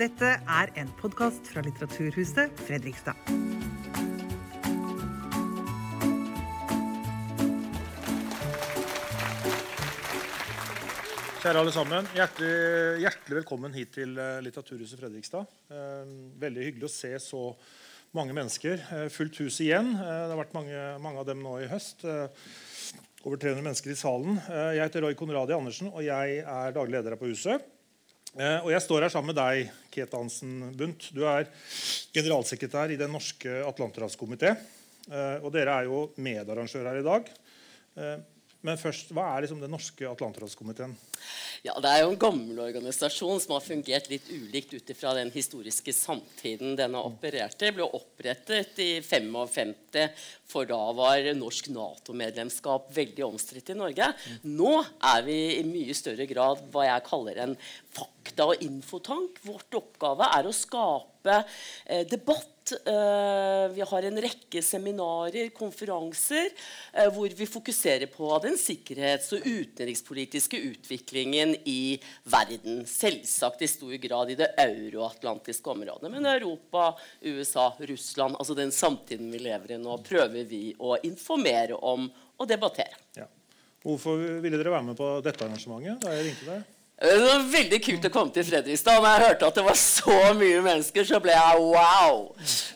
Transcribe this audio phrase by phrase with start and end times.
[0.00, 3.18] Dette er en podkast fra Litteraturhuset Fredrikstad.
[11.42, 12.08] Kjære alle sammen.
[12.16, 12.54] Hjertelig,
[13.02, 15.52] hjertelig velkommen hit til eh, Litteraturhuset Fredrikstad.
[15.68, 16.14] Eh,
[16.46, 17.42] veldig hyggelig å se så
[18.16, 18.80] mange mennesker.
[18.80, 19.90] Eh, fullt hus igjen.
[19.98, 22.06] Det har vært mange, mange av dem nå i høst.
[22.06, 24.40] Over 300 mennesker i salen.
[24.48, 27.68] Jeg heter Roy Konradi Andersen, og jeg er daglig leder her på huset.
[28.38, 31.08] Eh, og jeg står her sammen med deg, Ket Hansen Bundt.
[31.10, 31.48] Du er
[32.14, 34.52] generalsekretær i Den norske atlanterhavskomité.
[35.10, 37.32] Eh, og dere er jo medarrangør her i dag.
[38.66, 40.92] Men først, hva er liksom Den norske atlanterhavskomiteen?
[41.64, 45.30] Ja, Det er jo en gammel organisasjon som har fungert litt ulikt ut ifra den
[45.32, 47.72] historiske samtiden den har operert i.
[47.76, 49.72] Ble opprettet i 55,
[50.50, 54.10] for da var norsk Nato-medlemskap veldig omstridt i Norge.
[54.44, 54.74] Nå
[55.12, 57.56] er vi i mye større grad hva jeg kaller en
[57.96, 59.40] fakta- og infotank.
[59.44, 62.72] Vårt oppgave er å skape eh, debatt.
[62.86, 66.50] Eh, vi har en rekke seminarer, konferanser,
[66.92, 72.84] eh, hvor vi fokuserer på den sikkerhets- og utenrikspolitiske utviklingen i verden.
[72.86, 76.10] Selvsagt i stor grad i det euroatlantiske området.
[76.10, 81.74] Men Europa, USA, Russland, altså den samtiden vi lever i nå, prøver vi å informere
[81.74, 82.10] om
[82.40, 82.96] og debattere.
[83.16, 83.26] Ja.
[83.82, 86.02] Hvorfor ville dere være med på dette arrangementet?
[86.04, 86.79] da jeg ringte deg?
[87.00, 88.98] Det var veldig kult å komme til Fredrikstad.
[89.00, 92.18] Når jeg hørte at det var så mye mennesker, så ble jeg wow.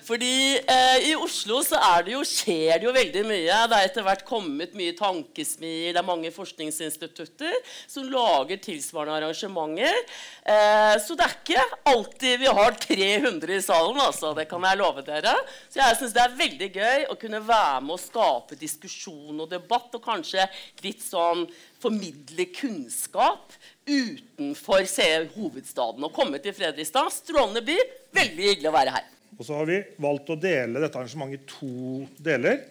[0.07, 3.59] Fordi eh, i Oslo så er det jo, skjer det jo veldig mye.
[3.69, 5.91] Det er etter hvert kommet mye tankesmier.
[5.93, 10.01] Det er mange forskningsinstitutter som lager tilsvarende arrangementer.
[10.41, 14.33] Eh, så det er ikke alltid vi har 300 i salen, altså.
[14.41, 15.37] Det kan jeg love dere.
[15.69, 19.53] Så jeg syns det er veldig gøy å kunne være med å skape diskusjon og
[19.53, 20.49] debatt, og kanskje
[20.81, 21.45] litt sånn
[21.85, 23.53] formidle kunnskap
[23.85, 26.05] utenfor se, hovedstaden.
[26.07, 27.77] Å komme til Fredrikstad, strålende by.
[28.17, 29.11] Veldig hyggelig å være her.
[29.35, 32.63] Og så har vi valgt å dele dette arrangementet i to deler.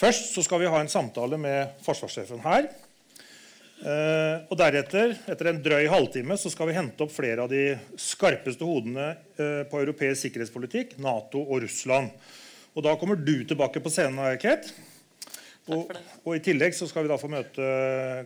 [0.00, 2.70] Først så skal vi ha en samtale med forsvarssjefen her.
[3.80, 7.78] Eh, og deretter, etter en drøy halvtime, så skal vi hente opp flere av de
[8.00, 12.12] skarpeste hodene eh, på europeisk sikkerhetspolitikk, Nato og Russland.
[12.76, 14.68] Og da kommer du tilbake på scenen, Ket.
[15.70, 15.92] Og,
[16.24, 17.66] og, I tillegg så skal vi da få møte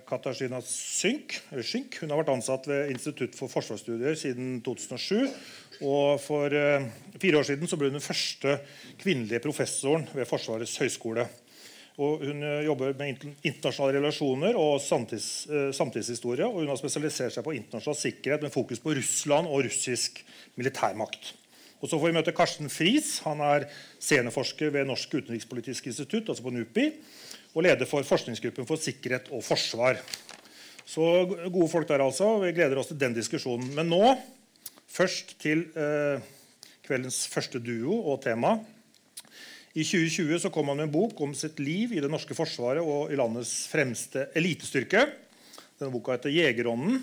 [0.09, 1.37] Katarzyna Synk.
[1.61, 1.99] Synk.
[2.01, 5.29] Hun har vært ansatt ved Institutt for forsvarsstudier siden 2007.
[5.85, 6.87] Og For eh,
[7.21, 8.59] fire år siden så ble hun den første
[9.01, 11.27] kvinnelige professoren ved Forsvarets høgskole.
[12.03, 16.47] Og hun eh, jobber med internasjonale relasjoner og samtids, eh, samtidshistorie.
[16.47, 20.23] Og hun har spesialisert seg på internasjonal sikkerhet med fokus på Russland og russisk
[20.57, 21.35] militærmakt.
[21.85, 23.19] Og Så får vi møte Karsten Friis.
[23.27, 23.67] Han er
[24.01, 26.87] seniorforsker ved Norsk utenrikspolitisk institutt, altså på NUPI,
[27.55, 30.01] og leder for forskningsgruppen for sikkerhet og forsvar.
[30.85, 31.03] Så
[31.49, 32.37] gode folk der, altså.
[32.43, 33.71] Vi gleder oss til den diskusjonen.
[33.77, 34.03] Men nå
[34.91, 36.23] først til eh,
[36.85, 38.59] kveldens første duo og tema.
[39.75, 42.85] I 2020 så kom han med en bok om sitt liv i det norske forsvaret
[42.85, 45.09] og i landets fremste elitestyrke.
[45.81, 47.01] Denne boka heter 'Jegerånden'.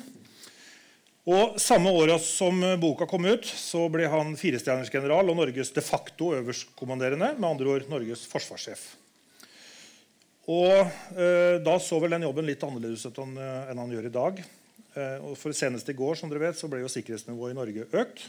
[1.32, 5.84] Og Samme året som boka kom ut, så ble han firestjerners general og Norges de
[5.86, 9.01] facto øverstkommanderende, med andre ord Norges forsvarssjef.
[10.50, 14.14] Og eh, Da så vel den jobben litt annerledes ut enn, eh, han gjør i
[14.14, 14.44] dag.
[14.96, 17.88] Eh, og for Senest i går som dere vet, så ble jo sikkerhetsnivået i Norge
[17.92, 18.24] økt.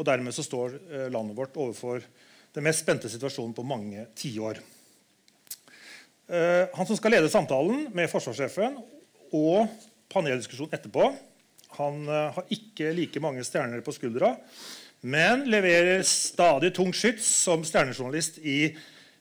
[0.00, 0.78] Og Dermed så står
[1.12, 2.00] landet vårt overfor
[2.56, 4.56] den mest spente situasjonen på mange tiår.
[6.32, 8.78] Han som skal lede samtalen med forsvarssjefen
[9.36, 9.68] og
[10.10, 11.10] paneldiskusjonen etterpå,
[11.76, 14.32] han har ikke like mange stjerner på skuldra,
[15.04, 18.72] men leverer stadig tung skyts som stjernejournalist i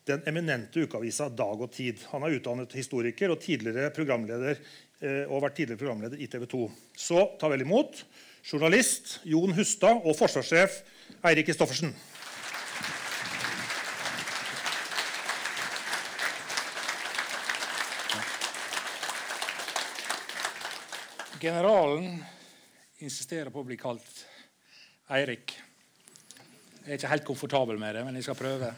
[0.09, 2.01] den eminente ukeavisa Dag og Tid.
[2.11, 6.61] Han er utdannet historiker og tidligere programleder eh, og vært tidligere programleder i TV 2.
[6.97, 8.01] Så ta vel imot
[8.41, 10.81] journalist Jon Hustad og forsvarssjef
[11.29, 11.93] Eirik Kristoffersen.
[21.41, 22.19] Generalen
[23.01, 24.25] insisterer på å bli kalt
[25.09, 25.55] Eirik.
[26.81, 28.69] Jeg er ikke helt komfortabel med det, men jeg skal prøve.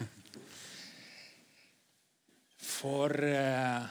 [2.83, 3.87] For elleve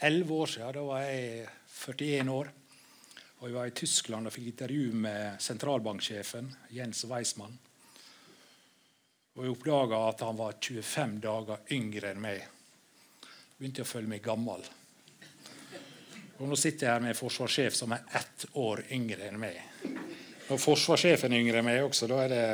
[0.00, 2.48] eh, år siden, da var jeg 41 år,
[3.38, 7.54] og jeg var i Tyskland og fikk intervju med sentralbanksjefen Jens Weismann.
[9.36, 12.42] Og jeg oppdaga at han var 25 dager yngre enn meg.
[13.60, 14.66] Begynte å føle meg gammel.
[16.40, 19.54] Og nå sitter jeg her med en forsvarssjef som er ett år yngre enn meg.
[20.48, 22.10] Når forsvarssjefen er yngre enn meg også.
[22.10, 22.44] Da er det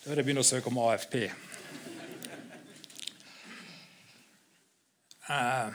[0.00, 1.49] da er det begynner å søke om AFP.
[5.30, 5.70] Eh,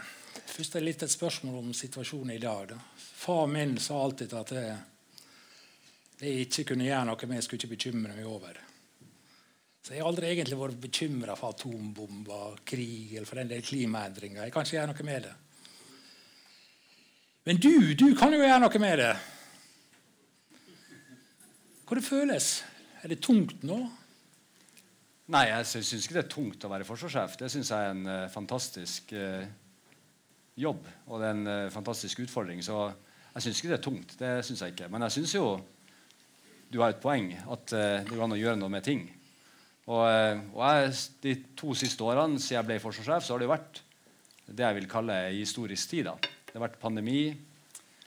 [0.52, 2.74] først er litt et spørsmål om situasjonen i dag.
[2.74, 2.80] Da.
[2.98, 4.66] Far min sa alltid at det,
[6.20, 8.60] det jeg ikke kunne gjøre noe med, skulle ikke bekymre meg over.
[9.86, 14.44] Så Jeg har aldri egentlig vært bekymra for atombomber, krig eller for den del klimaendringer.
[14.44, 15.34] Jeg kan ikke gjøre noe med det.
[17.46, 19.12] Men du, du kan jo gjøre noe med det.
[21.86, 22.50] Hvordan det føles?
[23.04, 23.78] Er det tungt nå?
[25.34, 27.38] Nei, jeg syns ikke det er tungt å være forsvarssjef.
[27.40, 29.46] Det syns jeg er en uh, fantastisk uh,
[30.62, 32.62] jobb og det er en uh, fantastisk utfordring.
[32.66, 32.78] Så
[33.34, 34.14] jeg syns ikke det er tungt.
[34.20, 34.92] Det synes jeg ikke.
[34.94, 35.48] Men jeg syns jo
[36.70, 39.04] du har et poeng at det går an å gjøre noe med ting.
[39.86, 40.02] Og,
[40.58, 43.82] og jeg, De to siste årene siden jeg ble forsvarssjef, så har det jo vært
[44.46, 46.10] det jeg vil kalle historisk tid.
[46.10, 46.18] da.
[46.22, 47.22] Det har vært pandemi.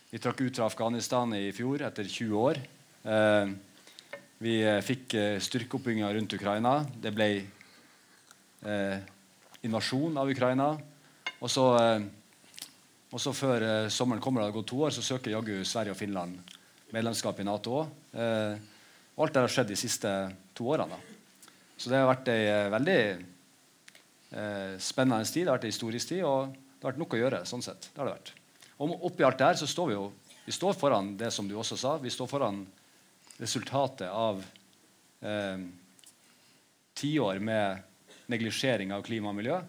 [0.08, 2.60] Vi trakk ut fra Afghanistan i fjor etter 20 år.
[3.04, 3.50] Eh,
[4.38, 6.78] vi eh, fikk eh, styrkeoppbygginga rundt Ukraina.
[6.94, 8.98] Det ble eh,
[9.66, 10.68] invasjon av Ukraina.
[11.42, 15.64] Og så, eh, før eh, sommeren kommer, det har gått to år, så søker jaggu
[15.66, 16.38] Sverige og Finland
[16.94, 17.88] medlemskap i Nato òg.
[19.18, 20.12] og alt det har skjedd de siste
[20.56, 20.96] to årene.
[20.96, 21.50] Da.
[21.76, 23.00] Så det har vært ei veldig
[24.80, 25.42] spennende tid.
[25.42, 27.42] Det har vært ei historisk tid, og det har vært nok å gjøre.
[27.44, 27.90] sånn sett.
[27.92, 28.32] Det har det vært.
[28.80, 30.06] Og oppi alt det her så står vi jo
[30.48, 31.98] vi står foran det som du også sa.
[32.00, 32.62] Vi står foran
[33.38, 34.42] resultatet av
[35.20, 35.58] eh,
[36.98, 37.78] tiår med
[38.26, 39.60] neglisjering av klima og miljø.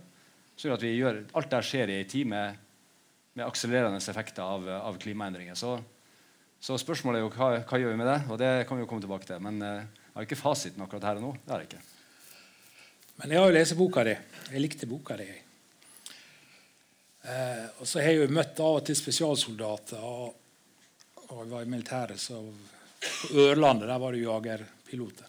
[0.60, 2.58] Så at vi gjør, Alt der skjer i en tid med,
[3.38, 5.56] med akselererende effekter av, av klimaendringer.
[5.56, 5.78] Så,
[6.60, 8.90] så, spørsmålet er jo hva, hva, gjør vi med det, og det kan vi jo
[8.90, 9.40] komme tilbake til.
[9.46, 11.36] Men eh, jeg har ikke fasiten akkurat her og nå.
[11.46, 11.86] Det har jeg ikke.
[13.22, 14.18] Men jeg har jo lest boka di.
[14.50, 15.30] Jeg likte boka di.
[17.30, 20.04] Eh, og så har jeg jo møtt av og til spesialsoldater.
[20.04, 20.36] Og,
[21.30, 22.42] og jeg var i militæret, så
[23.00, 25.28] på Ørlandet der var det jagerpiloter.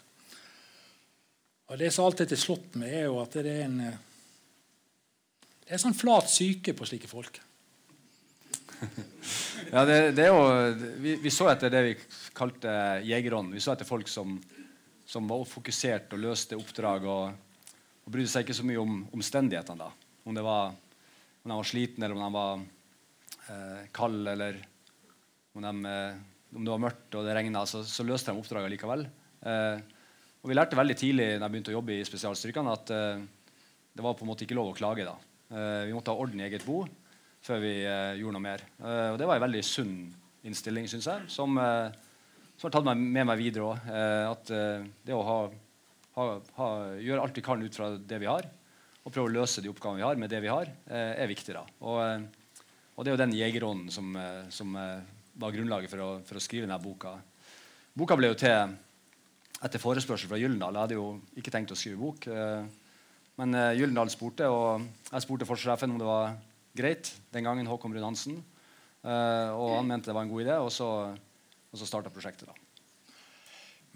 [1.71, 3.77] Og Det som alltid har slått meg, er jo at det er en
[5.71, 7.37] det er sånn flat syke på slike folk.
[9.71, 10.41] ja, det, det, er jo,
[10.99, 11.93] vi, vi, så etter det vi
[12.35, 12.73] kalte
[13.07, 13.53] jegerånd.
[13.55, 14.35] Vi så etter folk som,
[15.07, 17.71] som var fokusert og løste oppdrag og,
[18.03, 19.87] og brydde seg ikke så mye om omstendighetene.
[19.87, 20.17] da.
[20.27, 20.73] Om det var
[21.41, 22.59] om de var sliten, eller om de var
[23.47, 24.59] eh, kald, eller
[25.53, 26.19] om, de, eh,
[26.55, 29.05] om, det var mørkt og det regna, så, så, løste de oppdraget likevel.
[29.47, 29.83] Eh,
[30.41, 33.23] og Vi lærte veldig tidlig når jeg begynte å jobbe i spesialstyrkene, at eh,
[33.95, 35.07] det var på en måte ikke lov å klage.
[35.07, 35.15] da.
[35.51, 36.83] Eh, vi måtte ha orden i eget bo
[37.41, 38.61] før vi gjorde noe mer.
[38.85, 39.93] og Det var en veldig sunn
[40.45, 43.87] innstilling, syns jeg, som, som, har tatt meg med meg videre òg.
[44.29, 44.51] at
[45.01, 45.37] det å ha,
[46.19, 46.25] ha,
[46.59, 46.67] ha,
[47.01, 48.45] gjøre alt vi kan ut fra det vi har,
[49.01, 51.57] og prøve å løse de oppgavene vi har, med det vi har, er viktig.
[51.57, 51.65] da.
[51.81, 52.29] Og,
[52.93, 54.13] og, det er jo den jegerånden som,
[54.53, 54.77] som
[55.39, 57.15] var grunnlaget for å, for å, skrive denne boka.
[57.97, 58.75] Boka ble jo til
[59.61, 60.75] etter forespørsel fra Gyllendal.
[60.75, 61.07] Jeg hadde jo
[61.37, 62.25] ikke tenkt å skrive bok.
[63.39, 64.81] Men Gyllendal spurte, og
[65.11, 66.33] jeg spurte forsvarssjefen om det var
[66.77, 67.69] greit den gangen.
[67.69, 68.39] Håkon Brun Hansen.
[69.05, 72.49] Og han mente det var en god idé, og så, og så starta prosjektet.
[72.49, 72.71] da.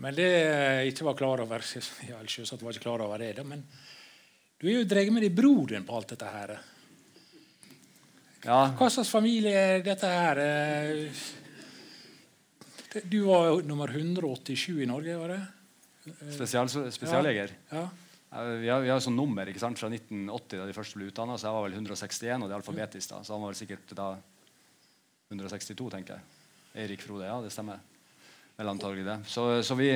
[0.04, 1.64] Men det jeg ikke var klar over
[2.10, 3.64] ja, Selvsagt var ikke klar over det, men
[4.60, 6.56] du er jo dreget med din bror din på alt dette her.
[8.46, 8.60] Ja.
[8.78, 10.42] Hva slags familie er dette her?
[13.10, 15.42] Du var nummer 187 i Norge, var det?
[16.36, 17.56] Spesial, spesialleger?
[17.72, 17.82] Ja.
[17.82, 18.44] ja.
[18.62, 21.38] Vi har, vi har sånn nummer ikke sant, fra 1980, da de første ble utdanna.
[21.40, 23.14] Så jeg var vel 161, og det er alfabetisk.
[23.16, 24.10] da, Så han var vel sikkert da
[25.32, 26.46] 162, tenker jeg.
[26.86, 27.82] Eirik Frode, ja, det stemmer.
[28.60, 29.18] Vel antagelig det.
[29.32, 29.90] Så, så vi,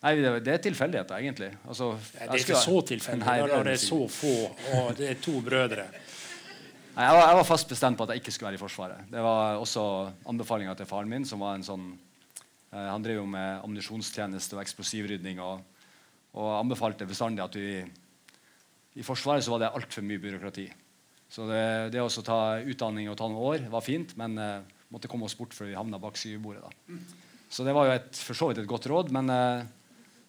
[0.00, 1.50] Nei, Det er tilfeldigheter, egentlig.
[1.68, 4.36] Altså, det er ikke så tilfeldig når det er så få,
[4.78, 5.90] og det er to brødre.
[7.00, 9.04] Nei, jeg, var, jeg, var, fast bestemt på at jeg ikke skulle være i Forsvaret.
[9.08, 9.82] Det var også
[10.28, 11.24] anbefalinga til faren min.
[11.24, 11.86] som var en sånn,
[12.74, 15.62] eh, Han drev jo med ammunisjonstjeneste og eksplosivrydning Og,
[16.34, 17.78] og, anbefalte bestandig at vi
[19.00, 20.66] I Forsvaret så var det altfor mye byråkrati.
[21.32, 24.60] Så det, det å ta utdanning og ta noen år var fint, men eh,
[24.92, 26.68] måtte komme oss bort før vi havna bak skrivebordet.
[27.48, 29.68] Så det var jo et, for så vidt et godt råd, men eh,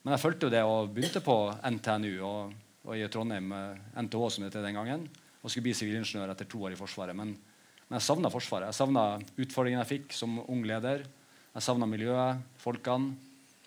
[0.02, 2.54] men jeg fulgte jo det og begynte på NTNU og,
[2.88, 3.52] og i Trondheim,
[3.94, 5.04] NTH som det het den gangen,
[5.42, 7.18] og skulle bli sivilingeniør etter to år i Forsvaret.
[7.18, 8.70] Men, men jeg savna Forsvaret.
[8.70, 11.04] Jeg savna utfordringene jeg fikk som ung leder.
[11.52, 13.16] Jeg savna miljøet, folkene.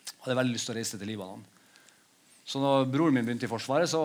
[0.04, 1.44] Jeg hadde veldig lyst til å reise til Libanon.
[2.44, 4.00] Så når broren min begynte i Forsvaret, så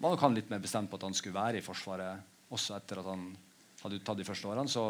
[0.00, 3.00] var nok han litt mer bestemt på at han skulle være i Forsvaret også etter
[3.00, 3.24] at han
[3.82, 4.68] hadde tatt de første årene.
[4.70, 4.84] Så,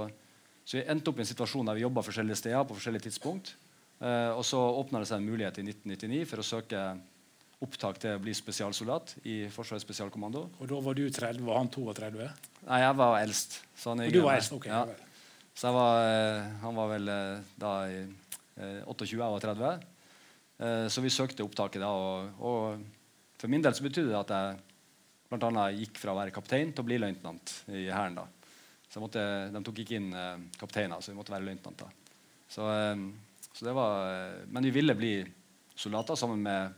[0.66, 3.54] så vi endte opp i en situasjon der vi jobba forskjellige steder på forskjellige tidspunkt.
[3.98, 6.82] Eh, og så åpna det seg en mulighet i 1999 for å søke
[7.64, 10.44] opptak til å bli spesialsoldat i Forsvarets spesialkommando.
[10.60, 12.28] Og da var du 30, var han 32?
[12.68, 13.58] Nei, jeg var eldst.
[13.74, 14.68] Så han og du var eldst, ok.
[14.70, 14.84] Ja.
[15.58, 18.00] Så var, uh, han var vel uh, da i
[18.58, 19.84] 28, jeg var 30.
[20.90, 24.56] så vi søkte opptaket da, og, og for min del så betydde det at jeg
[25.30, 28.18] blant annet gikk fra å være kaptein til å bli løytnant i Hæren.
[28.90, 29.22] Så måtte,
[29.54, 30.10] De tok ikke inn
[30.58, 31.94] kapteiner, så vi måtte være løytnanter.
[32.50, 32.66] Så
[33.58, 35.26] Så det var, eh, men vi ville bli
[35.74, 36.74] soldater sammen med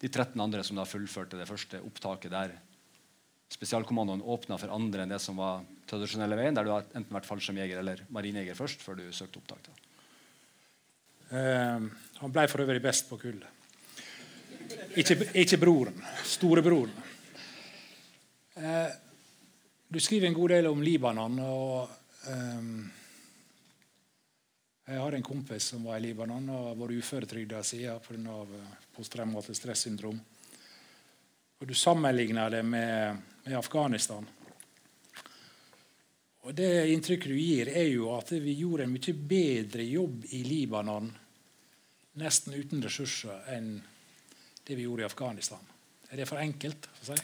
[0.00, 2.56] de 13 andre som da fullførte det første opptaket der
[3.52, 7.28] spesialkommandoen åpna for andre enn det som var tradisjonelle veien, der du har enten vært
[7.28, 9.70] fallskjermjeger eller marinejeger først før du søkte opptak.
[11.30, 11.86] Eh,
[12.20, 13.52] han ble for øvrig best på kullet.
[14.98, 15.98] Ikke, ikke broren.
[16.26, 16.94] Storebroren.
[18.56, 18.90] Eh,
[19.88, 21.38] du skriver en god del om Libanon.
[21.38, 21.90] og
[22.26, 23.05] eh,
[24.86, 28.34] Jeg har en kompis som var i Libanon og har vært uføretrygda siden pga.
[28.94, 30.20] posttraumatisk stressyndrom.
[31.58, 34.26] Og Du sammenligner det med, med Afghanistan.
[36.42, 40.44] Og Det inntrykket du gir, er jo at vi gjorde en mye bedre jobb i
[40.44, 41.10] Libanon
[42.22, 43.80] nesten uten ressurser enn
[44.62, 45.66] det vi gjorde i Afghanistan.
[46.12, 46.86] Er det for enkelt?
[47.02, 47.18] å si?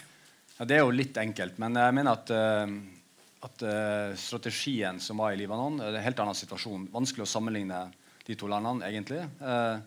[0.58, 2.66] Ja, Det er jo litt enkelt, men jeg mener at, uh,
[3.42, 6.86] at uh, strategien som var i Libanon, er en helt annen situasjon.
[6.92, 7.80] Vanskelig å sammenligne
[8.26, 9.24] de to landene, egentlig.
[9.42, 9.82] Uh,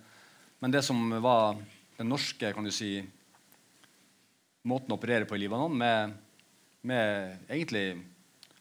[0.60, 1.56] men det som var
[1.96, 2.98] den norske kan du si,
[4.68, 6.18] måten å operere på i Libanon, med,
[6.84, 7.88] med egentlig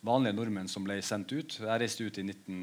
[0.05, 2.63] vanlige nordmenn som ble sendt ut Jeg reiste ut i 19...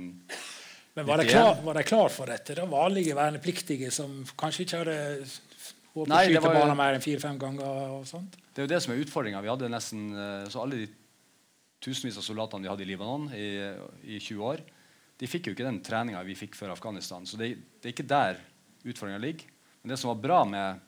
[0.93, 2.55] Men var de, klar, klar for dette?
[2.55, 4.95] Det vanlige vernepliktige som kanskje ikke hadde
[5.95, 7.93] å påskyte barna mer enn fire-fem ganger?
[7.95, 8.35] og sånt?
[8.51, 9.39] Det er jo det som er utfordringa.
[9.43, 10.09] Vi hadde nesten
[10.51, 10.89] så alle de
[11.81, 13.49] tusenvis av soldatene vi hadde i Libanon i,
[14.15, 14.61] i 20 år,
[15.21, 17.25] de fikk jo ikke den treninga vi fikk før Afghanistan.
[17.29, 18.39] Så det, det er ikke der
[18.81, 19.49] utfordringa ligger.
[19.81, 20.81] Men det som var bra med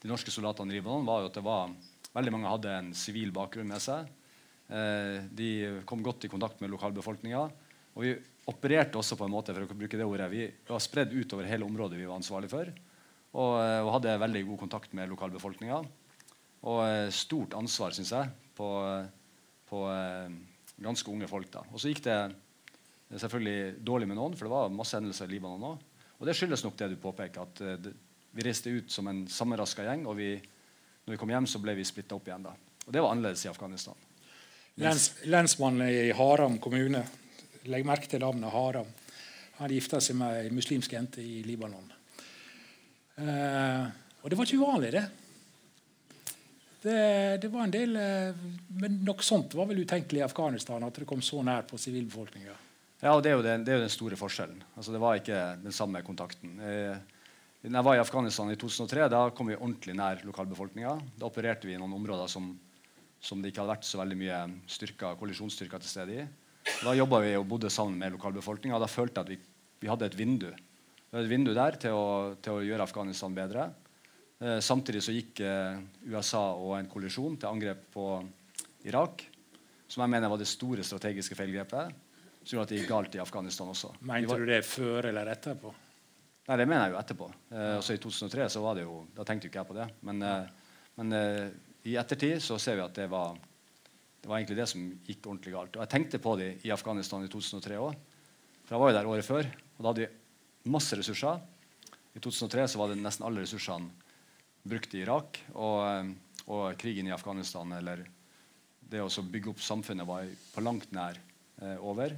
[0.00, 1.72] de norske soldatene i Libanon, var jo at det var,
[2.16, 4.08] veldig mange hadde en sivil bakgrunn med seg.
[4.70, 5.50] Eh, de
[5.88, 7.42] kom godt i kontakt med lokalbefolkninga.
[7.96, 8.14] Og vi
[8.50, 11.66] opererte også på en måte for å bruke det ordet, vi var spredd utover hele
[11.66, 12.70] området vi var ansvarlig for.
[13.30, 15.80] Og, eh, og hadde veldig god kontakt med lokalbefolkninga.
[16.70, 18.68] Og eh, stort ansvar, syns jeg, på,
[19.70, 20.32] på eh,
[20.82, 21.50] ganske unge folk.
[21.52, 21.64] da.
[21.70, 22.18] Og så gikk det
[23.20, 25.86] selvfølgelig dårlig med noen, for det var masse hendelser i Libanon òg.
[26.20, 27.94] Og det skyldes nok det du påpeker, at uh, det,
[28.36, 30.04] vi reiste ut som en sammenraska gjeng.
[30.10, 30.34] Og vi,
[31.06, 32.44] når vi kom hjem, så ble vi splitta opp igjen.
[32.44, 32.52] da.
[32.84, 33.96] Og det var annerledes i Afghanistan.
[34.80, 37.02] Lens, lensmannen i Haram kommune,
[37.68, 38.88] legg merke til navnet Haram,
[39.58, 41.90] han gifta seg med ei muslimsk jente i Libanon.
[43.20, 43.88] Eh,
[44.22, 45.02] og det var ikke uvanlig, det.
[46.80, 46.96] Det,
[47.42, 47.92] det, var en del
[48.80, 52.54] Men noe sånt var vel utenkelig i Afghanistan, at det kom så nær på sivilbefolkninga.
[53.00, 54.62] Ja, og det er, jo den, det er jo den store forskjellen.
[54.74, 56.56] Altså, det var ikke den samme kontakten.
[56.56, 56.98] Da
[57.60, 60.94] når jeg var i Afghanistan i 2003, da kom vi ordentlig nær lokalbefolkninga.
[61.20, 62.54] Da opererte vi i noen områder som,
[63.20, 66.24] som, det ikke hadde vært så veldig mye styrker, koalisjonsstyrker til stede i.
[66.80, 68.80] Da jobba vi og bodde sammen med lokalbefolkninga.
[68.80, 69.38] Da følte jeg at vi,
[69.84, 70.48] vi, hadde et vindu.
[70.48, 72.06] Vi hadde et vindu der til å,
[72.40, 73.68] til å gjøre Afghanistan bedre.
[74.40, 78.06] Eh, samtidig så gikk eh, USA og en kollisjon til angrep på
[78.88, 79.26] Irak,
[79.86, 81.92] som jeg mener var det store strategiske feilgrepet
[82.40, 83.92] som gjorde at det gikk galt i Afghanistan også.
[84.00, 84.40] Mente var...
[84.40, 85.72] du det før eller etterpå?
[86.48, 87.28] Nei, Det mener jeg jo etterpå.
[87.52, 89.86] Eh, også I 2003 så var det jo, da tenkte jo ikke jeg på det.
[90.08, 91.44] Men, eh, men eh,
[91.90, 95.54] i ettertid så ser vi at det var, det var egentlig det som gikk ordentlig
[95.54, 95.76] galt.
[95.76, 98.00] Og Jeg tenkte på det i Afghanistan i 2003 òg.
[98.64, 101.40] For jeg var jo der året før, og da hadde vi masse ressurser.
[102.16, 104.08] I 2003 så var det nesten alle ressursene
[104.62, 105.42] brukt i Irak.
[105.54, 106.12] Og, eh,
[106.50, 108.04] og krigen i Afghanistan, eller
[108.80, 111.18] det å bygge opp samfunnet, var på langt nær
[111.62, 112.16] eh, over.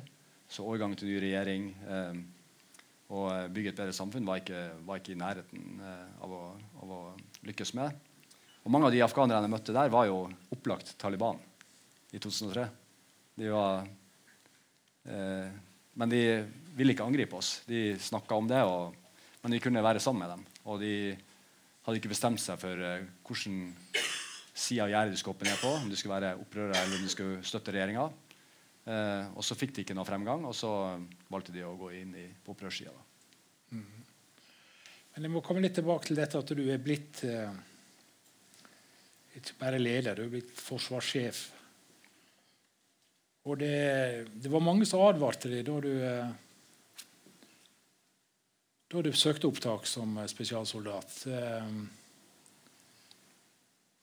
[0.49, 2.23] Så overgang til ny regjering eh,
[3.13, 6.45] og bygge et bedre samfunn var ikke, var ikke i nærheten eh, av, å,
[6.81, 7.01] av, å,
[7.45, 7.99] lykkes med.
[8.63, 10.23] Og Mange av de afghanerne jeg møtte der, var jo
[10.55, 11.41] opplagt Taliban
[12.13, 12.65] i 2003.
[13.43, 13.89] De var,
[15.09, 15.53] eh,
[16.01, 16.23] men de
[16.77, 17.59] ville ikke angripe oss.
[17.69, 18.97] De snakka om det, og,
[19.43, 20.47] men vi kunne være sammen med dem.
[20.73, 20.95] Og de
[21.83, 23.73] hadde ikke bestemt seg for eh, hvilken
[24.53, 25.73] side av gjerdet du skulle hoppe ned på.
[25.81, 28.07] Om du skulle være opprører eller om du skulle støtte regjeringa.
[28.83, 30.71] Eh, og så fikk de ikke noe fremgang, og så
[31.31, 32.95] valgte de å gå inn i, på opprørssida.
[33.73, 33.99] Mm.
[35.13, 37.53] Men jeg må komme litt tilbake til dette at du er blitt eh,
[39.39, 41.43] ikke bare leder, du er blitt forsvarssjef.
[43.49, 43.77] Og det,
[44.39, 46.35] det var mange som advarte deg da du eh,
[48.93, 51.15] da du søkte opptak som spesialsoldat.
[51.27, 51.69] Eh,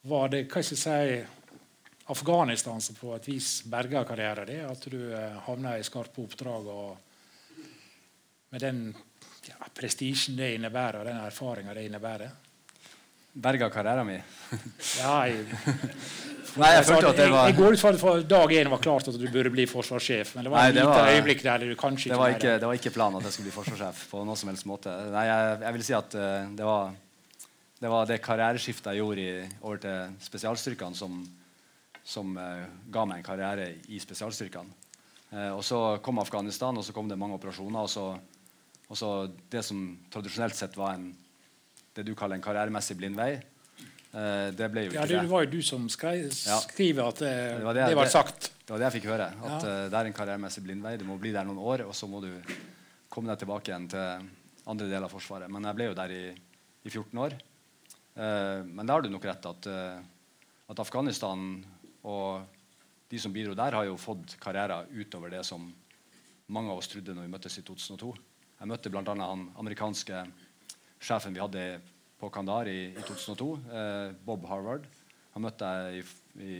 [0.10, 1.36] var det hva skal jeg si,
[2.10, 4.65] Afghanistan som på et vis berga karrieren din.
[4.65, 6.98] At du eh, havna i skarpe oppdrag og
[8.50, 8.79] med den
[9.46, 12.49] ja, prestisjen det innebærer, og den erfaringa det innebærer.
[13.34, 14.22] Berga karrieren min?
[15.04, 15.36] Nei.
[16.60, 17.50] Nei, jeg, følte at det var...
[17.52, 20.32] Jeg, går ut fra at dag én var klart at du burde bli forsvarssjef.
[20.36, 22.94] Men det var et lite øyeblikk der du kanskje det var ikke Det var ikke
[22.96, 24.02] planen at jeg skulle bli forsvarssjef.
[24.10, 24.96] på noen som helst måte.
[25.14, 26.98] Nei, jeg, jeg vil si at uh, det var
[27.80, 31.22] det var det karriereskiftet jeg gjorde i, over til spesialstyrkene, som
[32.10, 34.74] som uh, ga meg en karriere i spesialstyrkene.
[35.30, 37.86] Uh, og Så kom Afghanistan, og så kom det mange operasjoner.
[37.86, 38.10] Og så,
[38.90, 41.12] Altså det som tradisjonelt sett var en,
[41.96, 43.31] det du kaller en karrieremessig blindvei.
[44.10, 45.29] Eh, det ble jo Ja, ikke det det.
[45.29, 48.51] var jo du som skrev, skriver at det, Det det var det, det- var sagt.
[48.65, 49.27] Det var det jeg fikk høre.
[49.43, 49.69] At Ja.
[49.69, 50.98] eh, det er en karrieremessig blindvei.
[50.98, 52.41] Du må bli der noen år, og så må du
[53.10, 54.29] komme deg tilbake igjen til
[54.67, 55.50] andre deler av Forsvaret.
[55.50, 56.36] Men jeg ble jo der i,
[56.86, 57.34] i 14 år.
[58.17, 60.00] Eh, men da har du nok rett at, eh,
[60.69, 61.65] at Afghanistan
[62.03, 62.46] og
[63.10, 65.74] de som bidro der, har jo fått karrierer utover det som
[66.50, 68.13] mange av oss trodde når vi møttes i 2002.
[68.60, 69.03] Jeg møtte bl.a.
[69.03, 70.27] han amerikanske
[71.00, 71.65] sjefen vi hadde
[72.20, 74.88] på Kandar i, i 2002, eh, Bob Harvard.
[75.36, 76.08] Han møtte jeg i,
[76.44, 76.56] i,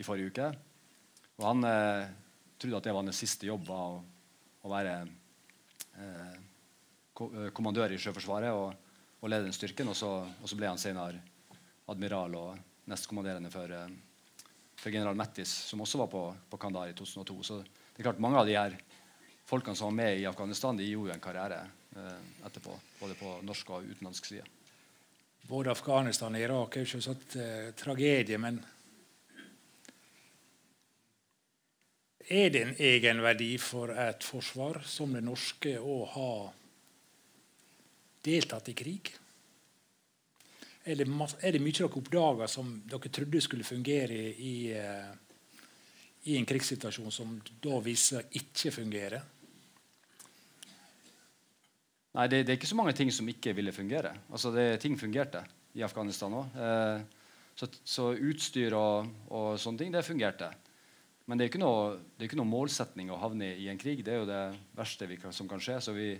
[0.00, 0.48] i forrige uke.
[1.38, 2.08] Og han eh,
[2.58, 3.84] trodde at det var hans siste jobb å,
[4.64, 4.96] å være
[6.00, 6.34] eh,
[7.20, 8.74] eh, kommandør i Sjøforsvaret og,
[9.20, 9.92] og lede den styrken.
[9.92, 11.22] Og så, og så ble han senere
[11.92, 16.98] admiral og nestkommanderende for, eh, for general Mattis, som også var på, på Kandar i
[16.98, 17.38] 2002.
[17.46, 18.76] Så det er klart mange av de her
[19.46, 21.62] folkene som var med i Afghanistan, de gjorde jo en karriere
[21.94, 22.76] etterpå.
[23.00, 24.44] Både på norsk og utenlandsk side.
[25.48, 28.62] Både Afghanistan og Irak er jo selvsagt eh, tragedie, men
[32.24, 36.30] Er det en egenverdi for et forsvar som det norske å ha
[38.24, 39.10] deltatt i krig?
[40.88, 45.12] Er det, er det mye dere oppdager som dere trodde skulle fungere i, eh,
[46.32, 49.20] i en krigssituasjon, som da viser ikke fungere?
[52.14, 54.12] Nei, det, det er ikke så mange ting som ikke ville fungere.
[54.30, 55.42] Altså, det, ting fungerte
[55.74, 56.58] i Afghanistan òg.
[56.58, 57.24] Eh,
[57.58, 60.50] så, så utstyr og, og sånne ting, det fungerte.
[61.26, 64.04] Men det er ikke noe, det er ikke noe målsetning å havne i en krig.
[64.04, 64.42] Det er jo det
[64.76, 65.80] verste kan, som kan skje.
[65.82, 66.12] Så vi,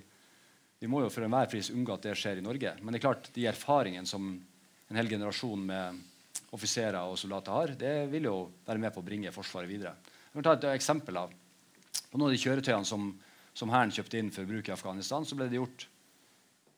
[0.81, 2.75] vi må jo for enhver pris unngå at det skjer i Norge.
[2.81, 6.03] Men det er klart, de erfaringene som en hel generasjon med
[6.55, 8.37] offiserer og soldater har, det vil jo
[8.67, 9.95] være med på å bringe Forsvaret videre.
[10.31, 11.35] Jeg kan ta et eksempel av
[12.11, 13.09] på noen av de kjøretøyene som,
[13.59, 15.89] som Hæren kjøpte inn for bruk i Afghanistan, så ble det gjort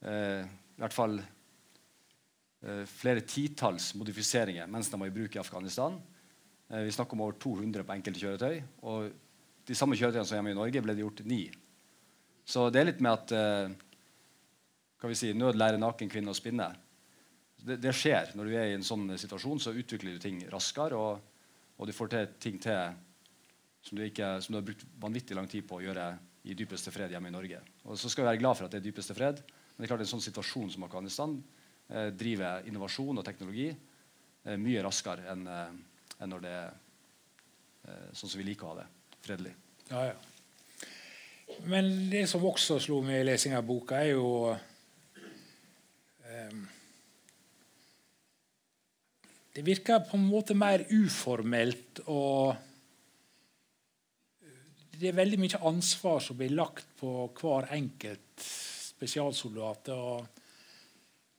[0.07, 5.97] i hvert fall eh, flere titalls modifiseringer mens de var i bruk i Afghanistan.
[6.69, 8.61] Eh, vi snakker om over 200 på enkelte kjøretøy.
[8.87, 9.11] Og
[9.67, 11.45] de samme kjøretøyene som hjemme i Norge, ble det gjort ni.
[12.47, 13.73] Så det er litt med at eh,
[15.01, 16.71] kan vi si, nød lærer naken kvinne å spinne.
[17.57, 18.33] Det, det skjer.
[18.39, 21.43] Når du er i en sånn situasjon, så utvikler du ting raskere, og,
[21.77, 23.03] og du får til ting til
[23.87, 26.07] som du, ikke, som du har brukt vanvittig lang tid på å gjøre
[26.47, 27.61] i dypeste fred hjemme i Norge.
[27.87, 29.43] Og så skal vi være glad for at det er dypeste fred,
[29.77, 31.35] men det er klart en sånn situasjon som Afghanistan
[31.93, 35.75] eh, driver innovasjon og teknologi eh, mye raskere enn eh,
[36.25, 36.71] en når det er
[37.85, 38.87] eh, sånn som vi liker å ha det,
[39.27, 39.53] fredelig.
[39.91, 40.17] Ja, ja.
[41.69, 44.31] Men det som også slo meg i lesing av boka, er jo
[46.27, 46.65] ehm,
[49.55, 52.57] Det virker på en måte mer uformelt og
[54.97, 58.49] Det er veldig mye ansvar som blir lagt på hver enkelt
[58.97, 59.89] spesialsoldat.
[59.95, 60.45] og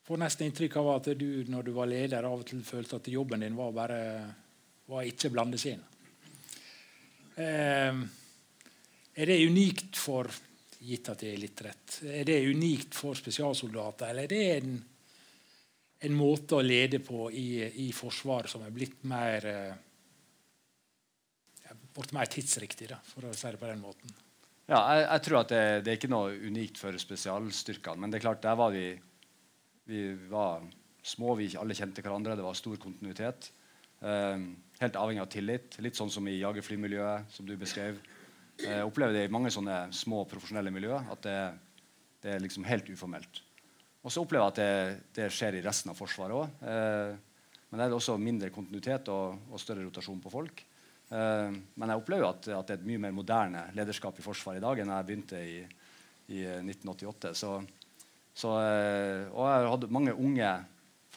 [0.07, 3.09] får nesten inntrykk av at du når du var leder, av og til følte at
[3.11, 4.01] jobben din var bare
[4.87, 5.81] var ikke blandes inn.
[7.35, 7.97] Eh,
[9.17, 10.29] er det unikt for
[10.79, 14.77] gitt at det er litt rett, er det unikt for spesialsoldater, eller er det en,
[16.07, 17.49] en måte å lede på i,
[17.83, 19.83] i Forsvaret som er blitt mer eh,
[22.13, 24.13] mer tidsriktig, da, for å si det på den måten?
[24.67, 28.01] Ja, jeg, jeg tror at det, det er ikke noe unikt for spesialstyrkene.
[28.03, 28.89] Men det er klart, der var vi
[29.87, 30.65] Vi var
[31.07, 32.35] små, vi alle kjente hverandre.
[32.35, 33.51] Det var stor kontinuitet.
[34.03, 34.41] Eh,
[34.81, 35.77] helt avhengig av tillit.
[35.79, 38.01] Litt sånn som i jagerflymiljøet, som du beskrev.
[38.59, 41.39] Jeg opplever det i mange sånne små profesjonelle miljøer at det,
[42.25, 43.39] det er liksom helt uformelt.
[44.03, 46.67] Og så opplever jeg at det, det skjer i resten av Forsvaret òg.
[46.67, 47.15] Eh,
[47.69, 50.66] men der er det også mindre kontinuitet og, og større rotasjon på folk.
[51.07, 54.59] Eh, men jeg opplever at, at det er et mye mer moderne lederskap i Forsvaret
[54.59, 55.61] i dag enn jeg begynte i,
[56.35, 57.31] i 1988.
[57.39, 57.53] Så,
[58.35, 60.51] så, eh, og jeg hadde mange unge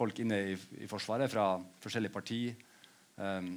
[0.01, 2.67] folk inne i, i Forsvaret fra forskjellige partier.
[3.21, 3.51] Um,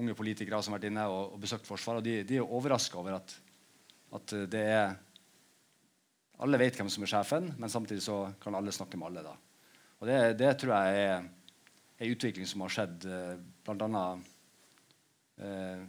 [0.00, 2.00] unge politikere som har vært inne og, og besøkt Forsvaret.
[2.00, 3.36] Og de, de er overraska over at,
[4.18, 4.96] at det er
[6.42, 9.22] Alle vet hvem som er sjefen, men samtidig så kan alle snakke med alle.
[9.22, 9.36] da.
[10.00, 13.06] Og Det, det tror jeg er en utvikling som har skjedd
[13.62, 14.02] blant bl.a.
[15.40, 15.82] Eh,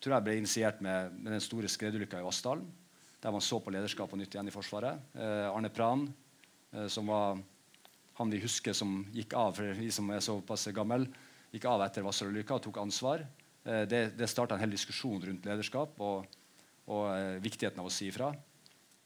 [0.00, 2.64] tror jeg ble initiert med, med den store skredulykka i Vassdalen.
[3.22, 5.02] Der man så på lederskap på nytt igjen i Forsvaret.
[5.16, 6.06] Eh, Arne Pran,
[6.72, 7.40] eh, som var
[8.16, 11.04] han vi husker som gikk av, for vi som er såpass gammel,
[11.52, 13.24] gikk av etter Vassdalulykka og tok ansvar.
[13.66, 16.38] Eh, det det starta en hel diskusjon rundt lederskap og,
[16.86, 18.30] og eh, viktigheten av å si ifra.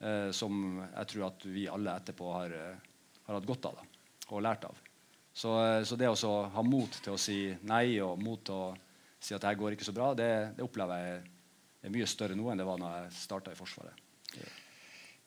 [0.00, 2.54] Eh, som jeg tror at vi alle etterpå har,
[3.26, 3.88] har hatt godt av da,
[4.28, 4.78] og lært av.
[5.32, 5.50] Så,
[5.86, 8.70] så det å ha mot til å si nei og mot til å
[9.20, 11.04] si at det går ikke så bra, det, det opplever
[11.80, 14.08] jeg er mye større nå enn det var når jeg starta i Forsvaret.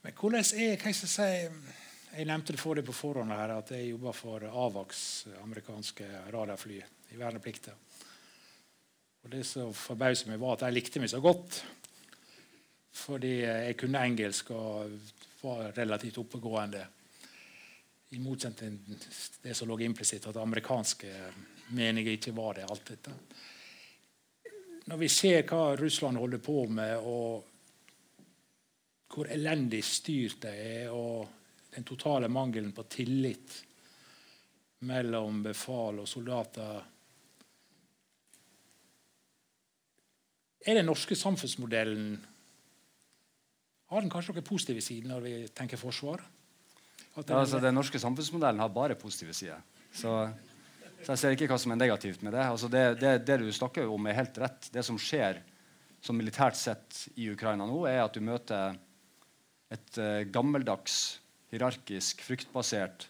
[0.03, 1.71] Men hvordan er hva skal jeg si,
[2.13, 4.97] Jeg nevnte det for deg på forhånd her, at jeg jobber for AVAX,
[5.41, 6.75] amerikanske radarfly,
[7.10, 7.73] i verneplikta.
[9.23, 11.63] Og Det som forbauset meg, var at de likte meg så godt.
[12.93, 14.93] Fordi jeg kunne engelsk og
[15.41, 16.84] var relativt oppegående.
[18.13, 21.10] I motsetning til det som lå implisitt, at amerikanske
[21.73, 22.69] meninger ikke var det.
[22.69, 23.15] alt dette.
[24.84, 27.43] Når vi ser hva Russland holder på med, og
[29.13, 31.28] hvor elendig styrt det er, og
[31.76, 33.56] den totale mangelen på tillit
[34.84, 36.82] mellom befal og soldater
[40.63, 42.13] Er den norske samfunnsmodellen
[43.91, 46.24] Har den kanskje noen positive sider når vi tenker forsvar?
[47.13, 49.60] Ja, altså, den norske samfunnsmodellen har bare positive sider.
[49.93, 50.10] Så,
[51.03, 52.43] så, jeg ser ikke hva som er negativt med det.
[52.47, 53.13] Altså, det, det.
[53.27, 54.69] det, du snakker om, er helt rett.
[54.73, 55.41] Det som skjer
[56.03, 58.77] som militært sett i Ukraina nå, er at du møter
[59.73, 61.19] et uh, gammeldags,
[61.53, 63.07] hierarkisk, fryktbasert,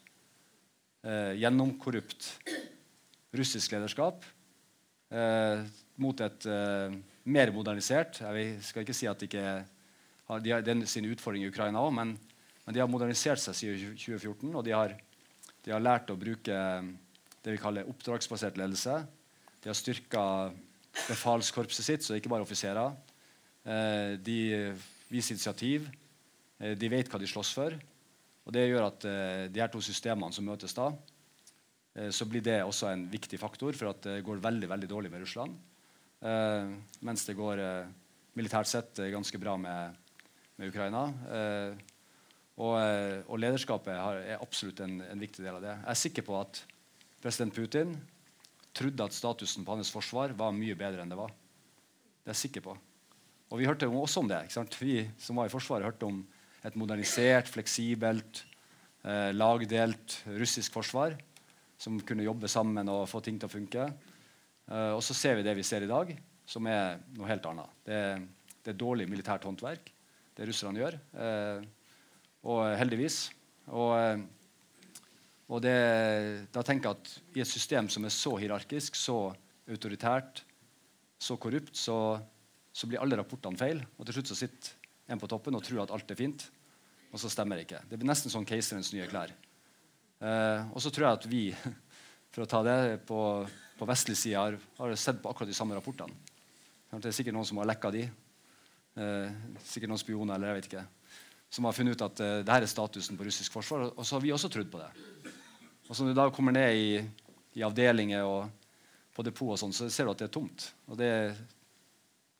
[1.07, 2.29] uh, gjennomkorrupt
[3.33, 4.25] russisk lederskap
[5.13, 5.63] uh,
[6.01, 6.45] mot et
[7.29, 11.51] mer modernisert Jeg skal ikke si at de ikke har, de har sin utfordring i
[11.51, 12.13] Ukraina òg, men,
[12.65, 14.49] men, de har modernisert seg siden 2014.
[14.53, 14.95] Og de har,
[15.63, 16.57] de har, lært å bruke
[17.43, 19.01] det vi kaller oppdragsbasert ledelse.
[19.63, 20.23] De har styrka
[21.07, 22.93] befalskorpset sitt, så det er ikke bare offiserer.
[23.63, 24.37] Eh, de
[25.11, 25.87] viser initiativ.
[26.59, 27.75] Eh, de vet hva de slåss for.
[28.43, 30.91] Og det gjør at eh, de her to systemene som møtes da,
[31.93, 35.21] så blir det også en viktig faktor for at det går veldig, veldig dårlig med
[35.21, 35.51] Russland.
[37.05, 37.59] Mens det går
[38.33, 39.99] militært sett ganske bra med,
[40.57, 41.03] med Ukraina.
[42.57, 45.75] Og, og, lederskapet er absolutt en, en, viktig del av det.
[45.83, 46.63] Jeg er sikker på at
[47.23, 47.95] president Putin
[48.75, 51.31] trodde at statusen på hans forsvar var mye bedre enn det var.
[51.31, 52.77] Det er jeg sikker på.
[53.53, 54.45] Og vi hørte også om det.
[54.79, 56.23] Vi som var i Forsvaret, hørte om
[56.65, 58.41] et modernisert, fleksibelt,
[59.35, 61.17] lagdelt russisk forsvar
[61.83, 63.87] som kunne jobbe sammen og få ting til å funke.
[64.69, 66.13] Eh, og så ser vi det vi ser i dag,
[66.47, 67.79] som er noe helt annet.
[67.87, 67.99] Det,
[68.63, 69.91] det er dårlig militært håndverk,
[70.37, 70.99] det russerne gjør.
[71.25, 71.65] Eh,
[72.49, 73.25] og heldigvis.
[73.71, 74.23] Og, uh,
[75.53, 75.75] og det,
[76.55, 79.17] da tenker jeg at i et system som er så hierarkisk, så
[79.69, 80.41] autoritært,
[81.21, 81.97] så korrupt, så,
[82.73, 83.83] så blir alle rapportene feil.
[83.97, 84.73] Og til slutt så sitter
[85.13, 86.47] en på toppen og tror at alt er fint,
[87.13, 87.83] og så stemmer det ikke.
[87.91, 89.35] Det blir nesten sånn keiserens nye klær.
[90.73, 91.43] og så tror jeg at vi,
[92.33, 93.19] for å ta det på
[93.77, 96.13] på vestlig side har, har sett på akkurat de samme rapportene.
[96.93, 98.03] Det er sikkert noen som har lekka de.
[99.01, 99.31] Eh,
[99.65, 100.83] sikkert noen spioner eller jeg vet ikke,
[101.53, 103.87] som har funnet ut at eh, dette er statusen på russisk forsvar.
[103.89, 104.91] Og så har vi også trodd på det.
[105.93, 106.93] Og så når du da kommer ned i,
[107.53, 108.47] i avdelinger og
[109.13, 110.63] på depot, og sånn, så ser du at det er tomt.
[110.89, 111.09] Og det,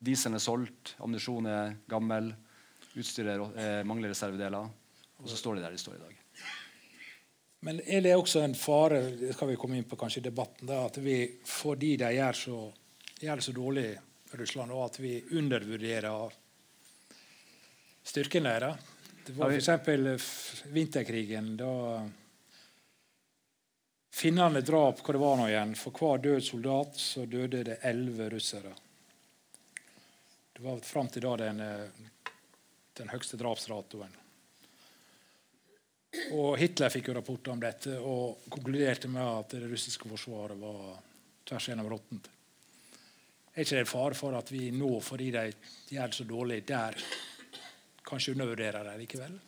[0.02, 2.32] Dieselen er solgt, ammunisjonen er gammel,
[2.98, 4.72] utstyret mangler reservedeler.
[5.22, 6.16] Og så står de der de står i dag.
[7.70, 10.66] Men er det også en fare det skal vi komme inn på kanskje i debatten,
[10.74, 12.58] da, at vi, fordi de gjør, så,
[13.22, 13.86] gjør det så dårlig
[14.34, 16.34] Russland, og at vi undervurderer
[18.02, 18.90] styrken deres?
[19.30, 20.28] Det var f.eks.
[20.74, 21.54] vinterkrigen.
[21.62, 21.72] da
[24.14, 25.72] Finnene drap hva det var nå igjen.
[25.78, 28.74] For hver død soldat så døde det elleve russere.
[30.54, 32.12] Det var fram til da den, eh,
[32.94, 34.14] den høyeste drapsratoen.
[36.38, 41.00] Og Hitler fikk jo rapporter om dette og konkluderte med at det russiske forsvaret var
[41.50, 42.30] tvers gjennom råttent.
[43.54, 45.48] Er ikke det en fare for at vi nå, fordi de
[45.90, 46.98] gjør det så dårlig der,
[48.06, 49.40] kanskje undervurderer det likevel?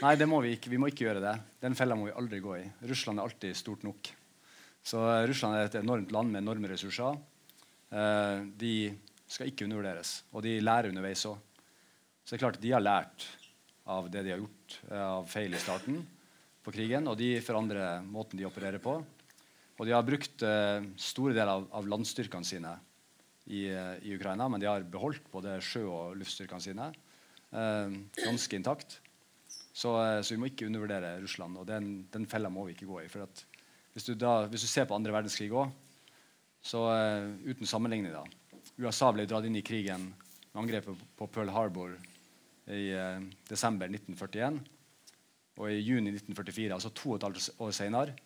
[0.00, 0.70] Nei, det må vi ikke.
[0.72, 1.34] Vi må ikke gjøre det.
[1.60, 2.62] Den fella må vi aldri gå i.
[2.88, 4.08] Russland er alltid stort nok.
[4.80, 7.18] Så uh, Russland er et enormt land med enorme ressurser.
[7.92, 8.94] Uh, de
[9.28, 10.14] skal ikke undervurderes.
[10.32, 11.36] Og de lærer underveis òg.
[12.24, 13.26] Så det er klart de har lært
[13.92, 15.96] av det de har gjort eh, av feil i starten
[16.62, 17.08] på krigen.
[17.10, 18.92] Og de forandrer måten de opererer på.
[19.80, 20.44] Og de har brukt
[21.00, 22.74] store deler av, landstyrkene sine
[23.48, 26.90] i, i, Ukraina, men de har beholdt både sjø- og luftstyrkene sine
[28.20, 29.00] ganske intakt.
[29.72, 33.04] Så, så, vi må ikke undervurdere Russland, og den, den fella må vi ikke gå
[33.04, 33.08] i.
[33.08, 33.28] for
[33.94, 35.70] hvis du, da, hvis du ser på andre verdenskrig òg,
[36.62, 36.82] så
[37.46, 38.24] uten sammenligning da,
[38.80, 40.10] USA ble dratt inn i krigen
[40.52, 41.94] med angrepet på Pearl Harbor
[42.70, 44.60] i uh, desember 1941.
[45.60, 48.16] Og i juni 1944, altså to og et halvt år senere,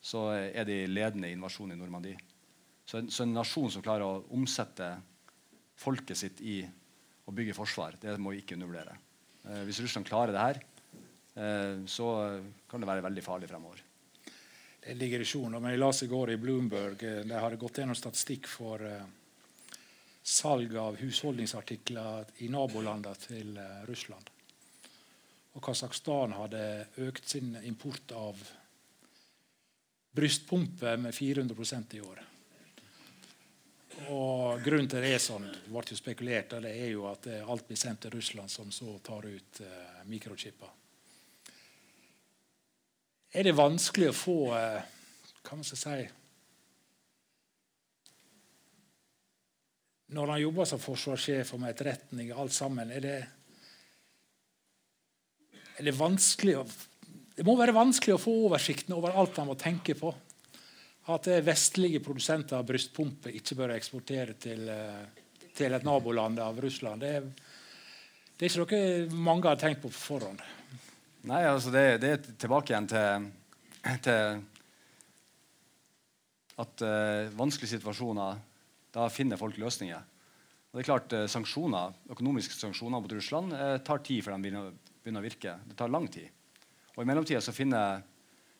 [0.00, 2.18] så er de ledende i invasjonen i Normandie.
[2.88, 4.92] Så en, så en, nasjon som klarer å omsette
[5.78, 6.62] folket sitt i
[7.28, 8.96] å bygge forsvar, det må vi ikke undervurdere.
[9.44, 10.77] Uh, hvis Russland klarer det her, eh,
[11.86, 12.08] så
[12.66, 13.84] kan det være veldig farlig fremover.
[14.88, 15.52] Det er digresjon.
[15.60, 19.02] Men jeg leste i går i Bloomberg eh, de hadde gått gjennom statistikk for eh,
[20.24, 24.30] salg av husholdningsartikler i nabolandene til Russland.
[25.56, 26.62] Og Kasakhstan hadde
[27.04, 28.40] økt sin import av
[30.16, 32.24] brystpumper med 400% i år.
[34.14, 37.68] Og Grunnen til det er sånn, det ble jo spekulert, det er jo at alt
[37.68, 40.77] blir sendt til Russland, som så tar ut eh, mikrochipper.
[43.32, 44.78] Er det vanskelig å få uh,
[45.44, 46.06] Hva man skal si
[50.16, 53.16] Når han jobber som forsvarssjef og med etterretning, alt sammen, er det,
[55.76, 56.62] er det vanskelig å
[57.38, 60.08] det må være vanskelig å få oversikten over alt han må tenke på
[61.14, 65.04] at vestlige produsenter av brystpumper ikke bør eksportere til, eh,
[65.54, 67.04] til et naboland av Russland.
[67.04, 67.12] Det
[68.38, 68.78] det er ikke
[69.10, 70.42] noe mange har tenkt på på forhånd.
[71.26, 73.24] Nei, altså det, det er tilbake igjen til,
[74.04, 74.38] til
[76.62, 78.38] at uh, vanskelige situasjoner
[78.94, 79.98] Da finner folk løsninger.
[80.70, 84.46] Og det er klart uh, sanksjoner, Økonomiske sanksjoner mot Russland uh, tar tid før de
[84.46, 84.70] begynner,
[85.02, 85.56] begynner, å virke.
[85.66, 86.30] Det tar lang tid.
[86.94, 88.02] Og I mellomtida så finner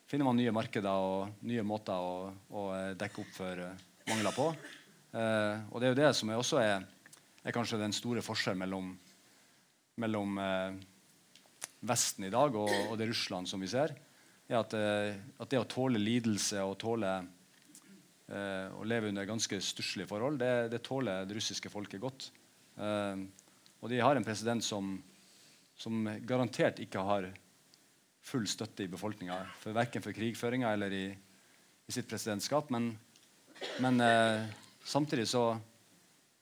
[0.08, 2.60] finner man nye markeder og nye måter å, å
[2.96, 3.58] dekke opp for
[4.08, 4.46] mangler på.
[5.12, 6.86] Og det er jo det som er også er,
[7.44, 8.86] er kanskje den store forskjellen mellom,
[10.00, 10.40] mellom
[11.86, 13.94] Vesten i dag og, og, det Russland som vi ser,
[14.48, 17.10] er at, at det å tåle lidelse og tåle
[18.28, 22.26] å leve under ganske stusslige forhold, det, det, tåler det russiske folket godt.
[22.76, 24.90] og de har en president som,
[25.78, 27.28] som garantert ikke har
[28.28, 29.38] full støtte i befolkninga.
[29.72, 32.70] Verken for krigføringa eller i, i, sitt presidentskap.
[32.74, 32.90] Men,
[33.84, 34.48] men eh,
[34.84, 35.50] samtidig så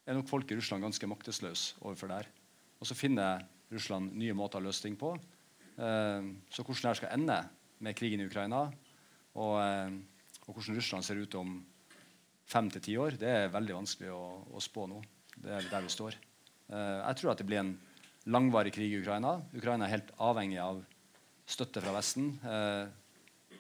[0.07, 2.33] er nok folk i Russland ganske maktesløse overfor det her.
[2.81, 5.15] Og så finner Russland nye måter å løse ting på.
[5.77, 7.39] Eh, så hvordan det skal ende
[7.85, 8.67] med krigen i Ukraina,
[9.37, 9.91] og, eh,
[10.47, 11.59] og hvordan Russland ser ut om
[12.47, 14.25] fem til ti år, det er veldig vanskelig å,
[14.55, 15.03] å, spå nå.
[15.37, 16.17] Det er der vi står.
[16.71, 17.75] Eh, jeg tror at det blir en
[18.31, 19.37] langvarig krig i Ukraina.
[19.55, 20.81] Ukraina er helt avhengig av
[21.47, 22.33] støtte fra Vesten.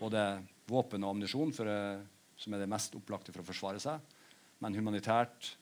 [0.00, 0.22] Både
[0.66, 4.02] våpen og ammunisjon, som er det mest opplagte for å forsvare seg.
[4.58, 5.52] Men humanitært,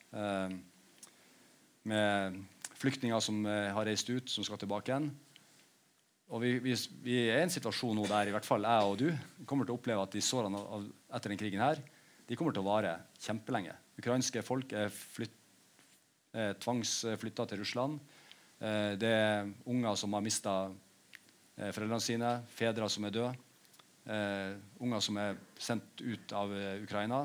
[1.85, 2.39] med
[2.79, 5.09] flyktninger som eh, har reist ut, som skal tilbake igjen.
[6.33, 6.73] Og vi, vi,
[7.05, 9.75] vi, er i en situasjon nå der i hvert fall jeg og du kommer til
[9.75, 11.81] å oppleve at de sårene av, etter denne krigen her,
[12.25, 13.75] de kommer til å vare kjempelenge.
[14.01, 15.35] Ukrainske folk er, flytt,
[16.33, 17.99] er tvangsflytta til Russland.
[18.57, 23.45] Eh, det er unger som har mista eh, foreldrene sine, fedre som er døde,
[24.09, 27.21] eh, unger som er sendt ut av eh, Ukraina,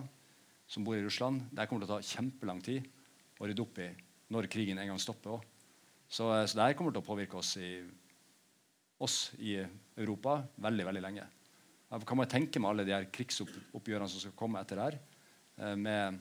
[0.71, 1.49] som bor i Russland.
[1.51, 2.85] Det kommer til å ta kjempelang tid
[3.41, 3.89] å rydde opp i
[4.31, 5.39] når krigen en gang stopper.
[5.39, 5.61] Også.
[6.11, 7.71] Så, eh, så det kommer til å påvirke oss i,
[8.99, 11.29] oss i Europa veldig veldig lenge.
[11.91, 14.99] Jeg kan man tenke med alle de her krigsoppgjørene som skal komme etter det her,
[15.59, 16.21] eh, med,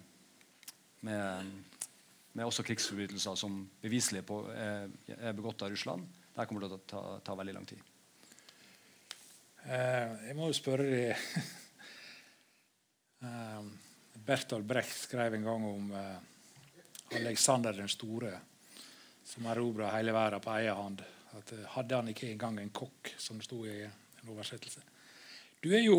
[1.05, 1.51] med,
[2.33, 4.23] med, også krigsforbrytelser som beviselig
[4.55, 6.07] er, er begått av Russland.
[6.33, 7.81] Det kommer til å ta, ta veldig lang tid.
[9.65, 11.13] Eh, jeg må jo spørre deg
[13.27, 13.61] eh,
[14.25, 15.93] Bertolt Brecht skrev en gang om
[17.11, 18.33] eh, Alexander den store,
[19.25, 21.01] som erobra hele verden på egen hånd.
[21.37, 24.81] At, hadde han ikke engang en kokk, som det sto i en oversettelse.
[25.61, 25.97] Du er jo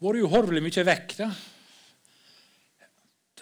[0.00, 1.16] vært uhorvelig mye vekk.
[1.18, 1.30] da.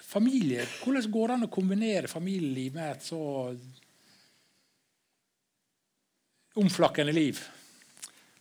[0.09, 3.21] Familie, Hvordan går det an å kombinere familieliv med et så
[6.59, 7.43] omflakkende liv?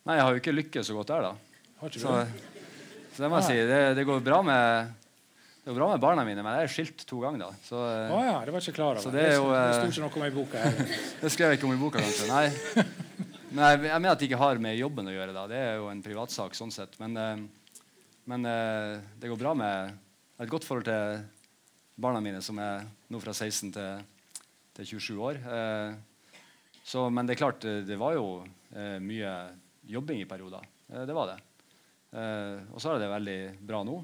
[0.07, 1.33] Nei, jeg har jo ikke lykkes så godt der, da.
[1.81, 2.13] Har ikke Så,
[3.11, 3.57] så, det må jeg si.
[3.67, 4.93] Det, det, går bra med
[5.67, 7.41] det går bra med barna mine, men jeg er skilt to ganger.
[7.43, 7.47] da.
[7.67, 9.12] Så, oh, ja, det var ikke klar over.
[9.12, 10.62] Det, er jo, det sto ikke noe om i boka.
[11.23, 12.27] Det skrev jeg ikke om i boka, kanskje.
[12.32, 12.86] Nei.
[13.51, 15.36] Men jeg, jeg, mener at det ikke har med jobben å gjøre.
[15.36, 15.43] da.
[15.51, 16.56] Det er jo en privatsak.
[16.56, 16.95] sånn sett.
[17.03, 17.43] Men, eh,
[18.32, 21.19] men eh, det går bra med Jeg har et godt forhold til
[21.99, 24.08] barna mine, som er nå fra 16 til,
[24.80, 25.43] til 27 år.
[25.51, 26.41] Eh,
[26.88, 28.27] så, men det er klart, det var jo
[29.03, 29.36] mye
[29.88, 30.63] jobbing i perioder.
[30.93, 31.38] Eh, det var det.
[32.17, 33.99] Eh, og så er det veldig bra nå.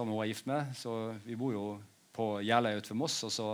[0.00, 0.72] Med hun er gift med.
[0.76, 0.92] Så
[1.24, 1.66] vi bor jo
[2.16, 3.18] på Jeløya utenfor Moss.
[3.28, 3.48] Og så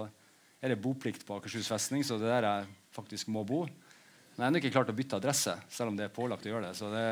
[0.62, 3.64] er det boplikt på Akershus festning, så det er der jeg faktisk må bo.
[3.66, 6.52] Men jeg har ennå ikke klart å bytte adresse, selv om det er pålagt å
[6.52, 6.78] gjøre det.
[6.78, 7.06] Så det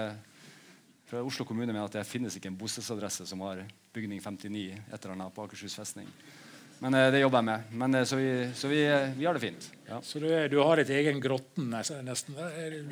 [1.07, 4.97] fra Oslo kommune mener at det finnes ikke en bostedsadresse som har bygning 59 et
[4.97, 6.09] eller annet på Akershus festning.
[6.83, 7.75] Men eh, det jobber jeg med.
[7.83, 9.69] Men, eh, så vi, så vi, eh, vi, har det fint.
[9.89, 10.01] Ja.
[10.05, 12.37] Så du, du har et egen grotten nesten?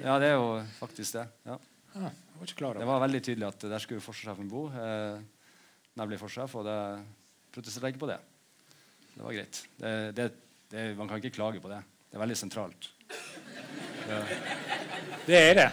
[0.01, 1.27] Ja, det er jo faktisk det.
[1.47, 1.59] Ja.
[1.95, 4.67] Ah, var Det var veldig tydelig at der skulle forsvarssjefen bo.
[4.73, 5.21] Eh,
[5.99, 6.79] nemlig for seg, og det
[7.55, 8.19] protesterte jeg ikke på det.
[9.15, 9.61] Det var greit.
[9.79, 10.29] Det, det,
[10.73, 11.81] det, man kan ikke klage på det.
[12.11, 12.91] Det er veldig sentralt.
[15.27, 15.69] Det, er det.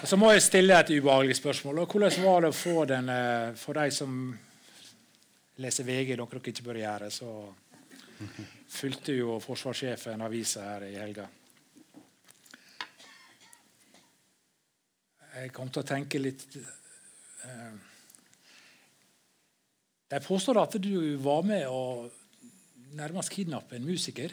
[0.00, 1.84] Og så må jeg stille et ubehagelig spørsmål.
[1.84, 4.16] Hvordan var det å få den eh, for de som
[5.62, 7.30] leser VG, noe dere ikke bør gjøre, så
[8.74, 11.28] fulgte jo forsvarssjefen avisa her i helga.
[15.34, 17.93] Jeg kom til å tenke litt eh,
[20.10, 22.10] de påstår at du var med å
[22.94, 24.30] nærmest kidnappe en musiker.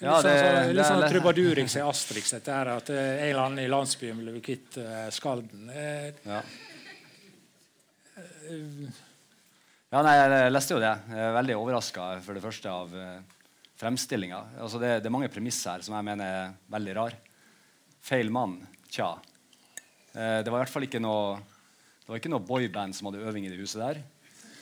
[0.00, 2.96] Litt Ja, det- sånn, sånn, litt sånn le- trubadurix i Asterix, dette her, at eh,
[2.96, 5.68] en eller annen i landsbyen ble kvitt eh, skalden.
[5.70, 6.42] Eh, Ja.
[9.90, 10.90] Ja, nei, jeg leste jo det.
[11.10, 13.18] Jeg er veldig overraska for det første av uh,
[13.80, 14.38] fremstillinga.
[14.62, 17.16] Altså det, det er mange premisser her som jeg mener er veldig rar.
[18.06, 18.60] Feil mann.
[18.90, 19.12] Tja.
[20.12, 23.44] Det var i hvert fall ikke noe Det var ikke noe boyband som hadde øving
[23.46, 24.00] i det huset der.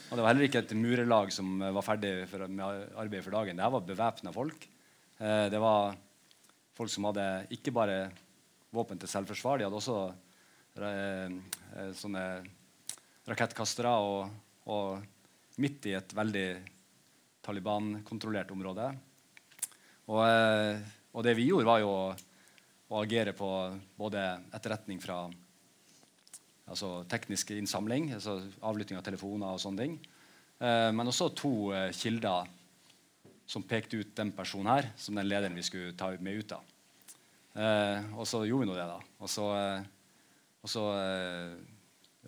[0.09, 3.35] Og det var heller ikke et murerlag som eh, var ferdig for, med arbeidet for
[3.37, 3.59] dagen.
[3.61, 4.63] Det var bevæpna folk.
[5.21, 5.99] Eh, det var
[6.79, 7.99] folk som hadde ikke bare
[8.73, 9.99] våpen til selvforsvar, de hadde også
[10.81, 12.25] eh, sånne
[13.29, 14.33] rakettkastere og,
[14.73, 16.49] og midt i et veldig
[17.45, 18.89] Taliban-kontrollert område.
[20.09, 22.05] Og, og det vi gjorde, var jo å,
[22.93, 23.49] å agere på
[24.01, 24.25] både
[24.57, 25.27] etterretning fra
[26.69, 29.99] altså teknisk innsamling, altså avlytting av telefoner og sånne ting,
[30.61, 32.49] eh, men også to eh, kilder
[33.49, 36.53] som pekte ut den personen her som den lederen vi skulle ta med ut.
[36.53, 36.75] av.
[37.59, 38.99] Eh, og så gjorde vi nå det, da.
[39.25, 39.87] Og så, eh,
[40.63, 41.55] og så eh,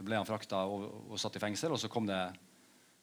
[0.00, 1.76] ble han frakta og, og satt i fengsel.
[1.76, 2.22] Og så kom det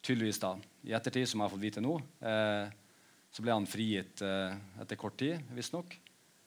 [0.02, 0.56] tydeligvis da,
[0.88, 1.93] i ettertid, som jeg har fått vite nå,
[2.26, 2.73] eh,
[3.34, 5.91] så ble han frigitt etter kort tid, visstnok,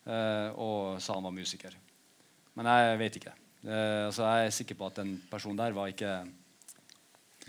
[0.08, 1.76] eh, og sa han var musiker.
[2.56, 3.34] Men jeg vet ikke.
[3.60, 6.22] Eh, så jeg er sikker på at den personen der var ikke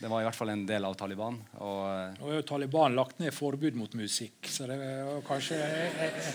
[0.02, 1.38] Det var i hvert fall en del av Taliban.
[1.62, 5.60] Og, eh, Nå er jo Taliban lagt ned forbud mot musikk, så det er kanskje
[5.62, 6.30] eh, eh,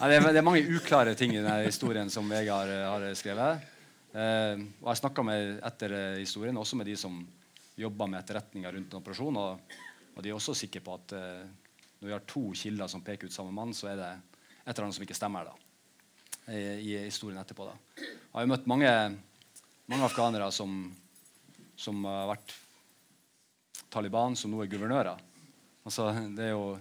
[0.00, 3.14] Nei, det, er, det er mange uklare ting i denne historien som Vegard har, har
[3.16, 3.68] skrevet.
[4.12, 5.22] Uh, og jeg snakka
[5.64, 7.14] etter eh, historien også med de som
[7.80, 9.38] jobba med etterretninga rundt en operasjon.
[9.40, 9.76] Og,
[10.12, 11.46] og de er også sikre på at uh,
[12.00, 14.84] når vi har to kilder som peker ut samme mann, så er det et eller
[14.84, 15.54] annet som ikke stemmer da,
[16.48, 17.68] i, historien etterpå.
[17.68, 18.02] da.
[18.02, 18.92] Jeg har jo møtt mange,
[19.90, 20.80] mange afghanere som,
[21.78, 22.54] som har vært
[23.92, 25.20] Taliban, som nå er guvernører.
[25.86, 26.72] Altså, det er jo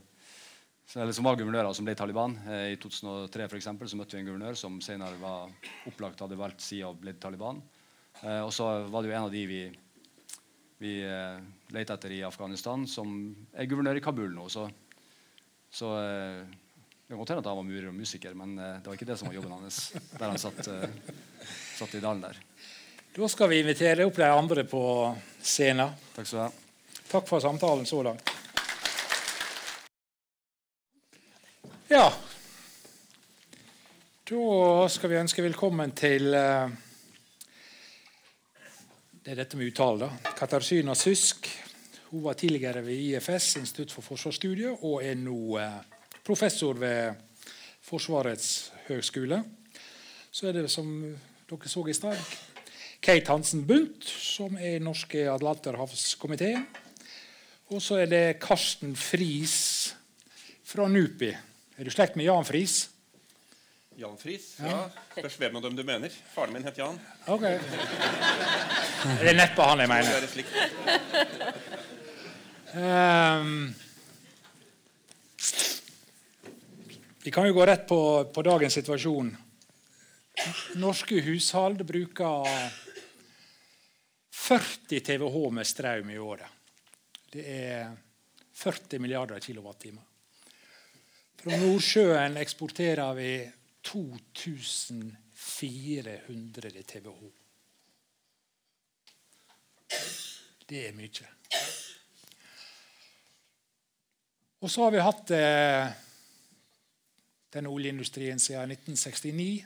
[0.99, 2.33] eller som var guvernører som ble Taliban.
[2.51, 5.51] Eh, I 2003 for eksempel, så møtte vi en guvernør som senere var
[5.87, 7.61] opplagt hadde valgt side og blitt Taliban.
[8.21, 9.61] Eh, og så var det jo en av de vi,
[10.83, 11.39] vi eh,
[11.71, 13.13] lette etter i Afghanistan, som
[13.55, 14.49] er guvernør i Kabul nå.
[14.51, 14.67] Så,
[15.71, 15.93] så
[17.11, 19.05] det kan godt hende at han var murer og musiker, men eh, det var ikke
[19.09, 19.79] det som var jobben hans.
[20.15, 20.93] Der han satt, eh,
[21.75, 22.39] satt i dalen der.
[23.11, 24.83] Da skal vi invitere opp de andre på
[25.43, 25.91] scenen.
[26.15, 27.03] Takk skal du ha.
[27.11, 28.31] Takk for samtalen så langt.
[31.91, 32.07] Ja.
[34.31, 36.81] Da skal vi ønske velkommen til eh,
[39.19, 40.35] Det er dette med uttale, da.
[40.39, 41.51] Katarzyna Sysk.
[42.13, 45.59] Hun var tidligere ved IFS, Institutt for forsvarsstudier, og er nå
[46.25, 47.15] professor ved
[47.81, 49.43] Forsvarets høgskole.
[50.31, 50.87] Så er det, som
[51.49, 52.19] dere så i stad,
[53.01, 56.53] Kate Hansen Bundt, som er i norske Atlanterhavskomité.
[57.71, 59.95] Og så er det Karsten Friis
[60.63, 61.31] fra NUPI.
[61.77, 62.89] Er du slekt med Jan Friis?
[63.97, 64.53] Jan Friis?
[64.59, 64.85] Ja.
[65.17, 66.13] Spørs hvem av dem du mener.
[66.35, 66.99] Faren min het Jan.
[67.27, 67.43] Ok.
[67.43, 70.11] Det er neppe han jeg mener.
[70.21, 70.53] er slikt.
[72.71, 73.73] Ehm,
[77.23, 79.37] vi kan jo gå rett på, på dagens situasjon.
[80.81, 82.47] Norske hushold bruker
[84.31, 86.47] 40 TWh med strøm i året.
[87.31, 87.91] Det er
[88.53, 90.03] 40 milliarder kilowattimer.
[91.41, 97.31] Fra Nordsjøen eksporterer vi 2400 TWh.
[100.69, 101.27] Det er mye.
[104.61, 105.87] Og så har vi hatt eh,
[107.51, 109.65] denne oljeindustrien siden 1969.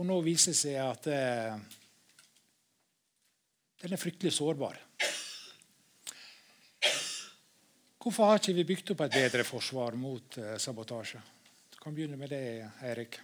[0.00, 1.56] Og nå viser det seg at eh,
[3.82, 4.78] den er fryktelig sårbar.
[8.02, 11.20] Hvorfor har ikke vi bygd opp et bedre forsvar mot eh, sabotasje?
[11.70, 12.42] Du kan begynne med det,
[12.82, 13.18] Eirik.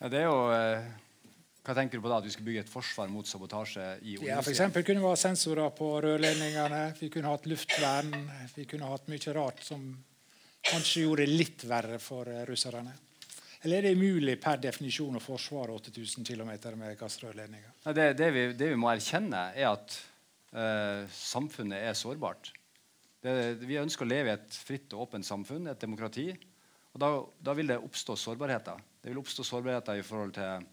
[0.00, 0.88] Ja, det er jo eh,
[1.64, 2.18] Hva tenker du på da?
[2.18, 5.20] At vi skal bygge et forsvar mot sabotasje i Ja, for eksempel kunne vi ha
[5.20, 6.82] sensorer på rørledningene.
[6.98, 8.10] Vi kunne hatt luftvern.
[8.56, 9.86] Vi kunne hatt mye rart som
[10.64, 12.94] kanskje gjorde det litt verre for eh, russerne.
[13.64, 17.70] Eller er det umulig per definisjon å forsvare 8000 km med gassrørledninger?
[17.86, 19.94] Ja, det, det, vi, det vi må erkjenne, er at
[20.52, 22.50] uh, samfunnet er sårbart.
[23.24, 23.32] Det,
[23.64, 26.26] vi ønsker å leve i et fritt og åpent samfunn, et demokrati.
[26.92, 27.08] Og da,
[27.40, 28.82] da vil det oppstå sårbarheter.
[29.00, 30.68] Det vil oppstå sårbarheter i forhold til,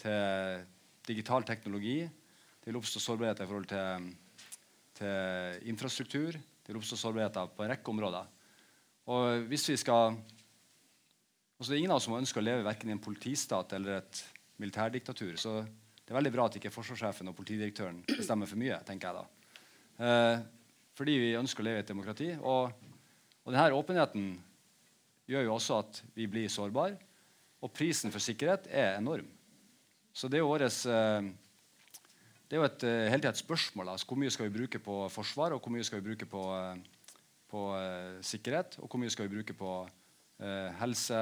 [0.00, 0.64] til
[1.04, 1.98] digital teknologi.
[2.08, 4.08] Det vil oppstå sårbarheter i forhold til,
[4.96, 6.40] til infrastruktur.
[6.40, 8.32] Det vil oppstå sårbarheter på en rekke områder.
[9.10, 10.16] Og hvis vi skal
[11.54, 14.00] Altså, det er ingen av oss som ønsker å leve verken i en politistat eller
[14.00, 14.18] et
[14.60, 15.36] militærdiktatur.
[15.38, 18.80] Så det er veldig bra at ikke forsvarssjefen og politidirektøren bestemmer for mye.
[18.84, 19.54] tenker jeg da.
[20.04, 20.42] Eh,
[20.98, 22.26] fordi vi ønsker å leve i et demokrati.
[22.34, 22.90] Og,
[23.46, 24.26] og denne åpenheten
[25.30, 26.98] gjør jo også at vi blir sårbare.
[27.62, 29.30] Og prisen for sikkerhet er enorm.
[30.12, 31.30] Så det er jo årets eh,
[32.44, 33.94] det er jo et, hele hele et spørsmål.
[33.94, 36.42] Altså, hvor mye skal vi bruke på forsvar, og hvor mye skal vi bruke på,
[36.52, 36.76] uh,
[37.54, 38.78] på eh, sikkerhet?
[38.82, 39.76] Og hvor mye skal vi bruke på
[40.80, 41.18] helse,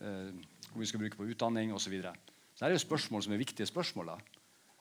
[0.00, 1.84] hvor mye skal vi bruke på utdanning osv.
[1.84, 2.14] Så, videre.
[2.56, 4.08] så det er jo spørsmål som er viktige spørsmål.
[4.14, 4.16] da.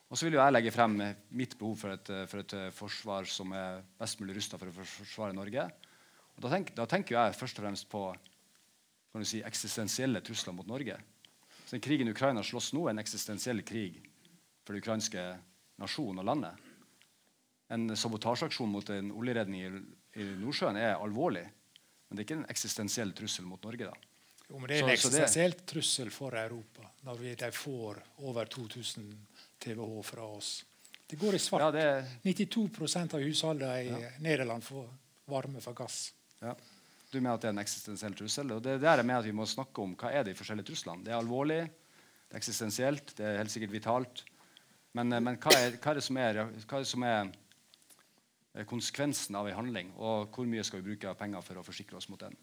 [0.08, 0.96] Og så vil jo jeg legge frem
[1.36, 5.36] mitt behov for et, for et forsvar som er best mulig rusta for å forsvare
[5.36, 5.68] Norge.
[6.36, 8.06] Og da, tenk, da, tenker jeg først og fremst på
[9.24, 10.98] si, eksistensielle trusler mot Norge.
[11.66, 14.02] Så den krigen Ukraina slåss nå, er en eksistensiell krig
[14.66, 15.24] for den ukrainske
[15.82, 16.65] nasjonen og landet.
[17.74, 19.70] En sabotasjeaksjon mot en oljeredning i,
[20.22, 21.46] i, Nordsjøen er alvorlig.
[22.06, 23.90] Men det er ikke en eksistensiell trussel mot Norge.
[23.90, 23.96] da.
[24.46, 29.10] Jo, men Det er en eksistensiell trussel for Europa når vi, de får over 2000
[29.62, 30.60] TWh fra oss.
[31.08, 31.62] Det går i svart.
[31.62, 32.06] Ja, det...
[32.24, 34.14] 92% av husholdene i ja.
[34.22, 34.88] Nederland får
[35.30, 36.14] varme fra gass.
[36.42, 36.56] Ja.
[37.12, 38.52] Du mener at det er en eksistensiell trussel?
[38.52, 40.70] og det er der jeg mener at Vi må snakke om hva er de forskjellige
[40.72, 41.06] truslene.
[41.06, 44.24] Det er alvorlig, det er eksistensielt, det er helt sikkert vitalt.
[44.98, 47.32] Men, eh, men hva, er, hva, er, det som er, hva er det som er
[48.70, 52.00] konsekvensen av en handling, og hvor mye skal vi bruke av penger for å forsikre
[52.00, 52.38] oss mot den?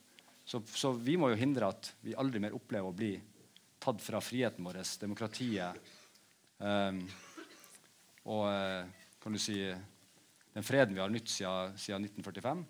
[0.44, 3.14] Så, så, vi må jo hindre at vi aldri mer opplever å bli
[3.82, 5.78] tatt fra friheten vår, demokratiet
[6.58, 6.98] um,
[8.28, 8.46] og
[9.22, 9.56] kan du si,
[10.54, 12.62] den freden vi har nytt siden, siden 1945.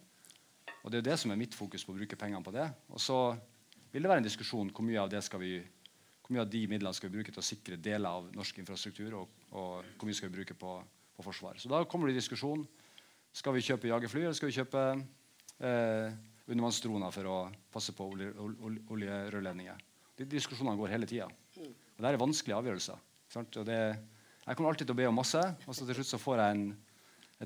[0.83, 2.67] Og Det er jo det som er mitt fokus på å bruke pengene på det.
[2.93, 3.19] Og så
[3.93, 5.57] vil det være en diskusjon hvor mye av vi
[6.23, 9.17] hvor mye av de midlene skal vi bruke til å sikre deler av norsk infrastruktur,
[9.19, 10.77] og, og hvor mye skal vi bruke på,
[11.17, 11.59] på forsvar.
[11.59, 12.63] Så da kommer det i diskusjon.
[13.33, 16.13] Skal vi kjøpe jagerfly, eller skal vi kjøpe eh,
[16.53, 17.39] undervannsdroner for å
[17.73, 18.33] passe på olje,
[18.93, 19.87] oljerørledninger?
[20.21, 21.31] De diskusjonene går hele tida.
[21.57, 23.01] Og det er vanskelige avgjørelser.
[23.65, 23.79] Det,
[24.45, 26.57] jeg kommer alltid til å be om masse, og så til slutt så får jeg
[26.59, 26.67] en,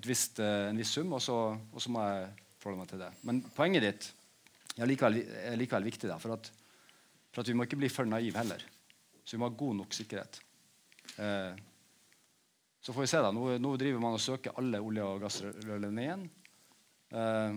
[0.03, 2.27] visst, eh, en viss sum, og så, og så, må jeg
[2.59, 3.11] forholde meg til det.
[3.29, 4.09] Men poenget ditt
[4.77, 6.11] er likevel, er likevel viktig.
[6.11, 6.51] Da, for, at,
[7.31, 8.67] for at vi må ikke bli for naive heller.
[9.23, 10.41] Så vi må ha god nok sikkerhet.
[11.23, 11.63] Eh,
[12.87, 13.19] så får vi se.
[13.19, 13.33] da.
[13.35, 16.29] Nå, nå, driver man og søker alle olje- og gassrørledningene.
[17.11, 17.57] Eh,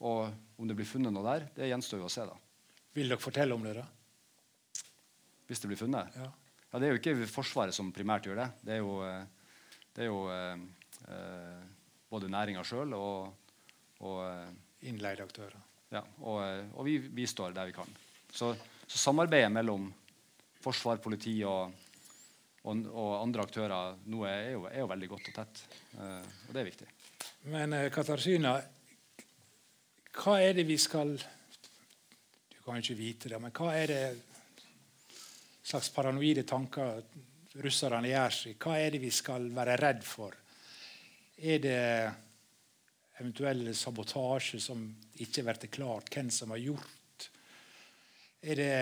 [0.00, 2.24] og om det blir funnet noe der, det gjenstår jo å se.
[2.24, 2.38] da.
[2.96, 3.74] Vil dere fortelle om det?
[3.76, 3.84] da?
[5.44, 6.16] Hvis det blir funnet?
[6.16, 6.30] Ja.
[6.70, 8.48] ja det er jo ikke Forsvaret som primært gjør det.
[8.64, 9.60] Det er jo, eh,
[9.92, 10.64] det er jo eh,
[11.18, 11.60] eh,
[12.08, 13.52] både næringa sjøl og,
[14.00, 14.50] og eh,
[14.88, 15.60] Innleide aktører.
[15.92, 16.40] Ja, og,
[16.72, 17.92] og vi bistår der vi kan.
[18.32, 18.54] Så,
[18.88, 19.90] så samarbeidet mellom
[20.64, 21.76] forsvar, politi og,
[22.62, 25.62] og, og andre aktører nå er jo, er jo, veldig godt og tett.
[25.96, 26.88] Uh, og det er viktig.
[27.50, 28.54] Men uh, Katarzyna,
[30.12, 34.02] hva er det vi skal Du kan jo ikke vite det, men hva er det
[35.66, 37.00] slags paranoide tanker
[37.64, 38.58] russerne gjør seg?
[38.62, 40.36] Hva er det vi skal være redd for?
[41.42, 41.80] Er det
[43.18, 44.84] eventuell sabotasje som
[45.24, 47.26] ikke blir klart hvem som har gjort?
[48.42, 48.76] Er det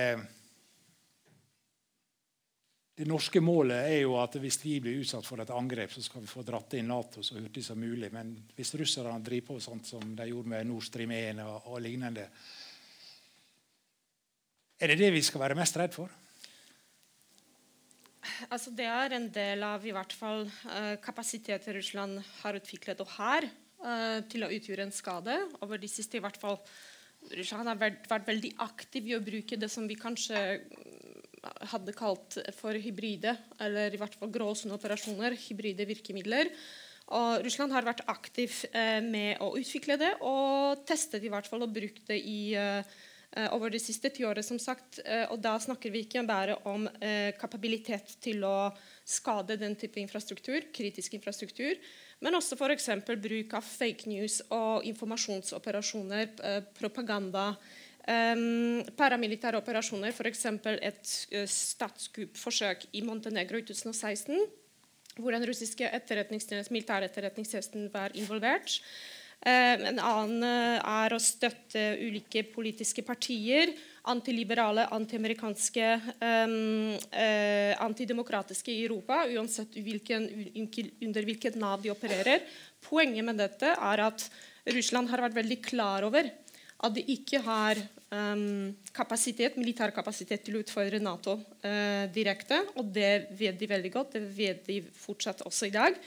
[3.01, 6.20] det norske målet er jo at hvis vi blir utsatt for et angrep, så skal
[6.20, 8.11] vi få dratt inn Nato så hurtig som mulig.
[8.12, 11.80] Men hvis russerne driver på sånt som de gjorde med Nord Stream 1 og, og
[11.80, 12.26] lignende
[14.80, 16.12] Er det det vi skal være mest redd for?
[18.53, 23.16] Altså, det er en del av i hvert fall uh, kapasiteter Russland har utviklet og
[23.16, 25.40] har uh, til å utgjøre en skade.
[25.64, 26.61] Over de siste i hvert fall
[27.32, 30.40] Russland har vært, vært veldig aktiv i å bruke det som vi kanskje
[31.72, 36.51] hadde kalt for hybride, eller i hvert fall gråsoneoperasjoner, hybride virkemidler.
[37.16, 41.64] Og Russland har vært aktiv eh, med å utvikle det og testet i hvert fall
[41.66, 42.84] og brukt det i, eh,
[43.51, 44.45] over de siste ti årene.
[44.47, 48.70] som sagt, eh, og Da snakker vi ikke bare om eh, kapabilitet til å
[49.05, 51.74] skade den type infrastruktur, kritisk infrastruktur,
[52.20, 52.88] men også f.eks.
[53.16, 57.57] bruk av fake news og informasjonsoperasjoner, eh, propaganda
[58.09, 60.46] Um, paramilitære operasjoner, f.eks.
[60.80, 64.40] et uh, statskuppforsøk i Montenegro i 2016,
[65.20, 65.84] hvor den russiske
[66.72, 68.80] militæretterretningstjenesten var involvert.
[69.40, 73.74] Um, en annen uh, er å støtte ulike politiske partier,
[74.09, 75.94] antiliberale, antiamerikanske,
[76.24, 80.24] um, uh, antidemokratiske i Europa, uansett hvilken,
[81.05, 82.48] under hvilket Nav de opererer.
[82.88, 84.30] Poenget med dette er at
[84.72, 86.32] Russland har vært veldig klar over
[86.80, 87.78] at de ikke har
[88.08, 92.62] um, kapasitet, militær kapasitet til å utfordre Nato uh, direkte.
[92.80, 94.16] Og det vet de veldig godt.
[94.16, 95.98] Det vet de fortsatt også i dag.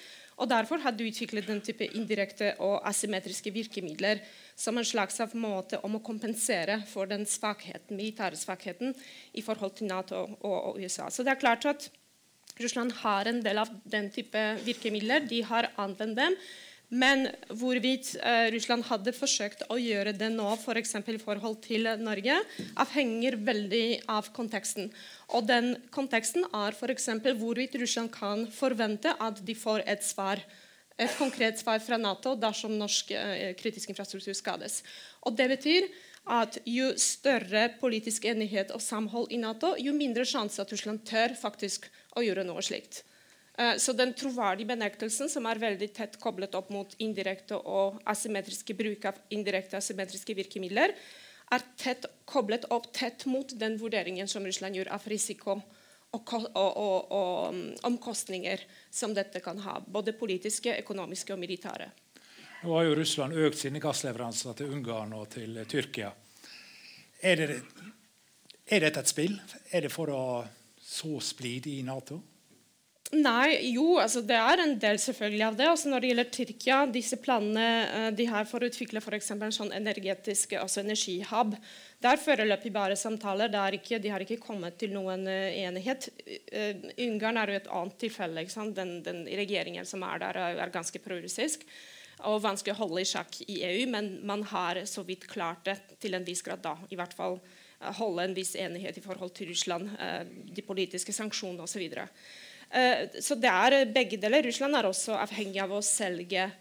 [0.41, 4.23] Og Derfor har de utviklet den type indirekte og asymmetriske virkemidler
[4.57, 8.95] som en slags av måte om å kompensere for den svakheten, militære svakheten
[9.37, 11.09] i forhold til Nato og, og USA.
[11.13, 11.89] Så det er klart at
[12.61, 15.25] Russland har en del av den type virkemidler.
[15.29, 16.37] De har anvendt dem.
[16.93, 20.93] Men hvorvidt eh, Russland hadde forsøkt å gjøre det nå, f.eks.
[21.01, 22.35] For i forhold til Norge,
[22.83, 24.91] avhenger veldig av konteksten.
[25.33, 27.09] Og den konteksten er f.eks.
[27.39, 30.43] hvorvidt Russland kan forvente at de får et svar
[31.01, 34.83] et konkret svar fra Nato dersom norsk eh, kritisk infrastruktur skades.
[35.25, 35.87] Og Det betyr
[36.29, 41.33] at jo større politisk enighet og samhold i Nato, jo mindre sjanse at Russland tør
[41.39, 43.01] faktisk å gjøre noe slikt.
[43.57, 48.73] Eh, så den troverdige benektelsen, som er veldig tett koblet opp mot indirekte og asymmetriske
[48.77, 50.95] bruk av indirekte asymmetriske virkemidler,
[51.53, 55.59] er tett koblet opp tett mot den vurderingen som Russland gjør av risiko
[56.13, 59.77] og, og, og, og mm, omkostninger som dette kan ha.
[59.85, 61.91] Både politiske, økonomiske og militære.
[62.63, 66.13] Nå har jo Russland økt sine gassleveranser til Ungarn og til Tyrkia.
[67.21, 67.61] Er, det,
[68.65, 69.35] er dette et spill?
[69.69, 70.23] Er det for å
[70.83, 72.21] så splid i Nato?
[73.13, 75.65] Nei, jo, altså det er en del selvfølgelig av det.
[75.69, 79.53] Også når det gjelder Tyrkia, disse planene uh, de har for å utvikle for en
[79.53, 81.53] sånn energetisk altså energihub,
[82.01, 83.53] der foreløpig bare samtaler.
[83.77, 86.07] Ikke, de har ikke kommet til noen uh, enighet.
[86.49, 88.45] Uh, Ungarn er jo et annet tilfelle.
[88.79, 91.67] Den, den, regjeringen som er der, er, er ganske prorussisk
[92.23, 95.75] og vanskelig å holde i sjakk i EU, men man har så vidt klart det
[95.99, 96.77] til en viss grad da.
[96.93, 97.39] I hvert fall
[97.97, 99.89] holde en viss enighet i forhold til Russland,
[100.55, 102.05] de politiske sanksjonene osv.
[102.73, 104.45] Eh, så det er begge deler.
[104.47, 106.51] Russland er også avhengig av å selge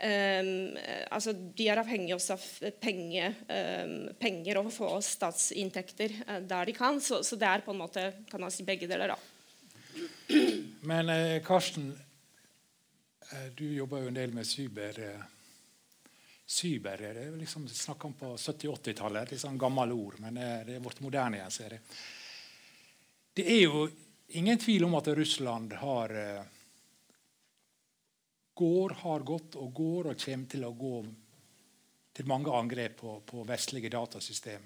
[0.00, 0.78] Um,
[1.12, 2.44] altså de er avhengig også av
[2.80, 6.96] penge, um, penger og å få statsinntekter uh, der de kan.
[7.04, 9.12] Så, så, det er på en måte kan man si begge deler.
[9.12, 10.38] da.
[10.88, 11.90] Men uh, Karsten,
[13.28, 15.02] uh, du jobber jo en del med cyber.
[16.48, 19.34] cyber er det liksom snakk om på 70-80-tallet.
[19.34, 21.58] Litt sånn gammelt ord, men det er vårt moderne igjen.
[21.58, 21.84] ser jeg.
[23.36, 23.84] Det er jo
[24.30, 26.42] ingen tvil om at Russland har eh,
[28.54, 30.94] går, har gått og går og kommer til å gå
[32.16, 34.62] til mange angrep på, på vestlige datasystem.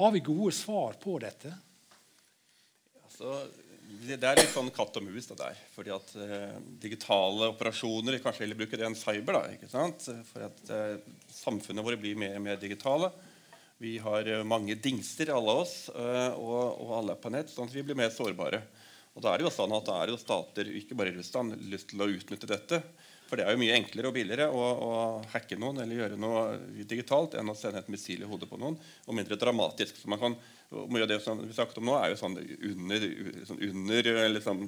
[0.00, 1.52] Har vi gode svar på dette?
[3.04, 3.40] Altså,
[4.06, 5.26] det er litt sånn katt og mus.
[5.30, 5.58] det der.
[5.74, 9.38] Fordi at eh, Digitale operasjoner Kanskje heller bruke det enn cyber.
[9.40, 10.06] da, ikke sant?
[10.30, 13.10] For at eh, Samfunnet vårt blir mer og mer digitale.
[13.80, 17.64] Vi har eh, mange dingser, alle oss, eh, og, og alle er på nett, sånn
[17.70, 18.58] at vi blir mer sårbare.
[19.16, 21.88] Og da er det jo sånn at det er jo stater, ikke bare Russland, lyst
[21.88, 22.82] til å utnytte dette.
[23.30, 24.90] For det er jo mye enklere og billigere å, å
[25.32, 26.42] hacke noen eller gjøre noe
[26.90, 28.76] digitalt enn å sende et missil i hodet på noen,
[29.06, 29.96] og mindre dramatisk.
[29.96, 30.36] Så man kan,
[30.76, 33.06] mye av det som vi snakket om nå, er jo sånn under,
[33.48, 34.66] sånn under liksom,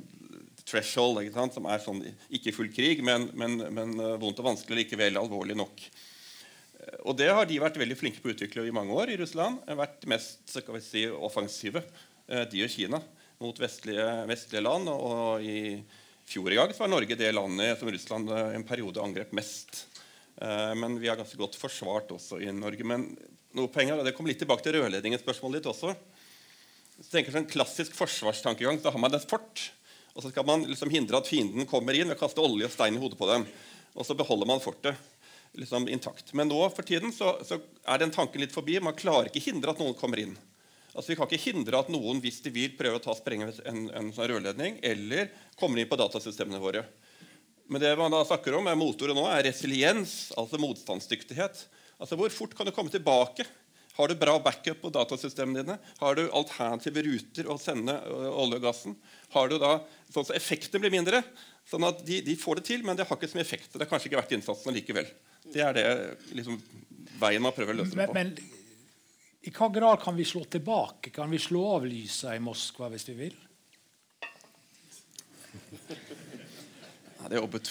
[0.65, 1.21] threshold,
[1.53, 2.01] som er sånn
[2.33, 3.93] ikke full krig, men, men, men
[4.25, 5.85] vondt og vanskelig likevel alvorlig nok.
[7.07, 9.61] Og det har de vært veldig flinke på å utvikle i mange år i Russland.
[9.79, 10.51] Vært mest
[10.83, 11.85] si, offensive,
[12.27, 12.99] eh, de og Kina,
[13.43, 14.91] mot vestlige, vestlige land.
[14.91, 15.79] Og i
[16.27, 19.85] fjor i gang så var Norge det landet som Russland eh, en periode angrep mest.
[20.43, 22.87] Eh, men vi har ganske godt forsvart også i Norge.
[22.89, 23.13] Men
[23.55, 25.95] noe penger, og det kommer litt tilbake til rørledningsspørsmålet ditt også.
[26.99, 29.69] Så tenker sånn Klassisk forsvarstankegang så har man et fort.
[30.17, 32.75] Og så skal man liksom hindre at fienden kommer inn ved å kaste olje og
[32.75, 33.47] stein i hodet på dem.
[33.95, 34.99] Og så beholder man fortet
[35.59, 36.33] liksom intakt.
[36.33, 38.79] Men nå for tiden så, så, er den tanken litt forbi.
[38.81, 40.35] Man klarer ikke hindre at noen kommer inn.
[40.93, 43.87] Altså Vi kan ikke hindre at noen hvis de vil prøve å ta sprenge en,
[43.97, 45.31] en sånn rørledning eller
[45.61, 46.85] kommer inn på datasystemene våre.
[47.73, 51.65] Men det man da snakker om er motoret nå, er resiliens, altså motstandsdyktighet.
[52.03, 53.47] Altså Hvor fort kan du komme tilbake?
[53.97, 55.77] Har du bra backup på datasystemene dine?
[56.01, 57.95] Har du alternative ruter å sende
[58.33, 58.95] olje og gassen?
[59.35, 59.75] Har du da,
[60.13, 61.21] sånn at Effekten blir mindre.
[61.69, 63.69] sånn at de, de, får det til, men det har ikke så mye effekt.
[63.73, 65.13] Det har kanskje ikke vært innsatsen likevel.
[65.53, 65.87] Det er det
[66.39, 66.59] liksom,
[67.21, 68.17] veien man prøver å løse det på.
[68.17, 68.61] Men, men,
[69.43, 71.11] i hva grad kan vi slå tilbake?
[71.15, 73.41] Kan vi slå av lyset i Moskva hvis vi vil?
[77.23, 77.69] Ja, det jobbet,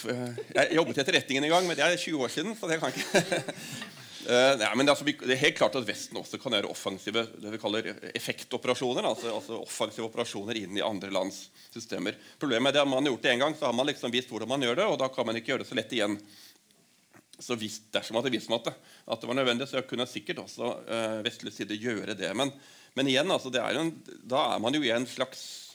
[0.56, 2.54] jeg jobbet i etterretningen en gang, men det er 20 år siden.
[2.56, 3.42] så det kan ikke...
[4.22, 7.24] Uh, ja, men det, altså, det, er helt klart at Vesten også kan gjøre offensive
[7.42, 9.02] det vi kaller effektoperasjoner.
[9.08, 12.14] Altså, altså offensive operasjoner inn i andre lands systemer.
[12.38, 14.52] Problemet er at man har gjort det en gang, så har man liksom vist hvordan
[14.52, 16.14] man gjør det, og da kan man ikke gjøre det så lett igjen.
[17.42, 20.70] Så hvis, dersom at det visste at at det var nødvendig, så kunne sikkert også
[20.86, 22.30] uh, vestlig side gjøre det.
[22.38, 22.52] Men,
[22.94, 25.68] men igjen, altså, er en, da er man jo i en slags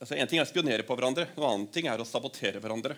[0.00, 2.96] altså En ting er å spionere på hverandre, noe annet ting er å sabotere hverandre.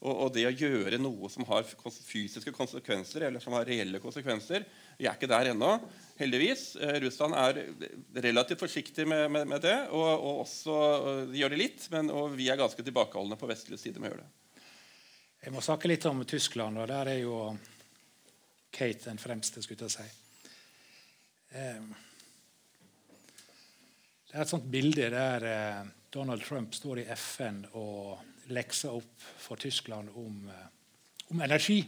[0.00, 4.64] Og, og, det å gjøre noe som har fysiske konsekvenser, eller som har reelle konsekvenser
[4.96, 5.74] Vi er ikke der ennå,
[6.20, 6.74] heldigvis.
[6.80, 7.62] Eh, Russland er
[8.24, 10.78] relativt forsiktig med, med, med det, og, og også
[11.32, 11.88] de gjør det litt.
[11.92, 14.49] Men, og vi er ganske tilbakeholdne på vestlig side med å gjøre det.
[15.40, 16.76] Jeg må snakke litt om Tyskland.
[16.76, 17.36] og Der er jo
[18.70, 20.04] Kate den fremste, skulle jeg si.
[21.56, 21.94] Um,
[24.28, 28.20] det er et sånt bilde der eh, Donald Trump står i FN og
[28.52, 30.68] lekser opp for Tyskland om, eh,
[31.32, 31.80] om energi.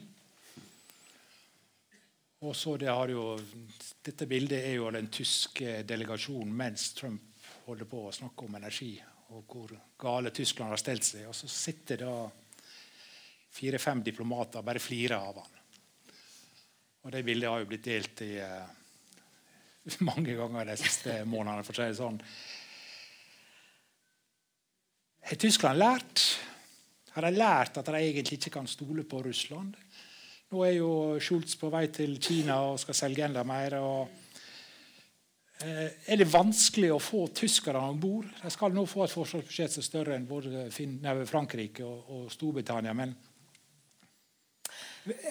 [2.42, 3.38] Og så det jo,
[4.02, 8.96] Dette bildet er jo den tyske delegasjonen mens Trump holder på å snakke om energi
[9.36, 11.28] og hvor gale Tyskland har stelt seg.
[11.28, 12.16] Og så sitter da
[13.52, 15.58] fire-fem diplomater bare flirer av han.
[17.02, 18.62] Og det bildet har jo blitt delt i uh,
[20.10, 21.66] mange ganger de siste månedene.
[21.66, 22.20] for å si det sånn.
[25.26, 26.24] Har Tyskland lært?
[27.12, 29.76] Har de lært at de egentlig ikke kan stole på Russland?
[30.52, 30.92] Nå er jo
[31.22, 33.74] Schultz på vei til Kina og skal selge enda mer.
[35.64, 38.28] eh, er det vanskelig å få tyskerne om bord?
[38.42, 40.68] De skal nå få et forsvarsbudsjett som er større enn både
[41.26, 42.92] Frankrike og Storbritannia.
[42.92, 43.14] Men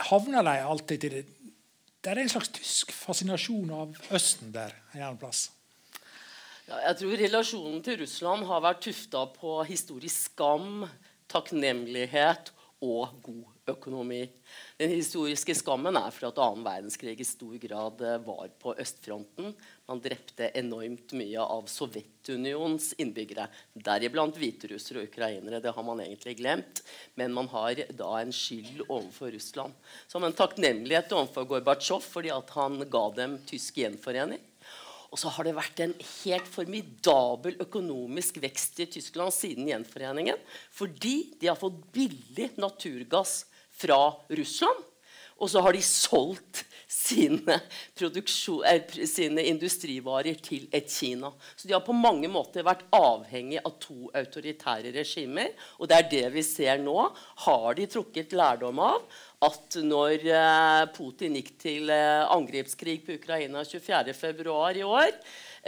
[0.09, 1.25] havner de alltid til det
[2.01, 4.73] det er en slags tysk fascinasjon av Østen der.
[4.97, 5.51] en plass.
[6.65, 10.87] Ja, jeg tror relasjonen til Russland har vært tufta på historisk skam,
[11.29, 12.49] takknemlighet
[12.81, 14.23] og god økonomi.
[14.81, 19.53] Den historiske skammen er for at annen verdenskrig i stor grad eh, var på østfronten.
[19.91, 25.59] Man drepte enormt mye av Sovjetunionens innbyggere, deriblant hviterussere og ukrainere.
[25.59, 26.79] Det har man egentlig glemt.
[27.19, 29.75] Men man har da en skyld overfor Russland.
[30.07, 34.39] Som en takknemlighet overfor Gorbatsjov fordi at han ga dem tysk gjenforening.
[35.11, 40.39] Og så har det vært en helt formidabel økonomisk vekst i Tyskland siden gjenforeningen.
[40.71, 43.41] Fordi de har fått billig naturgass
[43.75, 43.99] fra
[44.31, 44.87] Russland.
[45.41, 51.31] Og så har de solgt sine, eh, sine, industrivarer til et Kina.
[51.55, 55.53] Så de har på mange måter vært avhengig av to autoritære regimer.
[55.79, 57.11] Og det er det vi ser nå.
[57.45, 59.01] Har de trukket lærdom av
[59.41, 64.77] at når eh, Putin gikk til eh, angrepskrig på Ukraina 24.2.
[64.77, 65.11] i år,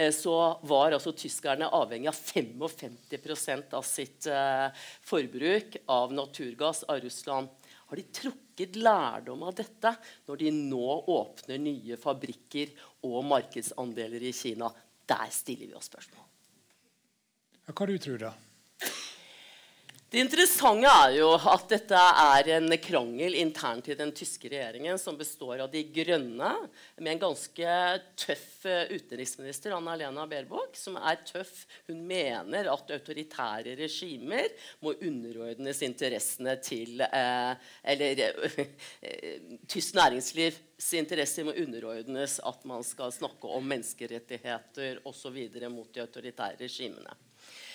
[0.10, 4.26] så var altså tyskerne avhengig av 55% av sitt
[5.06, 7.52] forbruk av naturgass av Russland.
[7.92, 8.43] Har de trukket
[8.78, 9.96] lærdom av dette
[10.28, 12.74] når de nå åpner nye fabrikker
[13.10, 14.70] og markedsandeler i Kina?
[15.10, 16.26] Der stiller vi oss spørsmål.
[17.74, 18.34] Hva du tror du, da?
[20.14, 25.16] Det interessante er jo at dette er en krangel internt i den tyske regjeringen som
[25.18, 26.52] består av De grønne,
[27.00, 27.78] med en ganske
[28.22, 31.64] tøff eh, utenriksminister, Anna-Lena Baerbock, som er tøff.
[31.90, 34.54] Hun mener at autoritære regimer
[34.86, 43.18] må underordnes interessene til eh, Eller eh, tysk næringslivs interesser må underordnes at man skal
[43.18, 45.48] snakke om menneskerettigheter osv.
[45.74, 47.18] mot de autoritære regimene.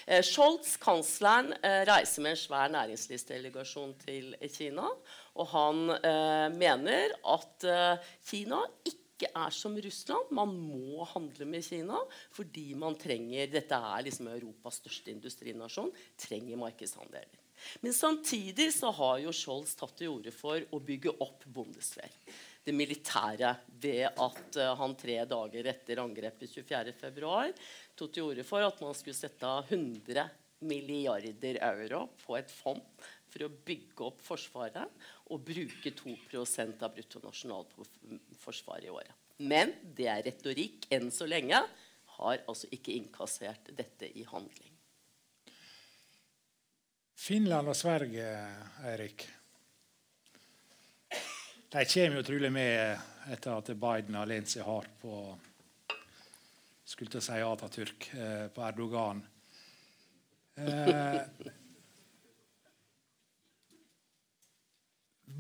[0.08, 4.88] Eh, Scholz, kansleren, eh, reiser med en svær næringslivsdelegasjon til Kina.
[5.36, 7.66] Og han eh, mener at
[8.24, 10.32] Kina ikke er som Russland.
[10.32, 12.00] Man må handle med Kina
[12.32, 15.92] fordi man trenger Dette er liksom Europas største industrinasjon.
[16.16, 17.44] Trenger markedsandeler.
[17.82, 22.14] Men samtidig så har jo Scholz tatt til orde for å bygge opp Bundeswehr
[22.68, 27.54] det militære ved at uh, han tre dager etter angrepet 24.2
[27.98, 30.26] tok til orde for at man skulle sette av 100
[30.68, 32.82] milliarder euro på et fond
[33.28, 39.12] for å bygge opp Forsvaret og bruke 2% av bruttonasjonalforsvaret i året.
[39.38, 41.60] Men det er retorikk enn så lenge.
[42.18, 44.72] Har altså ikke innkassert dette i handling.
[47.18, 48.26] Finland og Sverige,
[48.88, 49.26] Eirik.
[51.70, 52.98] De kommer jo trolig med
[53.28, 55.18] etter at Biden har lent seg hardt på
[56.88, 59.20] skulle til å si Atatürk, eh, på Erdogan.
[60.56, 61.20] Eh,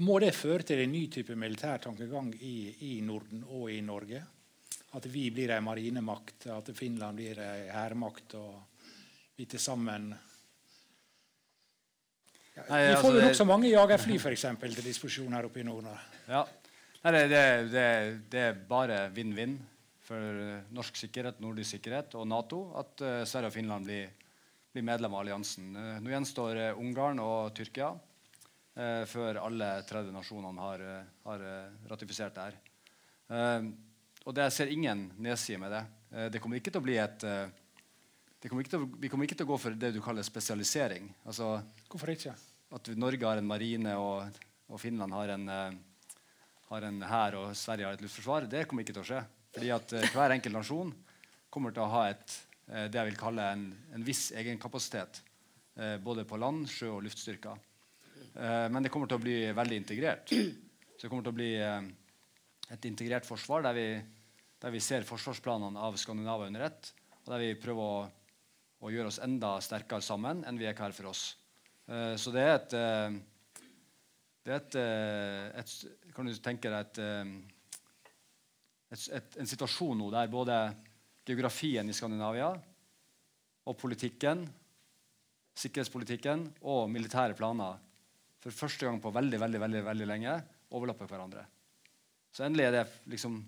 [0.04, 2.56] må det føre til en ny type militærtankegang i,
[2.90, 4.20] i Norden og i Norge?
[5.00, 8.60] At vi blir en marinemakt, at Finland blir en hærmakt, og
[9.40, 10.12] vi til sammen
[12.68, 15.66] Nei, vi får jo altså, nokså mange jagerfly for eksempel, til disposisjon her oppe i
[15.66, 15.88] nord.
[16.28, 16.42] Ja.
[17.04, 17.42] Nei, det, det,
[17.72, 17.88] det,
[18.32, 19.54] det, er bare vinn-vinn
[20.02, 20.40] for
[20.74, 24.10] norsk sikkerhet, nordisk sikkerhet og Nato at uh, Sverige og Finland blir,
[24.74, 25.70] blir medlem av alliansen.
[25.76, 27.94] Uh, nå gjenstår uh, Ungarn og Tyrkia
[29.10, 30.82] før alle 30 nasjonene har,
[31.24, 31.40] har
[31.90, 33.64] ratifisert det her.
[34.22, 35.80] og det, jeg ser ingen nedside med det.
[36.30, 37.26] det kommer ikke til å bli et
[38.46, 41.10] kommer å, vi kommer ikke til å gå for det du kaller spesialisering.
[41.26, 41.56] Altså,
[41.90, 42.36] Hvorfor ikke?
[42.74, 47.96] At Norge har en marine og, og Finland har en, uh, hær og Sverige har
[47.96, 49.22] et luftforsvar, det kommer ikke til å skje.
[49.54, 50.92] Fordi at uh, hver enkelt nasjon
[51.48, 52.36] kommer til å ha et,
[52.68, 53.64] uh, det jeg vil kalle en,
[53.96, 55.24] en viss egenkapasitet.
[56.02, 57.54] både på land, sjø og luftstyrker.
[58.34, 60.28] men det kommer til å bli veldig integrert.
[60.28, 61.52] Så det kommer til å bli
[62.74, 63.86] et integrert forsvar der vi,
[64.58, 66.90] der vi ser forsvarsplanene av Skandinavia under ett,
[67.22, 68.08] og der vi prøver å,
[68.82, 71.36] å, gjøre oss enda sterkere sammen enn vi er hver for oss.
[71.88, 73.62] Uh, så det er et, uh,
[74.44, 77.00] det er et, uh, et, Kan du tenke deg
[78.88, 80.54] en situasjon nå der både
[81.28, 82.48] geografien i Skandinavia
[83.68, 84.46] og politikken,
[85.58, 87.76] sikkerhetspolitikken og militære planer
[88.40, 90.34] for første gang på veldig, veldig, veldig, veldig lenge
[90.72, 91.44] overlapper hverandre.
[92.32, 93.38] Så endelig er det liksom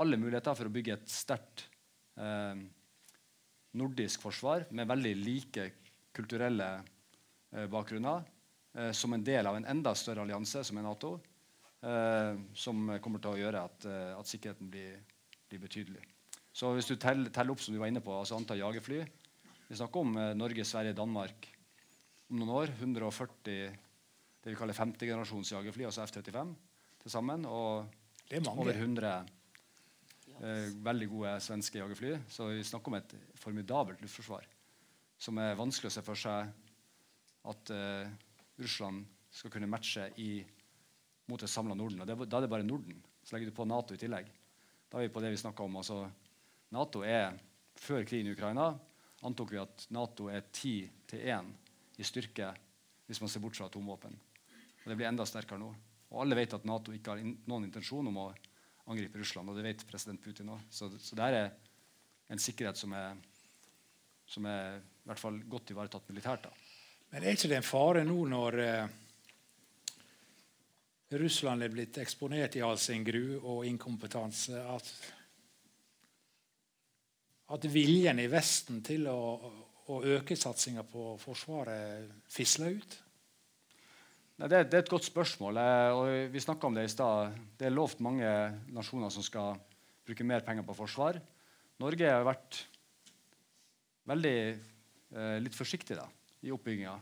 [0.00, 1.66] alle muligheter for å bygge et sterkt
[2.18, 2.62] eh,
[3.76, 5.66] nordisk forsvar med veldig like
[6.16, 6.96] kulturelle eh,
[7.50, 8.24] bakgrunner,
[8.74, 11.16] eh, som en del av en enda større allianse, som er Nato,
[11.82, 15.00] eh, som kommer til å gjøre at, eh, at sikkerheten blir,
[15.48, 16.02] blir, betydelig.
[16.52, 19.04] Så hvis du teller, teller, opp som du var inne på, altså antall jagerfly
[19.70, 21.46] Vi snakker om eh, Norge, Sverige, Danmark
[22.30, 22.72] om noen år.
[22.80, 23.70] 140
[24.40, 26.54] det vi kaller 50 generasjons jagerfly, altså F-35
[27.02, 27.44] til sammen.
[27.46, 27.86] Og
[28.50, 29.10] over 100
[30.40, 32.16] eh, veldig gode svenske jagerfly.
[32.26, 34.48] Så vi snakker om et formidabelt luftforsvar
[35.20, 36.48] som er vanskelig å se for seg
[37.48, 38.10] at uh,
[38.60, 40.32] Russland skal kunne matche i,
[41.30, 42.02] mot et samla Norden.
[42.02, 42.98] Og det, Da er det bare Norden.
[43.22, 44.26] Så legger du på Nato i tillegg.
[44.90, 45.78] Da er vi på det vi snakka om.
[45.80, 46.02] Altså,
[46.74, 47.38] Nato er,
[47.80, 48.74] Før krigen i Ukraina
[49.24, 50.72] antok vi at Nato er 10
[51.08, 51.46] til 1
[52.02, 52.50] i styrke
[53.06, 54.12] hvis man ser bort fra atomvåpen.
[54.82, 55.70] Og det blir enda sterkere nå.
[56.10, 58.26] Og alle vet at Nato ikke har noen intensjon om å
[58.90, 59.48] angripe Russland.
[59.48, 60.62] Og det vet president Putin òg.
[60.68, 61.50] Så, så det er
[62.30, 63.16] en sikkerhet som er,
[64.28, 66.50] som er i hvert fall godt ivaretatt militært.
[66.50, 66.69] da.
[67.10, 68.92] Men er ikke det en fare nå når eh,
[71.18, 74.90] Russland er blitt eksponert i all sin gru og inkompetanse, at,
[77.50, 79.18] at viljen i Vesten til å,
[79.90, 82.98] å øke satsinga på Forsvaret fisler ut?
[84.40, 85.58] Det, er et godt spørsmål.
[85.60, 87.34] Eh, og Vi snakka om det i stad.
[87.58, 88.30] Det er lovt mange
[88.72, 89.58] nasjoner som skal
[90.06, 91.18] bruke mer penger på forsvar.
[91.82, 92.62] Norge har vært
[94.08, 96.06] veldig eh, litt forsiktig da,
[96.46, 96.96] i oppbygginga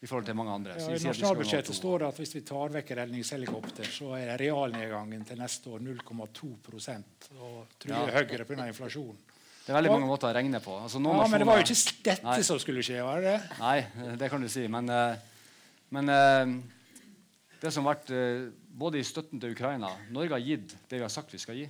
[0.00, 0.74] i forhold til mange andre.
[0.76, 5.40] Ja, I nasjonalbudsjettet står det at hvis vi tar vekk redningshelikopter, så er realnedgangen til
[5.40, 8.18] neste år 0,2% og truer ja.
[8.18, 8.66] høyere pga.
[8.68, 9.22] inflasjonen.
[9.66, 10.76] Det er veldig mange måter å regne på.
[10.78, 12.42] Altså, ja, Men det var jo ikke dette Nei.
[12.46, 13.00] som skulle skje?
[13.02, 13.40] var det?
[13.58, 13.78] Nei,
[14.20, 14.68] det kan du si.
[14.70, 15.16] Men uh,
[15.88, 16.46] men eh,
[17.62, 21.04] det som har vært eh, både i støtten til Ukraina Norge har gitt det vi
[21.04, 21.68] har sagt vi skal gi.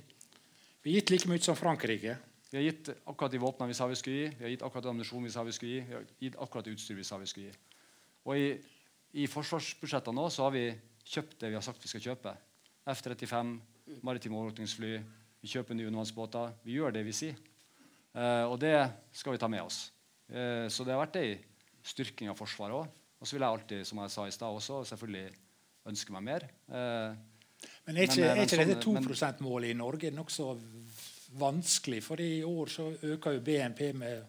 [0.81, 2.17] Vi har gitt like mye som Frankrike.
[2.51, 4.89] Vi har gitt akkurat de våpnene vi sa vi skulle gi, vi har gitt akkurat
[4.91, 7.27] ammunisjonen vi sa vi skulle gi, vi har gitt akkurat det utstyr vi sa vi
[7.27, 7.81] skulle gi.
[8.27, 8.47] Og i,
[9.23, 10.65] i forsvarsbudsjettene nå så har vi
[11.07, 12.33] kjøpt det vi har sagt vi skal kjøpe.
[12.87, 13.51] F-35,
[14.07, 14.93] maritime overvåkningsfly,
[15.43, 16.55] vi kjøper nye undervannsbåter.
[16.63, 17.35] Vi gjør det vi sier.
[18.17, 18.75] Uh, og det
[19.15, 19.89] skal vi ta med oss.
[20.31, 21.35] Uh, så det har vært ei
[21.87, 22.95] styrking av Forsvaret òg.
[23.17, 25.27] Og så vil jeg alltid, som jeg sa i stad, også selvfølgelig
[25.89, 26.45] ønske meg mer.
[26.69, 27.15] Eh,
[27.87, 30.51] men er ikke, men, er ikke dette 2 %-målet i Norge nokså
[31.35, 32.01] vanskelig?
[32.05, 34.25] For i år så øker jo BNP med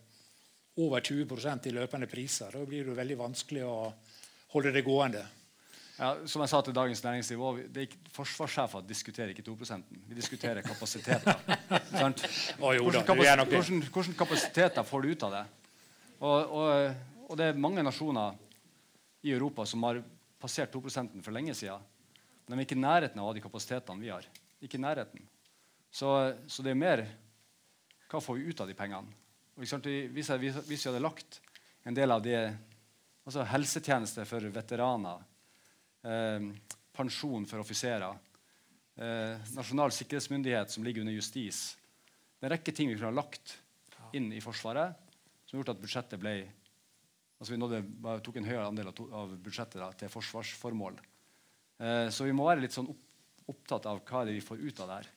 [0.78, 2.55] over 20% i løpende priser.
[2.55, 3.92] Da blir det veldig vanskelig å
[4.55, 5.24] holde det gående.
[5.99, 7.40] Ja, som jeg sa til Dagens Næringsliv,
[7.74, 11.40] det ikke, Forsvarssjefer diskuterer ikke 2% Vi diskuterer kapasiteter.
[12.61, 15.42] Hvordan kapasiteten kapasiteter får du ut av det?
[16.20, 16.94] Og, og,
[17.26, 18.38] og det er mange nasjoner
[19.26, 19.99] i Europa som har
[20.38, 21.82] passert 2% for lenge siden.
[22.46, 24.30] Men de er ikke i nærheten av de kapasitetene vi har.
[24.62, 25.26] Ikke i nærheten.
[25.91, 26.12] Så,
[26.47, 27.05] så det er mer
[28.09, 29.12] hva får vi ut av de pengene.
[29.59, 31.41] Hvis, hvis, hvis, vi hadde lagt
[31.89, 32.39] en del av det
[33.26, 35.24] altså helsetjenester for veteraner,
[36.07, 36.47] eh,
[36.97, 38.14] pensjon for offiserer,
[38.97, 41.76] eh, nasjonal sikkerhetsmyndighet som ligger under justis
[42.39, 43.59] Det er en rekke ting vi kunne ha lagt
[44.14, 44.95] inn i Forsvaret
[45.45, 46.36] som har gjort at budsjettet ble
[47.39, 47.84] Altså Vi nådde,
[48.26, 50.97] tok en høyere andel av, av budsjettet da, til forsvarsformål.
[51.78, 53.05] Eh, så vi må være litt sånn opp,
[53.53, 55.11] opptatt av hva det er vi får ut av det her.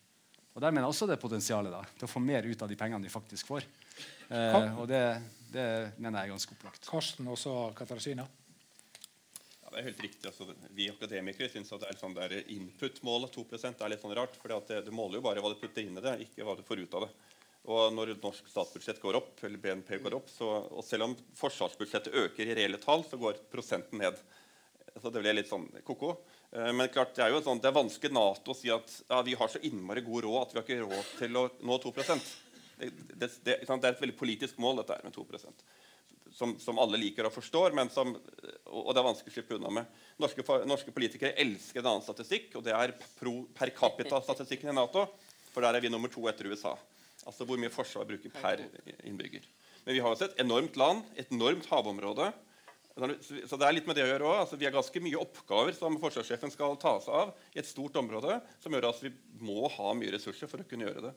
[0.51, 2.71] Og Der mener jeg også det er potensialet da, til å få mer ut av
[2.71, 3.67] de pengene de faktisk får.
[4.31, 5.01] Eh, og det,
[5.51, 5.65] det,
[5.97, 6.87] mener jeg er ganske opplagt.
[6.87, 8.25] Karsten og så Katarzyna.
[9.61, 10.25] Ja, det er helt riktig.
[10.27, 14.35] Altså, vi akademikere syns at det er sånn der input-målet 2% er litt sånn rart.
[14.41, 16.65] For det, det måler jo bare hva du putter inn i det, ikke hva du
[16.67, 17.13] får ut av det.
[17.71, 22.15] Og når norsk statsbudsjett går opp, eller BNP går opp, så, og selv om forsvarsbudsjettet
[22.23, 24.17] øker i reelle tall, så går prosenten ned.
[24.97, 26.15] Så det blir litt sånn ko-ko.
[26.51, 29.21] Eh, men klart, det er jo sånn, det er vanskelig Nato å si at ja,
[29.25, 31.93] vi har så innmari god råd at vi har ikke råd til å nå 2
[32.01, 35.25] det, det, det, det er et veldig politisk mål, dette her med 2
[36.31, 38.13] som, som, alle liker og forstår, men som,
[38.71, 39.97] og det er vanskelig å slippe unna med.
[40.21, 45.09] Norske, norske politikere elsker en annen statistikk, og det er pro, per capita-statistikken i Nato.
[45.51, 46.77] For der er vi nummer to etter USA.
[47.27, 48.63] Altså hvor mye forsvar bruker per
[49.03, 49.43] innbygger.
[49.83, 52.31] Men vi har også et enormt land, et enormt havområde.
[52.91, 54.39] Så det er litt med det å gjøre også.
[54.43, 57.95] Altså, vi har ganske mye oppgaver som forsvarssjefen skal ta seg av i et stort
[58.01, 61.13] område, som gjør at vi må ha mye ressurser for å kunne gjøre det.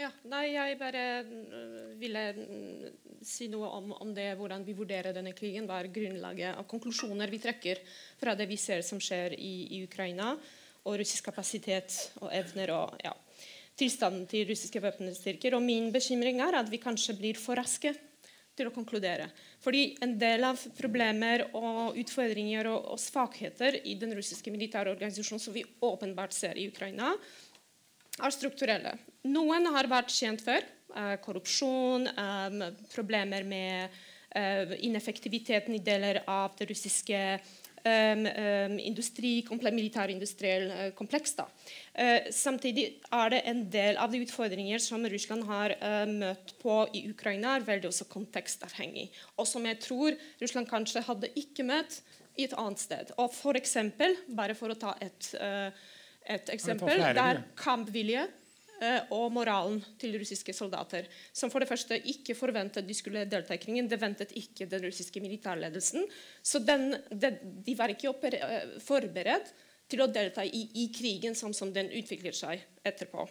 [0.00, 2.84] Ja, nei, Jeg bare øh, ville øh,
[3.26, 5.66] si noe om, om, det, hvordan vi vurderer denne krigen.
[5.68, 7.82] Hva er grunnlaget av konklusjoner vi trekker
[8.20, 10.32] fra det vi ser som skjer i, i Ukraina,
[10.88, 13.12] og russisk kapasitet og evner og ja,
[13.76, 17.92] tilstanden til russiske væpnede Og min bekymring er at vi kanskje blir for raske
[18.58, 19.28] til å konkludere.
[19.62, 25.42] Fordi en del av problemer og utfordringer og, og svakheter i den russiske militære organisasjonen
[25.42, 27.14] som vi åpenbart ser i Ukraina,
[28.20, 28.96] er strukturelle.
[29.30, 30.64] Noen har vært kjent før.
[30.90, 33.94] Uh, korrupsjon, um, problemer med
[34.34, 37.20] uh, ineffektiviteten i deler av det russiske
[38.84, 41.36] industri, militærindustriell uh, kompleks.
[42.30, 45.74] samtidig er det en del av de utfordringer som Russland har
[46.08, 49.10] møtt på i Ukraina, er veldig også kontekstavhengig.
[49.36, 52.00] Og som jeg tror Russland kanskje hadde ikke møtt
[52.36, 53.12] i et annet sted.
[53.18, 55.34] Og for eksempel, bare for å ta et
[56.28, 58.39] et eksempel der kampvilje eh,
[59.12, 63.60] og moralen til russiske soldater, som for det første ikke forventet de skulle delta i
[63.60, 63.88] krigen.
[63.90, 66.06] Det ventet ikke den russiske militærledelsen.
[66.42, 69.52] Så den, den, de var ikke eh, forberedt
[69.90, 73.26] til å delta i, i krigen sånn som den utvikler seg etterpå.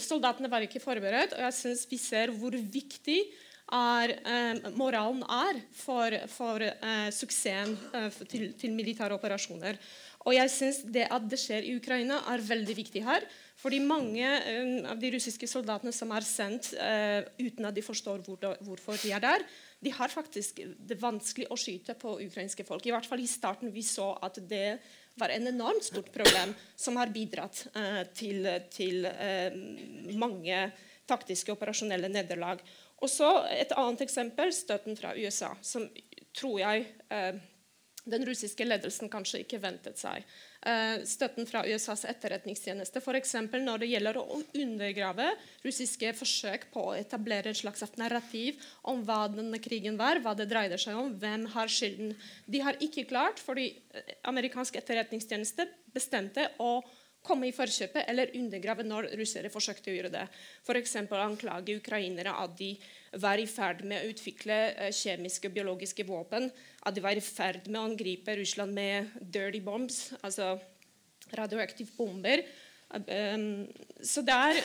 [0.00, 3.18] Soldatene var ikke forberedt, og jeg synes vi ser hvor viktig
[3.72, 9.78] er, eh, moralen er for, for eh, suksessen eh, til, til militære operasjoner.
[10.26, 13.24] Og jeg synes det at det skjer i Ukraina, er veldig viktig her.
[13.62, 18.24] Fordi mange um, av de russiske soldatene som er sendt uh, uten at de forstår
[18.26, 19.44] hvorfor de er der,
[19.82, 22.86] de har faktisk det vanskelig å skyte på ukrainske folk.
[22.86, 24.80] I hvert fall i starten vi så at det
[25.18, 29.06] var en enormt stort problem som har bidratt uh, til, til
[30.18, 30.64] mange
[31.06, 32.62] taktiske operasjonelle nederlag.
[33.02, 35.86] Og så Et annet eksempel støtten fra USA, som
[36.34, 36.86] tror jeg
[38.04, 40.22] den russiske ledelsen kanskje ikke ventet seg.
[40.62, 43.32] Uh, støtten fra USAs etterretningstjeneste, f.eks.
[43.50, 45.32] når det gjelder å undergrave
[45.64, 50.46] russiske forsøk på å etablere en slags narrativ om hva denne krigen var, hva det
[50.52, 52.14] dreide seg om, hvem har skylden.
[52.46, 56.76] De har ikke klart, fordi eh, amerikansk etterretningstjeneste bestemte å
[57.22, 60.24] komme i forkjøpet eller undergrave når russere forsøkte å gjøre det.
[60.66, 60.96] F.eks.
[61.06, 62.72] anklage ukrainere at de
[63.22, 66.50] var i ferd med å utvikle uh, kjemiske og biologiske våpen.
[66.82, 70.56] At de var i ferd med å angripe Russland med 'dirty bombs', altså
[71.38, 72.42] radioaktive bomber.
[72.92, 73.68] Um,
[74.02, 74.64] så det er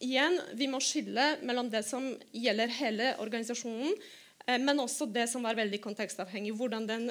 [0.00, 3.92] igjen, Vi må skille mellom det som gjelder hele organisasjonen,
[4.46, 6.54] uh, men også det som var veldig kontekstavhengig.
[6.54, 7.10] hvordan den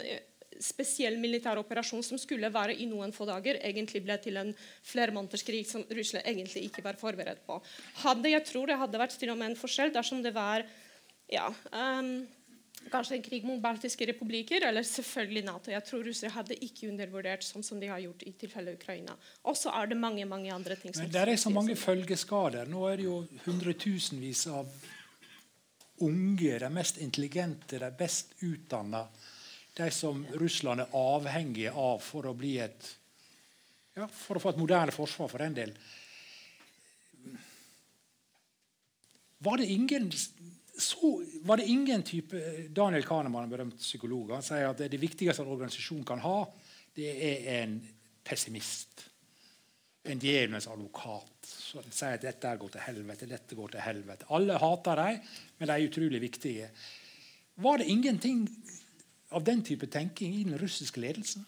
[0.61, 4.53] spesiell militær operasjon som skulle være i noen få dager, egentlig ble til en
[4.89, 7.59] flermånederskrig som Russland egentlig ikke var forberedt på.
[8.03, 10.65] Hadde, jeg tror det hadde vært til og med en forskjell dersom det var
[11.31, 12.15] ja, um,
[12.91, 15.71] kanskje en krig mot baltiske republikker, eller selvfølgelig Nato.
[15.71, 19.15] Jeg tror russere hadde ikke undervurdert sånn som de har gjort i tilfelle Ukraina.
[19.47, 22.67] Og så er det mange mange andre ting som Men Det er så mange følgeskader.
[22.69, 24.69] Nå er det jo hundretusenvis av
[26.03, 29.05] unge, de mest intelligente, de best utdanna
[29.77, 32.89] de som Russland er avhengig av for å bli et
[33.93, 35.73] ja, for å få et moderne forsvar, for den del.
[39.43, 40.09] Var det ingen
[40.73, 42.39] så, var det ingen type
[42.73, 46.37] Daniel Kahneman, en berømt psykolog, han sier at det viktigste en organisasjon kan ha,
[46.97, 47.75] det er en
[48.25, 49.03] pessimist.
[50.09, 54.27] En djevelens advokat som sier at dette går til helvete, dette går til helvete.
[54.35, 55.21] Alle hater dem,
[55.59, 56.71] men de er utrolig viktige.
[57.63, 58.47] Var det ingenting
[59.33, 61.45] av den type tenking i den russiske ledelsen?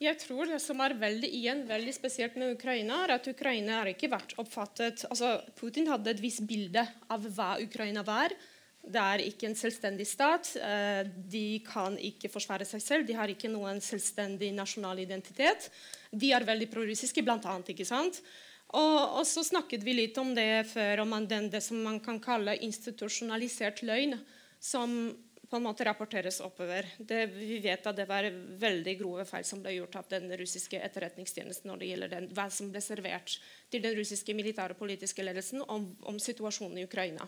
[0.00, 3.90] Jeg tror det som er veldig, igjen, veldig spesielt med Ukraina, er at Ukraina har
[3.90, 8.32] ikke vært oppfattet altså Putin hadde et visst bilde av hva Ukraina var.
[8.80, 10.54] Det er ikke en selvstendig stat.
[10.56, 13.06] Eh, de kan ikke forsvare seg selv.
[13.06, 15.68] De har ikke noen selvstendig nasjonal identitet.
[16.08, 17.74] De er veldig prorussiske, blant annet.
[17.74, 18.22] ikke sant?
[18.70, 22.22] Og, og, så snakket vi litt om det før, om den, det som man kan
[22.22, 24.16] kalle institusjonalisert løgn.
[24.60, 25.12] Som
[25.50, 26.86] på en måte rapporteres oppover.
[26.98, 28.28] Det, vi vet at det var
[28.62, 32.46] veldig grove feil som ble gjort av den russiske etterretningstjenesten når det gjelder den, hva
[32.54, 33.34] som ble servert
[33.72, 37.26] til den russiske militære og politiske ledelsen om, om situasjonen i Ukraina.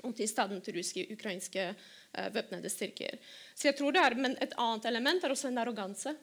[0.00, 3.20] Om tilstanden til russiske ukrainske uh, væpnede styrker.
[3.52, 6.16] Så jeg tror det er, Men et annet element er også en arroganse.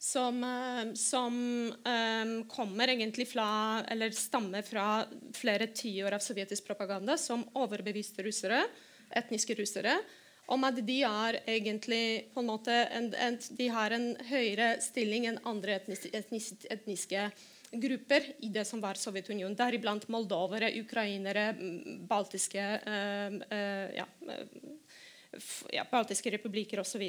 [0.00, 1.34] Som, uh, som
[1.72, 5.06] um, kommer egentlig fra, eller stammer fra
[5.36, 8.62] flere tiår av sovjetisk propaganda, som overbeviste russere
[9.16, 9.96] etniske russere
[10.50, 15.28] om at de er egentlig på en måte en, en, de har en høyere stilling
[15.30, 17.28] enn andre etnis, etnis, etniske
[17.70, 19.54] grupper i det som var Sovjetunionen.
[19.58, 21.52] Deriblant moldovere, ukrainere,
[22.10, 25.38] baltiske, uh, uh, ja, uh,
[25.76, 27.06] ja, baltiske republikker osv.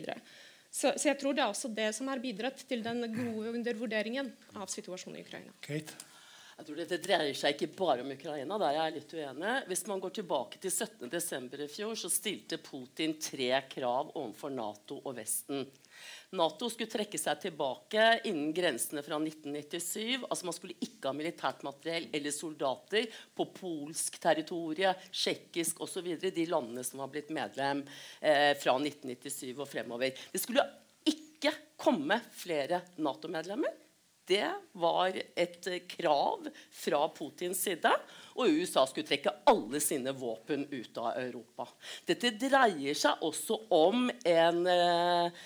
[0.71, 4.31] Så Så jeg tror det er også det som har bidratt til den gode undervurderingen
[4.55, 5.51] av situasjonen i Ukraina.
[5.65, 6.10] Kate?
[6.61, 8.57] Jeg tror Dette dreier seg ikke bare om Ukraina.
[8.61, 9.53] der jeg er litt uenig.
[9.65, 11.63] Hvis man går tilbake til 17.12.
[11.65, 15.65] i fjor, så stilte Putin tre krav overfor Nato og Vesten.
[16.37, 20.21] Nato skulle trekke seg tilbake innen grensene fra 1997.
[20.29, 26.13] altså Man skulle ikke ha militært materiell eller soldater på polsk territorie, tsjekkisk osv.
[26.21, 27.81] De landene som var blitt medlem
[28.21, 30.13] eh, fra 1997 og fremover.
[30.29, 30.69] Det skulle
[31.09, 33.81] ikke komme flere Nato-medlemmer.
[34.31, 34.47] Det
[34.79, 37.91] var et krav fra Putins side.
[38.39, 41.67] Og USA skulle trekke alle sine våpen ut av Europa.
[42.07, 45.41] Dette dreier seg også om en eh,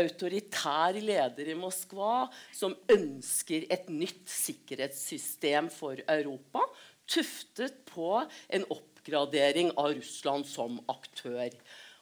[0.00, 6.64] autoritær leder i Moskva som ønsker et nytt sikkerhetssystem for Europa,
[7.06, 11.54] tuftet på en oppgradering av Russland som aktør.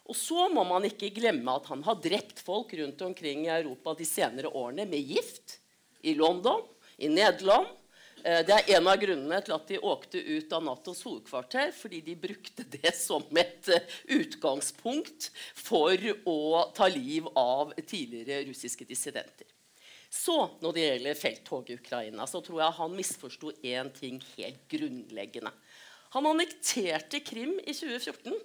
[0.09, 3.93] Og så må man ikke glemme at han har drept folk rundt omkring i Europa
[3.99, 5.59] de senere årene med gift
[6.05, 6.63] i London,
[6.97, 7.71] i Nederland.
[8.25, 11.73] Eh, det er en av grunnene til at de åkte ut av Natos hovedkvarter.
[11.77, 15.99] Fordi de brukte det som et eh, utgangspunkt for
[16.31, 16.39] å
[16.77, 19.49] ta liv av tidligere russiske dissidenter.
[20.15, 24.63] Så når det gjelder felttoget i Ukraina, så tror jeg han misforsto én ting helt
[24.71, 25.51] grunnleggende.
[26.15, 28.39] Han annekterte Krim i 2014.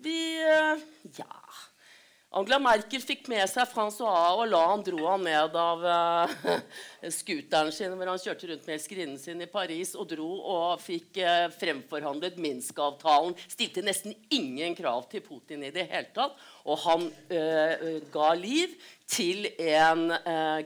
[0.00, 0.88] Vi eh,
[1.18, 1.69] Ja
[2.30, 6.60] Angela Merkel fikk med seg Francois Hollande han dro han ned av uh,
[7.10, 11.18] scooteren sin hvor han kjørte rundt med elskerinnen sin i Paris og dro og fikk
[11.24, 13.34] uh, fremforhandlet Minsk-avtalen.
[13.50, 16.38] Stilte nesten ingen krav til Putin i det hele tatt.
[16.70, 18.78] Og han uh, ga liv
[19.10, 20.04] til en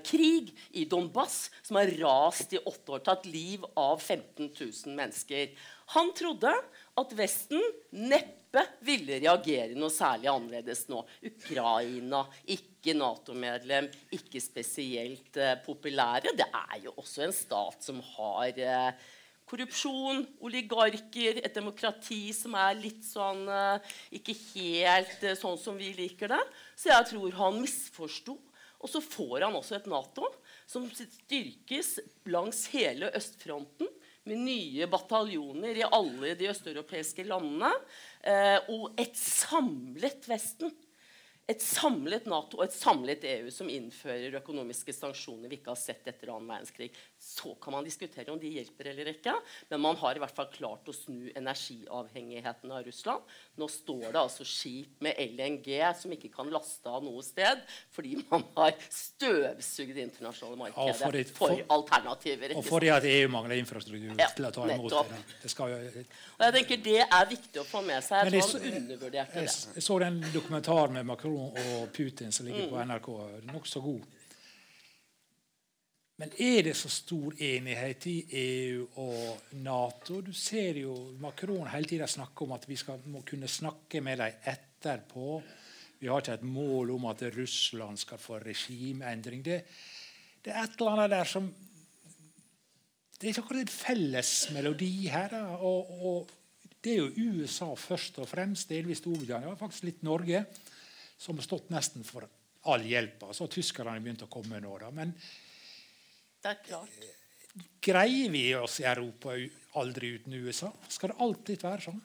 [0.04, 3.06] krig i Donbass som har rast i åtte år.
[3.08, 5.54] Tatt liv av 15 000 mennesker.
[5.96, 6.52] Han trodde
[7.00, 7.64] at Vesten
[7.96, 8.43] neppe
[8.84, 11.02] ville reagere noe særlig annerledes nå.
[11.24, 12.22] Ukraina,
[12.54, 16.34] ikke Nato-medlem, ikke spesielt uh, populære.
[16.36, 19.10] Det er jo også en stat som har uh,
[19.48, 26.32] korrupsjon, oligarker, et demokrati som er litt sånn uh, Ikke helt sånn som vi liker
[26.36, 26.42] det.
[26.76, 28.38] Så jeg tror han misforsto.
[28.84, 30.28] Og så får han også et Nato
[30.68, 31.96] som styrkes
[32.28, 33.88] langs hele østfronten
[34.28, 37.72] med nye bataljoner i alle de østeuropeiske landene.
[38.24, 40.72] Eh, og et samlet Vesten
[41.50, 46.06] et samlet Nato og et samlet EU som innfører økonomiske sanksjoner vi ikke har sett
[46.08, 46.88] etter annen verdenskrig.
[47.24, 49.32] Så kan man diskutere om de hjelper eller ikke,
[49.70, 53.32] men man har i hvert fall klart å snu energiavhengigheten av Russland.
[53.56, 57.62] Nå står det altså skip med LNG som ikke kan laste av noe sted
[57.94, 62.54] fordi man har støvsugd det internasjonale markedet for, det, for, for, alternativer.
[62.60, 65.22] Og fordi at EU mangler infrastruktur ja, til å ta imot det.
[65.46, 65.80] det skal jo,
[66.34, 68.28] og jeg tenker Det er viktig å få med seg.
[68.28, 69.46] Jeg tror han undervurderte det.
[69.48, 72.92] Jeg, jeg så den dokumentaren med Macron og Putin som ligger på mm.
[72.92, 73.10] NRK.
[73.48, 74.12] Nokså god.
[76.22, 80.20] Men er det så stor enighet i EU og Nato?
[80.22, 84.22] Du ser jo Macron hele tida snakke om at vi skal, må kunne snakke med
[84.22, 85.40] dem etterpå.
[85.98, 89.42] Vi har ikke et mål om at Russland skal få regimeendring.
[89.42, 89.58] Det,
[90.44, 91.50] det er et eller annet der som
[93.14, 95.34] Det er ikke akkurat en felles melodi her.
[95.58, 96.32] Og, og,
[96.84, 100.42] det er jo USA først og fremst, delvis Storbritannia, faktisk litt Norge
[101.16, 102.26] som har stått nesten for
[102.70, 103.32] all hjelpa.
[103.32, 104.74] Så har tyskerne begynt å komme nå.
[104.82, 104.90] Da.
[104.92, 105.14] Men
[107.84, 109.36] greier vi oss i Europa
[109.80, 110.70] aldri uten USA?
[110.88, 112.02] Skal det alltid være sånn?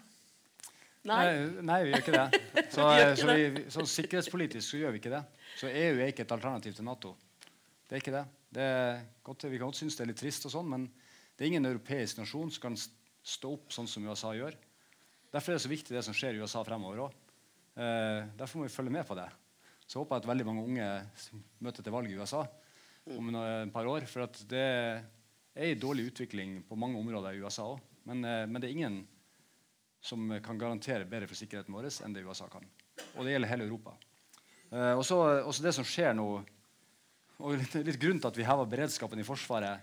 [1.09, 1.23] Nei.
[1.63, 2.41] Nei, vi gjør ikke det.
[2.73, 2.85] Så,
[3.21, 5.23] så, vi, så, sikkerhetspolitisk så gjør vi ikke det.
[5.57, 7.15] Så EU er ikke et alternativ til Nato.
[7.87, 8.25] Det er ikke det.
[8.53, 11.45] det er godt, vi kan godt synes det er litt trist, og sånn, men det
[11.45, 14.57] er ingen europeisk nasjon som kan stå opp sånn som USA gjør.
[15.33, 17.17] Derfor er det så viktig det som skjer i USA fremover òg.
[17.79, 19.27] Eh, derfor må vi følge med på det.
[19.89, 20.89] Så håper jeg at veldig mange unge
[21.65, 22.43] møter til valg i USA
[23.17, 24.05] om et par år.
[24.09, 24.65] For det
[25.59, 27.79] er en dårlig utvikling på mange områder i USA òg.
[28.09, 29.07] Men, eh, men, det er ingen
[30.01, 32.63] som kan garantere bedre for sikkerheten vår enn det USA kan.
[33.17, 33.95] Og det gjelder hele Europa.
[34.71, 36.29] Eh, og så det som skjer nå
[37.39, 39.79] og litt, litt grunn til at vi heva beredskapen i Forsvaret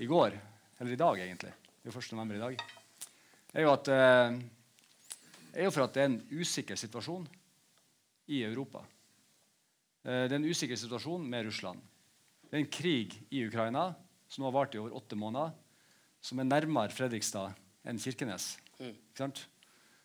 [0.00, 0.36] i går,
[0.78, 1.50] eller i dag, egentlig,
[1.82, 2.12] det er jo 1.
[2.14, 2.62] november i dag,
[3.52, 4.38] er jo at eh,
[5.58, 7.26] er jo for at det er en usikker situasjon
[8.32, 8.84] i Europa.
[10.08, 11.80] Det er en usikker situasjon med Russland.
[12.48, 13.90] Det er en krig i Ukraina
[14.28, 15.52] som har vart i over åtte måneder,
[16.24, 17.56] som er nærmere Fredrikstad
[17.88, 18.54] enn Kirkenes.
[18.80, 18.94] Mm.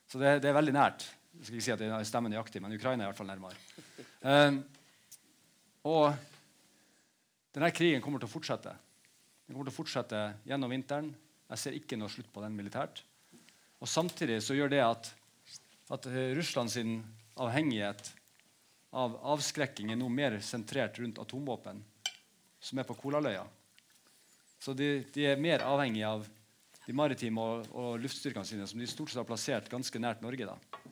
[0.07, 1.05] Så det, det, er veldig nært.
[1.37, 3.55] Jeg skal ikke si at jeg stemmer nøyaktig, men Ukraina er i hvert fall nærmere.
[4.21, 4.59] Um,
[5.93, 6.13] og
[7.55, 8.75] denne krigen kommer til å fortsette.
[9.45, 11.11] Den kommer til å fortsette gjennom vinteren.
[11.53, 13.03] Jeg ser ikke noe slutt på den militært.
[13.83, 15.09] Og Samtidig så gjør det at,
[15.91, 16.77] at Russlands
[17.33, 18.13] avhengighet
[18.93, 21.81] av avskrekking er noe mer sentrert rundt atomvåpen,
[22.63, 23.43] som er på Kolaløya.
[24.63, 26.23] Så de, de, er mer avhengig av
[26.85, 30.47] de maritime og, og, luftstyrkene sine, som de stort sett har plassert ganske nært Norge.
[30.47, 30.83] Da.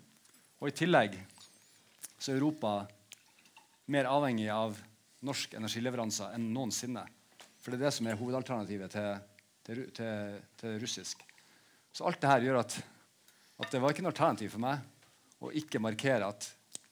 [0.60, 1.16] Og I tillegg
[2.18, 2.74] så er Europa
[3.92, 4.76] mer avhengig av
[5.26, 7.06] norsk energileveranser enn noensinne.
[7.62, 9.10] For det er det som er hovedalternativet til,
[9.68, 11.24] til, til, til russisk.
[11.92, 12.78] Så alt dette gjør at,
[13.62, 14.84] at det var ikke noe alternativ for meg
[15.42, 16.48] å ikke markere at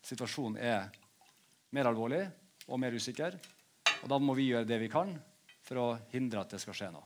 [0.06, 0.88] situasjonen er
[1.76, 2.24] mer alvorlig
[2.70, 3.36] og mer usikker.
[4.04, 5.14] Og da må vi gjøre det vi kan
[5.70, 7.06] for å hindre at det skal skje noe.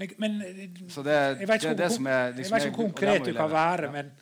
[0.00, 4.14] Men, men det, jeg vet ikke hvor liksom, konkret du kan være, men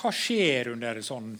[0.00, 1.34] hva skjer under sånn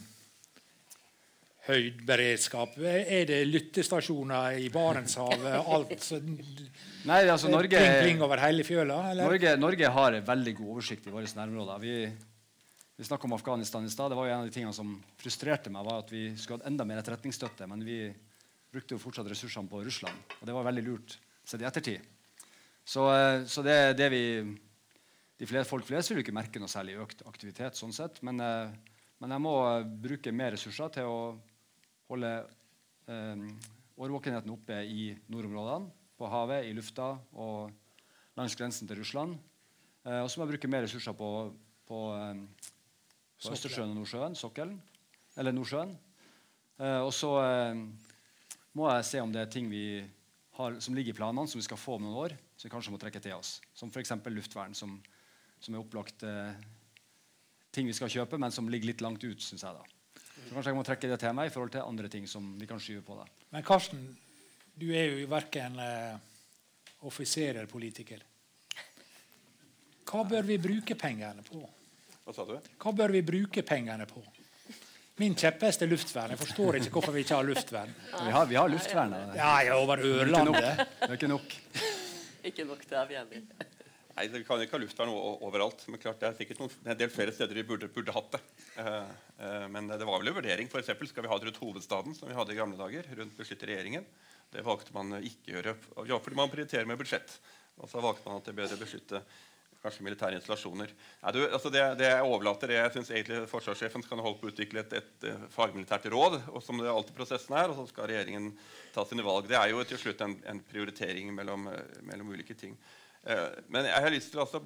[1.65, 2.77] høydberedskap?
[2.77, 5.57] Er det lyttestasjoner i Barentshavet?
[5.75, 9.01] alt så, Nei, altså Norge, pling, pling over hele fjøla?
[9.17, 11.81] Norge, Norge, har veldig god oversikt i våre nærområder.
[11.81, 11.97] Vi,
[12.95, 14.13] vi snakka om Afghanistan i stad.
[14.13, 16.69] Det var jo En av de tingene som frustrerte meg, var at vi skulle hatt
[16.69, 17.67] enda mer etterretningsstøtte.
[17.69, 17.99] Men vi
[18.75, 20.35] brukte jo fortsatt ressursene på Russland.
[20.39, 21.17] Og det var veldig lurt
[21.47, 22.03] sett i ettertid.
[22.85, 24.23] Så, eh, så det, det vi
[25.35, 27.75] de fleste, Folk flest vil jo ikke merke noe særlig økt aktivitet.
[27.75, 28.71] sånn sett, men, eh,
[29.19, 31.17] men jeg må bruke mer ressurser til å
[32.11, 32.31] holde
[33.07, 33.43] eh,
[33.97, 37.73] årvåkenheten oppe i nordområdene, på havet, i lufta og
[38.37, 39.35] langs grensen til Russland.
[40.05, 41.29] Eh, og så må jeg bruke mer ressurser på,
[41.87, 42.71] på, eh,
[43.43, 44.77] på Østersjøen og Nordsjøen, sokkelen,
[45.35, 45.95] eller Nordsjøen.
[46.79, 47.83] Eh, og så eh,
[48.75, 50.03] må jeg se om det er ting vi
[50.57, 52.93] har, som ligger i planene, som vi skal få om noen år, som vi kanskje
[52.93, 53.57] må trekke til oss.
[53.75, 54.13] Som f.eks.
[54.31, 54.97] luftvern, som,
[55.59, 56.59] som er opplagt eh,
[57.75, 59.41] ting vi skal kjøpe, men som ligger litt langt ut.
[59.41, 59.83] Synes jeg da.
[60.35, 62.67] Så kanskje jeg må trekke det til meg i forhold til andre ting som vi
[62.69, 63.17] kan skyve på.
[63.19, 63.27] Da.
[63.55, 64.05] Men Karsten,
[64.75, 66.15] du er jo verken eh,
[67.07, 68.23] offiser eller politiker.
[70.05, 71.63] Hva bør vi bruke pengene på?
[72.25, 72.57] Hva sa du?
[72.81, 74.21] Hva bør vi bruke pengene på?
[75.21, 76.33] Min kjepphest er luftvern.
[76.33, 77.91] Jeg forstår ikke hvorfor vi ikke har luftvern.
[78.11, 79.13] Vi har, vi har luftvern.
[79.37, 80.81] Ja, ja, over Ørlandet.
[80.99, 81.55] Det er ikke nok.
[82.51, 83.71] ikke nok, det er vi enige
[84.15, 85.85] Nei, Vi kan ikke ha luftvern overalt.
[85.87, 88.43] Men klart det er sikkert noen, en del flere steder vi burde, burde hatt det.
[88.75, 89.07] Uh,
[89.39, 90.71] uh, men det var vel en vurdering.
[90.71, 93.07] For eksempel, skal vi ha det rundt hovedstaden, som vi hadde i gamle dager?
[93.15, 94.07] rundt regjeringen?
[94.51, 95.77] Det valgte man ikke å gjøre.
[96.11, 97.39] Ja, fordi man prioriterer med budsjett.
[97.79, 99.23] Og så valgte man at det er bedre å beskytte
[99.85, 100.91] kanskje militære installasjoner.
[101.21, 104.53] Ja, du, altså det, det, jeg overlater jeg syns egentlig Forsvarssjefen skal holde på å
[104.53, 106.41] utvikle et, et, et, fagmilitært råd.
[106.51, 108.51] og som det alltid prosessen er, og så skal regjeringen
[108.95, 109.47] ta sine valg.
[109.49, 111.69] Det er jo til slutt en, en prioritering mellom,
[112.09, 112.75] mellom ulike ting.
[113.25, 114.61] Eh, men jeg har lyst til altså,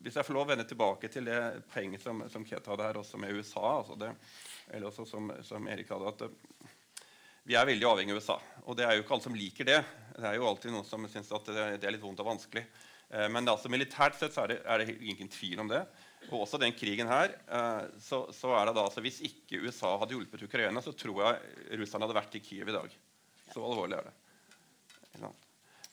[0.00, 1.40] hvis jeg får lov å vende tilbake til det
[1.72, 4.14] poenget som, som Ket hadde her, også med USA altså det,
[4.70, 6.70] eller også som, som Erik hadde, at
[7.50, 8.36] vi er veldig avhengig av USA.
[8.68, 9.78] Og det er jo ikke alle som liker det.
[10.14, 12.62] Det er jo alltid noen som syns at det, det, er litt vondt og vanskelig.
[13.10, 15.82] Eh, men altså, militært sett er det, er det, ingen tvil om det.
[16.30, 19.96] Og også den krigen her, eh, så, så er det da, altså, Hvis ikke USA
[19.98, 22.98] hadde hjulpet Ukraina, så tror jeg russerne hadde vært i Kiev i dag.
[23.50, 24.16] Så alvorlig er det.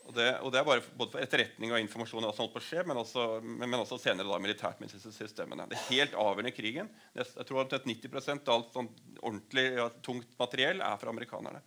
[0.07, 2.86] Og det, og det, er bare både for etterretning og informasjon, og sånt på skje,
[2.88, 5.65] men, også, men, også senere da militært med systemene.
[5.68, 6.88] Det er helt avgjørende krigen.
[7.18, 8.88] Jeg tror at 90% av alt sånn
[9.20, 11.59] ordentlig ja, tungt materiell er fra amerikanerne.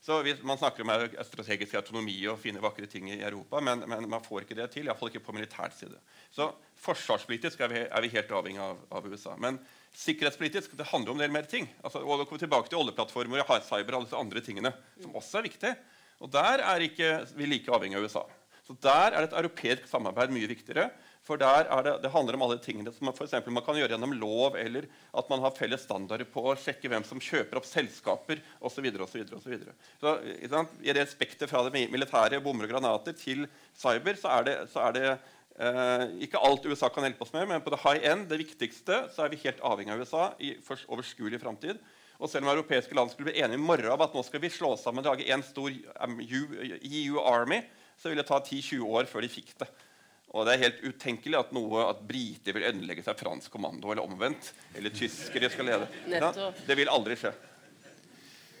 [0.00, 4.06] Så hvis Man snakker om strategisk autonomi og fine, vakre ting i Europa, men, men
[4.10, 4.86] man får ikke det til.
[4.86, 5.98] Iallfall ikke på militært side.
[6.30, 9.34] Så forsvarspolitisk er vi, er vi helt avhengig av, av, USA.
[9.36, 9.58] Men
[9.98, 11.66] sikkerhetspolitisk det handler om en del mer ting.
[11.82, 15.18] Altså, og da kommer vi tilbake til oljeplattformer, cyber og alle disse andre tingene, som
[15.18, 15.74] også er viktige.
[16.22, 18.24] Og Der er ikke vi like avhengig av USA.
[18.68, 20.90] Så Der er et europeisk samarbeid mye viktigere.
[21.28, 23.92] For der er det, det handler om alle tingene som man, for man kan gjøre
[23.92, 27.66] gjennom lov, eller at man har felles standarder på å sjekke hvem som kjøper opp
[27.68, 28.86] selskaper osv.
[28.96, 29.56] Så, så,
[30.00, 30.14] så,
[30.48, 33.44] så I det spekteret fra det militære, bomber og granater, til
[33.76, 37.44] cyber, så er det, så er det eh, ikke alt USA kan hjelpe oss med,
[37.50, 40.54] men på det high end, det viktigste, så er vi helt avhengig av USA i
[40.88, 41.82] overskuelig framtid.
[42.18, 44.50] Og selv om europeiske land skulle bli enige i morgen om at nå skal vi
[44.50, 47.60] slå sammen og lage en stor EU Army,
[48.00, 49.68] så ville det ta 10-20 år før de fikk det.
[50.36, 54.04] Og det er helt utenkelig at, noe, at briter vil ødelegge seg fransk kommando, eller
[54.04, 54.50] omvendt.
[54.76, 55.88] Eller tyskere skal lede.
[56.12, 56.32] Ja,
[56.66, 57.32] det vil aldri skje.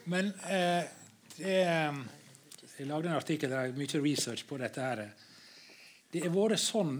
[0.08, 0.88] Men eh,
[1.36, 1.58] det,
[2.78, 4.80] Jeg lagde en artikkel der mye research på dette.
[4.80, 5.10] her.
[6.08, 6.96] Det har vært sånn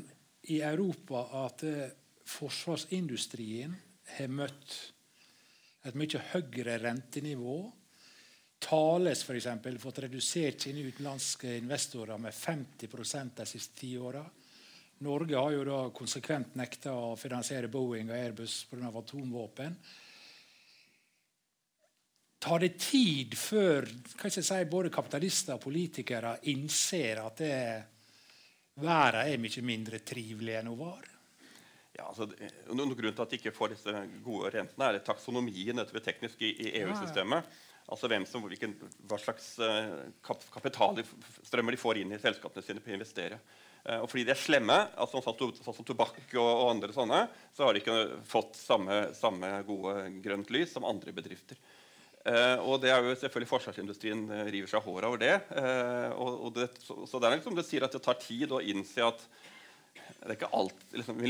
[0.52, 1.88] i Europa at eh,
[2.28, 3.72] forsvarsindustrien
[4.18, 4.76] har møtt
[5.88, 7.60] et mye høyere rentenivå.
[8.60, 9.48] Thales f.eks.
[9.80, 14.24] fått redusert sine utenlandske investorer med 50% de siste ti åra.
[15.04, 18.90] Norge har jo da konsekvent nekta å finansiere Boeing og Airbus pga.
[18.90, 19.76] atomvåpen.
[22.38, 23.86] Tar det tid før
[24.30, 27.54] si, både kapitalister og politikere innser at det,
[28.78, 31.06] verden er mye mindre trivelig enn hun var?
[31.98, 32.28] Ja, altså,
[32.70, 36.52] noen grunn til at de ikke får disse gode rentene, er taksonomien dette teknisk i,
[36.62, 37.56] i EU-systemet.
[37.88, 38.76] Altså hvem som, hvilken,
[39.08, 40.04] Hva slags uh,
[40.54, 43.40] kapitalstrømmer de får inn i selskapene sine på å investere.
[43.88, 47.24] Uh, og fordi de er slemme, altså sånn, sånn, som tobakk og, og, andre sånne,
[47.56, 47.98] så har de ikke
[48.28, 51.56] fått samme, samme gode grønt lys som andre bedrifter.
[52.28, 55.36] Uh, og det er jo selvfølgelig Forsvarsindustrien uh, river seg håret over det.
[55.54, 58.52] Uh, og, og det så, så, det er liksom det sier at det tar tid
[58.52, 59.22] å innse at
[60.18, 61.22] det er ikke alt liksom,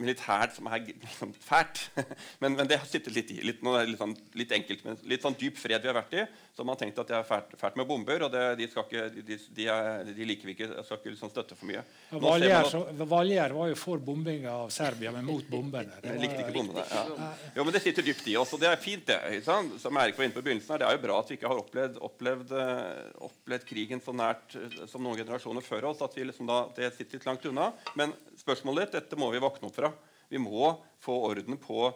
[0.00, 1.86] militært som er liksom, fælt.
[2.42, 3.40] men, men, det har sittet litt i.
[3.44, 6.26] Litt, litt, sånn, litt, enkelt, men litt sånn dyp fred vi har vært i.
[6.56, 9.00] Så man har tenkt at det er fælt, fælt med bomber, og det, de, ikke,
[9.12, 10.70] de, de, er, de, liker vi ikke.
[10.86, 11.82] skal ikke liksom støtte for mye.
[12.16, 15.98] Valgjerd var jo for bombinga av Serbia, men mot bombene.
[16.00, 17.28] Det likte ikke bombene, ja.
[17.58, 19.42] Jo, men det sitter dypt i oss, og det er fint, det.
[19.44, 21.50] Som Erik var inne på i begynnelsen her, Det er jo bra at vi ikke
[21.52, 26.00] har opplevd, opplevd, eh, opplevd krigen så nært eh, som noen generasjoner før oss.
[26.00, 27.68] at vi liksom da, Det sitter litt langt unna.
[28.00, 29.92] Men spørsmålet ditt, dette må vi våkne opp fra.
[30.28, 30.72] Vi må
[31.02, 31.90] få orden på,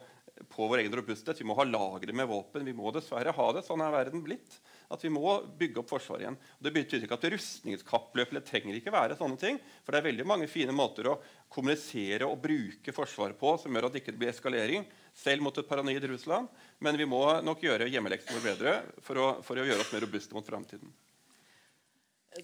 [0.49, 1.41] på vår egen robusthet.
[1.41, 2.65] Vi må ha lagre med våpen.
[2.67, 3.65] Vi må dessverre ha det.
[3.67, 4.61] Sånn er verden blitt.
[4.91, 6.39] At vi må bygge opp Forsvaret igjen.
[6.59, 9.61] Og det betyr ikke at rustningskappløp eller trenger ikke være sånne ting.
[9.85, 11.19] For det er veldig mange fine måter å
[11.51, 15.69] kommunisere og bruke Forsvaret på som gjør at det ikke blir eskalering, selv mot et
[15.69, 16.51] paranoid Russland.
[16.83, 20.35] Men vi må nok gjøre hjemmeleksene bedre for å, for å gjøre oss mer robuste
[20.39, 20.91] mot framtiden.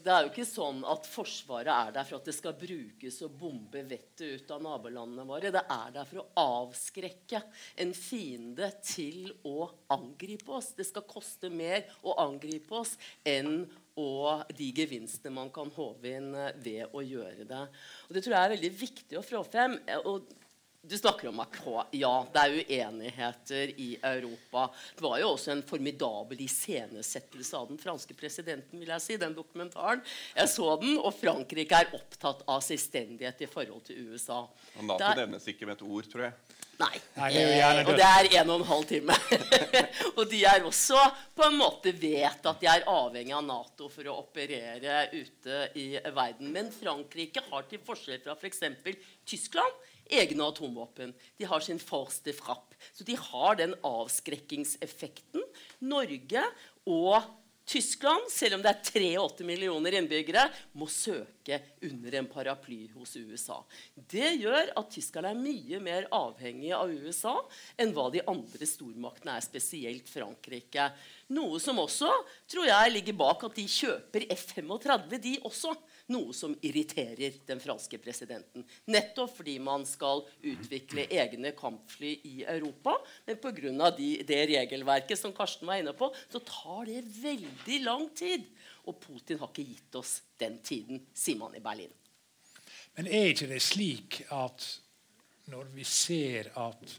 [0.06, 3.32] Det er jo ikke sånn at Forsvaret er der for at det skal brukes og
[3.40, 5.50] bombe vettet ut av nabolandene våre.
[5.50, 7.40] Det er der for å avskrekke
[7.82, 9.66] en fiende til å
[9.96, 10.70] angripe oss.
[10.78, 12.94] Det skal koste mer å angripe oss
[13.26, 13.64] enn
[13.98, 16.30] og de gevinstene man kan håve inn
[16.62, 17.62] ved å gjøre det.
[18.06, 19.74] Og Det tror jeg er veldig viktig å få frem.
[20.04, 20.30] og
[20.88, 21.84] du snakker om Macron.
[21.90, 24.68] Ja, det er uenigheter i Europa.
[24.94, 28.78] Det var jo også en formidabel iscenesettelse av den franske presidenten.
[28.80, 30.02] vil jeg si, den dokumentaren.
[30.36, 34.44] Jeg så den, og Frankrike er opptatt av selvstendighet i forhold til USA.
[34.76, 35.24] Og Nato er...
[35.24, 36.36] nevnes ikke med et ord, tror jeg.
[36.76, 36.92] Nei.
[37.16, 37.44] Nei det
[37.88, 39.16] og det er en og en halv time.
[40.18, 41.00] og de er også
[41.34, 45.88] på en måte vet at de er avhengig av Nato for å operere ute i
[46.04, 46.52] verden.
[46.52, 48.66] Men Frankrike har til forskjell fra f.eks.
[48.84, 51.14] For Tyskland egne atomvåpen.
[51.36, 52.74] De har sin force frapp.
[52.92, 55.44] Så de har den avskrekkingseffekten.
[55.84, 56.44] Norge
[56.86, 57.34] og
[57.66, 60.44] Tyskland, selv om det er 83 millioner innbyggere,
[60.78, 63.56] må søke under en paraply hos USA.
[63.96, 67.34] Det gjør at tyskerne er mye mer avhengige av USA
[67.82, 70.86] enn hva de andre stormaktene er, spesielt Frankrike.
[71.34, 72.12] Noe som også
[72.46, 75.74] tror jeg ligger bak at de kjøper F-35, de også.
[76.14, 78.62] Noe som irriterer den franske presidenten.
[78.94, 82.94] Nettopp fordi man skal utvikle egne kampfly i Europa.
[83.26, 83.90] Men pga.
[83.96, 88.46] De, det regelverket som Karsten var inne på, så tar det veldig lang tid.
[88.86, 91.90] Og Putin har ikke gitt oss den tiden, sier man i Berlin.
[92.96, 94.62] Men er ikke det slik at
[95.50, 96.94] når vi ser at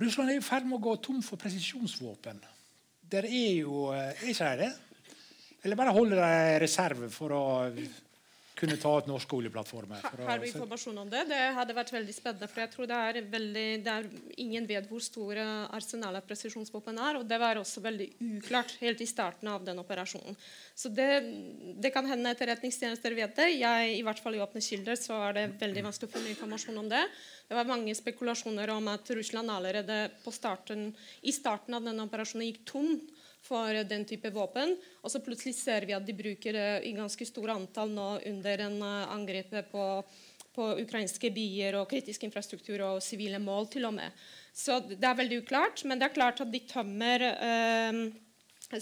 [0.00, 2.38] Russland er i ferd med å gå tom for presisjonsvåpen.
[3.10, 4.70] Der er jo eh, Er ikke det?
[5.62, 7.42] Eller bare holder i reserve for å
[8.60, 10.02] kunne ta ut norske oljeplattformer?
[10.26, 11.22] Har vi informasjon om det?
[11.30, 12.48] Det hadde vært veldig spennende.
[12.50, 14.08] for jeg tror det er veldig, det er,
[14.44, 17.20] Ingen vet hvor store arsenalet av presisjonsvåpen er.
[17.20, 20.36] Og det var også veldig uklart helt i starten av den operasjonen.
[20.76, 21.08] Så det,
[21.80, 23.48] det kan hende etterretningstjenester vet det.
[23.62, 26.82] Jeg, I hvert fall i åpne kilder så er det veldig vanskelig å få informasjon
[26.84, 27.04] om det.
[27.48, 30.90] Det var mange spekulasjoner om at Russland allerede starten,
[31.24, 32.92] i starten av denne operasjonen gikk tom
[33.44, 34.76] for den type våpen.
[35.02, 38.66] Og så plutselig ser vi at de bruker det i ganske store antall nå under
[38.66, 39.86] en uh, angrepet på,
[40.56, 44.24] på ukrainske byer og kritisk infrastruktur og sivile mål til og med.
[44.52, 48.00] Så det er veldig uklart, men det er klart at de tømmer eh,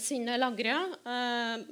[0.01, 0.77] sine lagre.
[1.13, 1.65] Eh,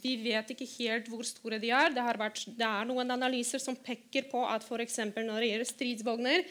[0.00, 1.92] vi vet ikke helt hvor store de er.
[1.94, 5.00] Det, vært, det er noen analyser som peker på at f.eks.
[5.16, 6.46] når det gjelder stridsvogner,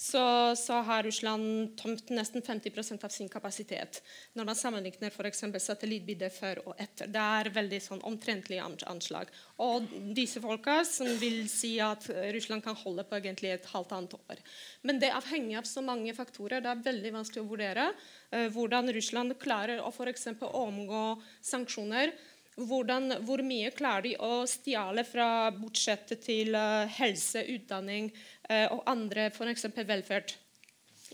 [0.00, 3.98] så, så, har Russland tømt nesten 50% av sin kapasitet.
[4.32, 5.44] Når man sammenligner f.eks.
[5.60, 7.10] satellittbilder før og etter.
[7.12, 9.28] Det er veldig sånn omtrentlig anslag.
[9.60, 14.16] Og disse folka som vil si at Russland kan holde på egentlig et halvt annet
[14.16, 14.40] år.
[14.88, 16.64] Men det avhenger av så mange faktorer.
[16.64, 20.30] Det er veldig vanskelig å vurdere uh, hvordan Russland klarer å f.eks.
[20.48, 21.04] omgå
[21.44, 22.16] sanksjoner
[22.66, 28.10] hvordan, hvor mye klarer de å stjele fra budsjettet til uh, helse, utdanning
[28.50, 29.68] uh, og andre f.eks.
[29.76, 30.34] velferd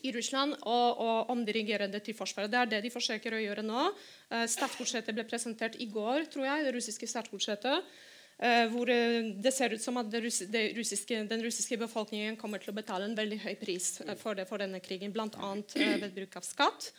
[0.04, 2.52] i Russland, og, og, omdirigere det til Forsvaret.
[2.52, 3.86] Det er det de forsøker å gjøre nå.
[4.32, 6.66] Uh, statsbudsjettet ble presentert i går, tror jeg.
[6.66, 7.96] det russiske statsbudsjettet.
[8.68, 13.14] Hvor det ser ut som at russiske, den russiske befolkningen kommer til å betale en
[13.16, 13.86] veldig høy pris
[14.20, 15.54] for, det, for, denne krigen, bl.a.
[15.72, 16.90] ved bruk av skatt.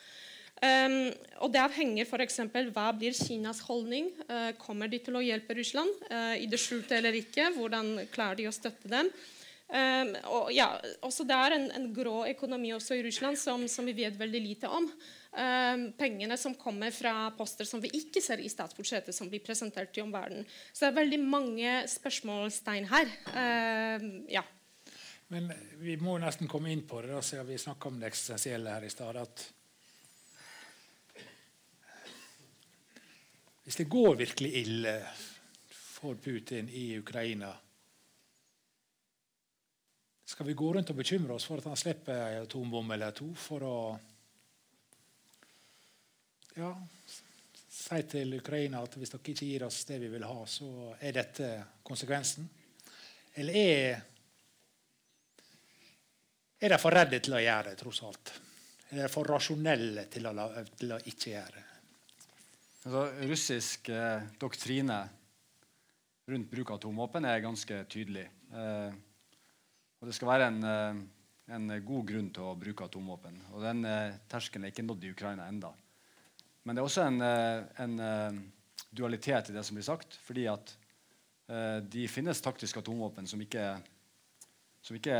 [0.58, 1.12] Um,
[1.44, 2.40] og Det avhenger f.eks.
[2.74, 4.10] hva blir Kinas holdning.
[4.58, 6.08] kommer de til å hjelpe Russland
[6.42, 7.52] i det skjulte eller ikke?
[7.54, 9.12] Hvordan klarer de å støtte dem?
[9.68, 10.70] Um, og ja,
[11.04, 14.40] også Det er en, en, grå økonomi også i Russland som, som vi vet veldig
[14.40, 14.86] lite om.
[15.28, 19.92] Um, pengene som kommer fra poster som vi ikke ser i statsbudsjettet, som blir presentert
[19.98, 20.48] i omverdenen.
[20.72, 23.12] Så det er veldig mange spørsmålstegn her.
[23.34, 24.46] Um, ja.
[25.28, 25.52] Men
[25.82, 28.88] vi må nesten komme inn på det, da, siden vi snakka om det eksistensielle her
[28.88, 29.20] i stad.
[29.20, 29.44] at
[33.68, 34.92] Hvis det går virkelig ille
[35.68, 37.50] for Putin i Ukraina
[40.24, 43.28] Skal vi gå rundt og bekymre oss for at han slipper en atombombe eller to
[43.36, 43.74] for å
[46.56, 46.72] ja,
[47.68, 51.20] si til Ukraina at hvis dere ikke gir oss det vi vil ha, så er
[51.20, 51.52] dette
[51.84, 52.48] konsekvensen?
[53.36, 54.02] Eller er,
[56.56, 58.38] er de for redde til å gjøre det, tross alt?
[58.88, 60.38] Er de for rasjonelle til å,
[60.72, 61.67] til å ikke gjøre det?
[62.86, 65.00] Altså, russisk eh, doktrine
[66.30, 68.28] rundt bruk av atomvåpen er ganske tydelig.
[68.54, 68.92] Eh,
[69.98, 71.00] og det skal være en, eh,
[71.56, 73.40] en, god grunn til å bruke atomvåpen.
[73.50, 75.72] Og den eh, terskelen er ikke nådd i Ukraina enda.
[76.62, 78.38] Men det er også en, eh, en, eh,
[78.94, 80.20] dualitet i det som blir sagt.
[80.22, 80.76] fordi at
[81.48, 83.80] de finnes taktiske atomvåpen som ikke,
[84.84, 85.14] som ikke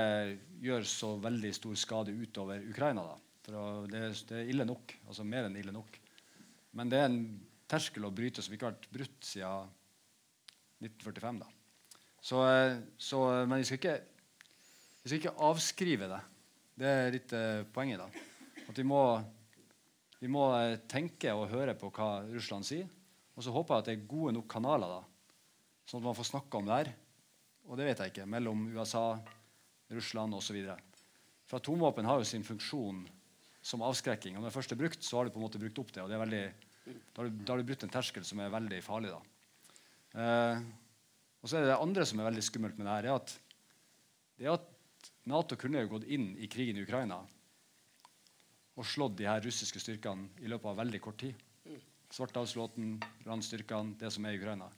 [0.60, 3.01] gjør så veldig stor skade utover Ukraina.
[3.01, 3.14] Da.
[3.47, 4.93] For det, det, er ille nok.
[5.09, 5.97] Altså mer enn ille nok.
[6.76, 7.22] Men det er en
[7.69, 9.73] terskel å bryte som ikke har vært brutt siden
[10.85, 11.40] 1945.
[11.43, 11.49] Da.
[12.19, 12.43] Så,
[13.01, 14.47] så, men vi skal, ikke,
[15.03, 16.23] vi skal ikke avskrive det.
[16.78, 18.01] Det er litt uh, poenget.
[18.01, 18.65] da.
[18.69, 19.03] At vi må
[20.19, 22.89] vi må eh, tenke og høre på hva Russland sier.
[23.39, 25.36] Og så håper jeg at det er gode nok kanaler, da,
[25.86, 26.89] sånn at man får snakke om det her.
[27.69, 28.27] Og det vet jeg ikke.
[28.27, 29.12] Mellom USA,
[29.95, 30.59] Russland osv.
[31.47, 33.05] For atomvåpen har jo sin funksjon
[33.62, 34.35] som avskrekking.
[34.35, 36.03] Og når det først er brukt, så har du på en måte brukt opp det.
[36.03, 36.43] og det er veldig,
[36.89, 39.15] da, har du, da har du brutt en terskel som er veldig farlig.
[40.15, 40.62] Eh,
[41.39, 43.35] og så er det det andre som er veldig skummelt med det her, er at,
[44.39, 47.20] det er at Nato kunne jo gått inn i krigen i Ukraina
[48.78, 51.35] og slått de her russiske styrkene i løpet av veldig kort tid.
[52.15, 52.94] Svartdalsflåten,
[53.27, 54.69] landstyrkene, det som er i Ukraina.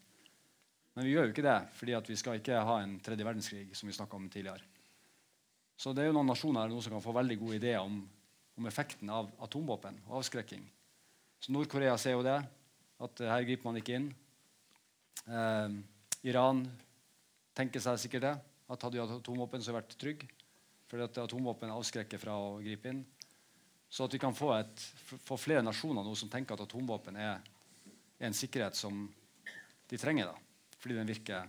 [0.97, 3.77] Men vi gjør jo ikke det, fordi vi skal ikke ha en tredje verdenskrig.
[3.77, 4.65] som vi om tidligere.
[5.77, 8.03] Så det er jo noen nasjoner her som kan få veldig gode ideer om,
[8.57, 10.65] om effekten av atomvåpen og avskrekking.
[11.41, 12.37] Så Nord-Korea ser jo det,
[13.01, 14.11] at her griper man ikke inn.
[15.25, 15.79] Eh,
[16.29, 16.67] Iran
[17.57, 18.35] tenker seg sikkert det,
[18.71, 20.29] at hadde vi hatt atomvåpen, så hadde vi vært trygge.
[20.91, 23.01] Fordi at atomvåpen avskrekker fra å gripe inn.
[23.91, 24.83] Så at vi kan få, et,
[25.27, 29.07] få flere nasjoner nå som tenker at atomvåpen er, er, en sikkerhet som
[29.91, 30.31] de trenger.
[30.31, 31.49] da, Fordi den virker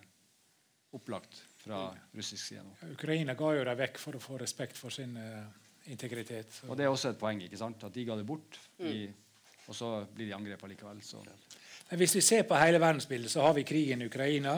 [0.97, 1.83] opplagt fra
[2.15, 2.73] russisk side nå.
[2.95, 5.45] Ukraina ga jo dem vekk for å få respekt for sin uh,
[5.93, 6.49] integritet.
[6.57, 6.69] Så.
[6.69, 7.43] Og Det er også et poeng.
[7.45, 7.85] ikke sant?
[7.85, 9.05] At de ga det bort, i,
[9.67, 11.01] og så blir de angrepet likevel.
[11.05, 11.21] Så.
[11.89, 14.55] Men hvis vi ser på hele verdensbildet, så har vi krigen i Ukraina.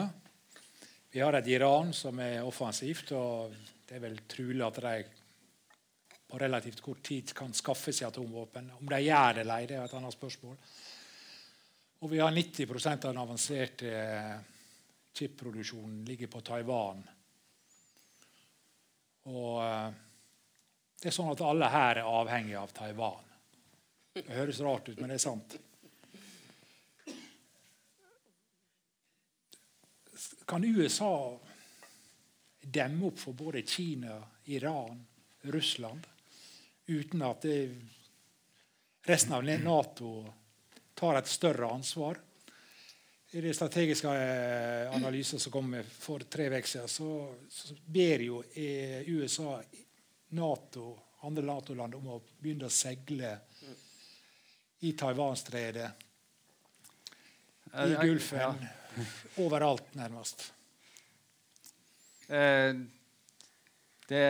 [1.10, 3.54] Vi har et Iran som er offensivt, og
[3.86, 4.96] det er vel trolig at de
[6.34, 8.72] på relativt kort tid kan skaffe seg atomvåpen.
[8.80, 10.56] Om de gjør det eller ei, det er et annet spørsmål.
[12.02, 13.92] Og vi har 90% av den avanserte
[15.14, 17.04] chipproduksjonen ligger på Taiwan.
[19.30, 19.92] Og eh,
[21.00, 23.33] det er sånn at alle her er avhengige av Taiwan.
[24.14, 25.56] Det høres rart ut, men det er sant.
[30.46, 31.14] Kan USA
[32.60, 34.20] demme opp for både Kina,
[34.54, 35.02] Iran,
[35.50, 36.06] Russland?
[36.86, 37.44] uten at
[39.02, 40.34] resten av Nato
[40.94, 42.18] tar et større ansvar.
[43.30, 48.42] I det strategiske eh, analysen som kom for tre uker siden, så, så, ber jo
[48.54, 49.56] eh, USA
[50.38, 50.92] NATO,
[51.26, 53.32] andre Nato-land om å begynne å seile
[54.84, 55.90] i Taiwanstredet,
[57.74, 58.50] i Gulfen, ja.
[59.44, 60.46] overalt, nærmest.
[62.28, 62.74] Eh,
[64.08, 64.24] det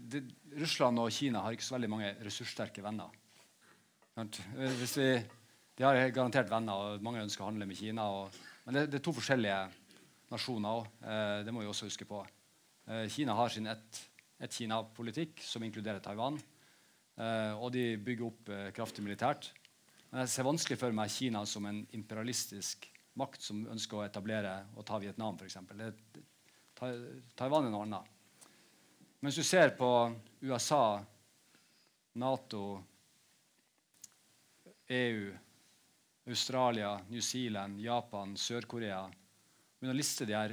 [0.00, 0.22] det,
[0.56, 3.12] Russland og Kina har ikke så veldig mange ressurssterke venner.
[4.16, 5.08] Vi,
[5.78, 8.06] de har garantert venner, og mange ønsker å handle med Kina.
[8.12, 9.60] Og, men det, det, er to forskjellige
[10.32, 10.90] nasjoner òg.
[11.04, 12.22] Eh, det må vi også huske på.
[12.88, 16.40] Eh, Kina har sin ett-Kina-politikk, et som inkluderer Taiwan.
[17.16, 19.50] Eh, og de bygger opp eh, kraftig militært.
[20.10, 22.88] Men jeg ser vanskelig for meg Kina som en imperialistisk
[23.20, 25.58] makt som ønsker å etablere og ta Vietnam, f.eks.
[27.36, 28.08] Taiwan er noe annet.
[29.20, 29.88] Men hvis du ser på
[30.42, 30.98] USA,
[32.18, 32.64] Nato,
[34.92, 35.30] EU
[36.26, 39.08] Australia, New Zealand, Japan, Sør-Korea
[39.82, 40.52] Begynner å liste de her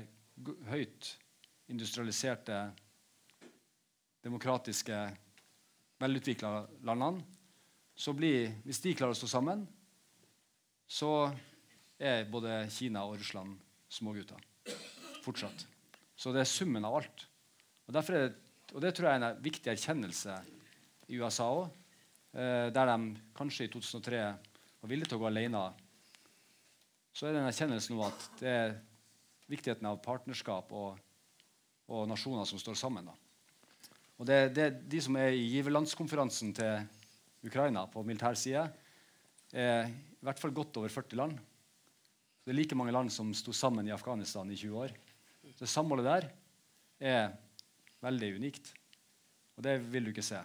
[0.71, 1.07] høyt
[1.69, 2.55] industrialiserte,
[4.25, 5.01] demokratiske,
[5.99, 6.53] velutvikla
[6.87, 7.25] landene,
[7.99, 9.65] så blir, hvis de klarer å stå sammen,
[10.87, 11.29] så
[11.99, 13.57] er både Kina og Russland
[13.91, 14.39] smågutter
[15.25, 15.65] fortsatt.
[16.15, 17.25] Så det er summen av alt.
[17.89, 18.31] Og, er,
[18.73, 20.37] og det tror jeg er en viktig erkjennelse
[21.09, 21.67] i USA òg,
[22.33, 22.97] eh, der de
[23.35, 24.23] kanskje i 2003
[24.79, 25.63] var villige til å gå alene.
[27.11, 28.75] Så er det en erkjennelse nå at det er
[29.49, 30.99] viktigheten av partnerskap og,
[31.89, 33.09] og nasjoner som står sammen.
[33.09, 33.28] Da.
[34.19, 38.65] Og det, det, De som er i giverlandskonferansen til Ukraina på militær side,
[39.55, 41.37] er i hvert fall godt over 40 land.
[42.43, 44.93] Det er like mange land som sto sammen i Afghanistan i 20 år.
[45.55, 46.27] Så samholdet der
[46.99, 47.31] er
[48.03, 48.73] veldig unikt.
[49.55, 50.39] Og det vil du ikke se.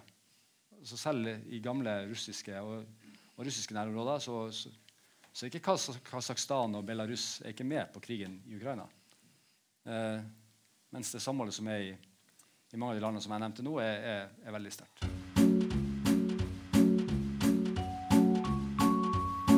[0.84, 2.86] Så selv i gamle russiske og,
[3.34, 4.70] og russiske nærområder så, så,
[5.32, 8.86] så ikke Kasakhstan og Belarus er ikke med på krigen i Ukraina.
[9.84, 10.20] Eh,
[10.94, 11.94] mens det samholdet som er i,
[12.74, 15.04] i, mange av de landene som jeg nevnte nå, er, er, er veldig sterkt.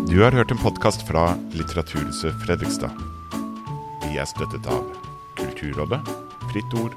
[0.06, 2.92] Du har hørt en podkast fra Litteraturhuset Fredrikstad.
[4.06, 4.84] Vi er støttet av
[5.40, 6.00] Kulturrådet,
[6.52, 6.94] Fritt Ord,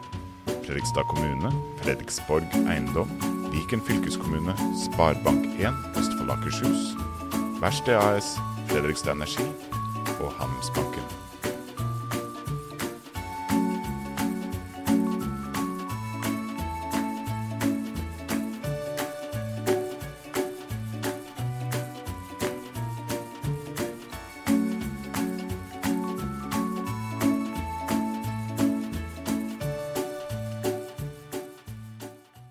[0.68, 1.52] Fredrikstad kommune,
[1.82, 3.12] Fredriksborg eiendom,
[3.50, 4.54] Viken fylkeskommune,
[4.86, 6.94] Sparebank1 Østfold Akershus,
[7.64, 8.36] Verksted AS,
[8.70, 9.48] Fredrikstad Energi
[10.20, 11.29] og Handelsbanken.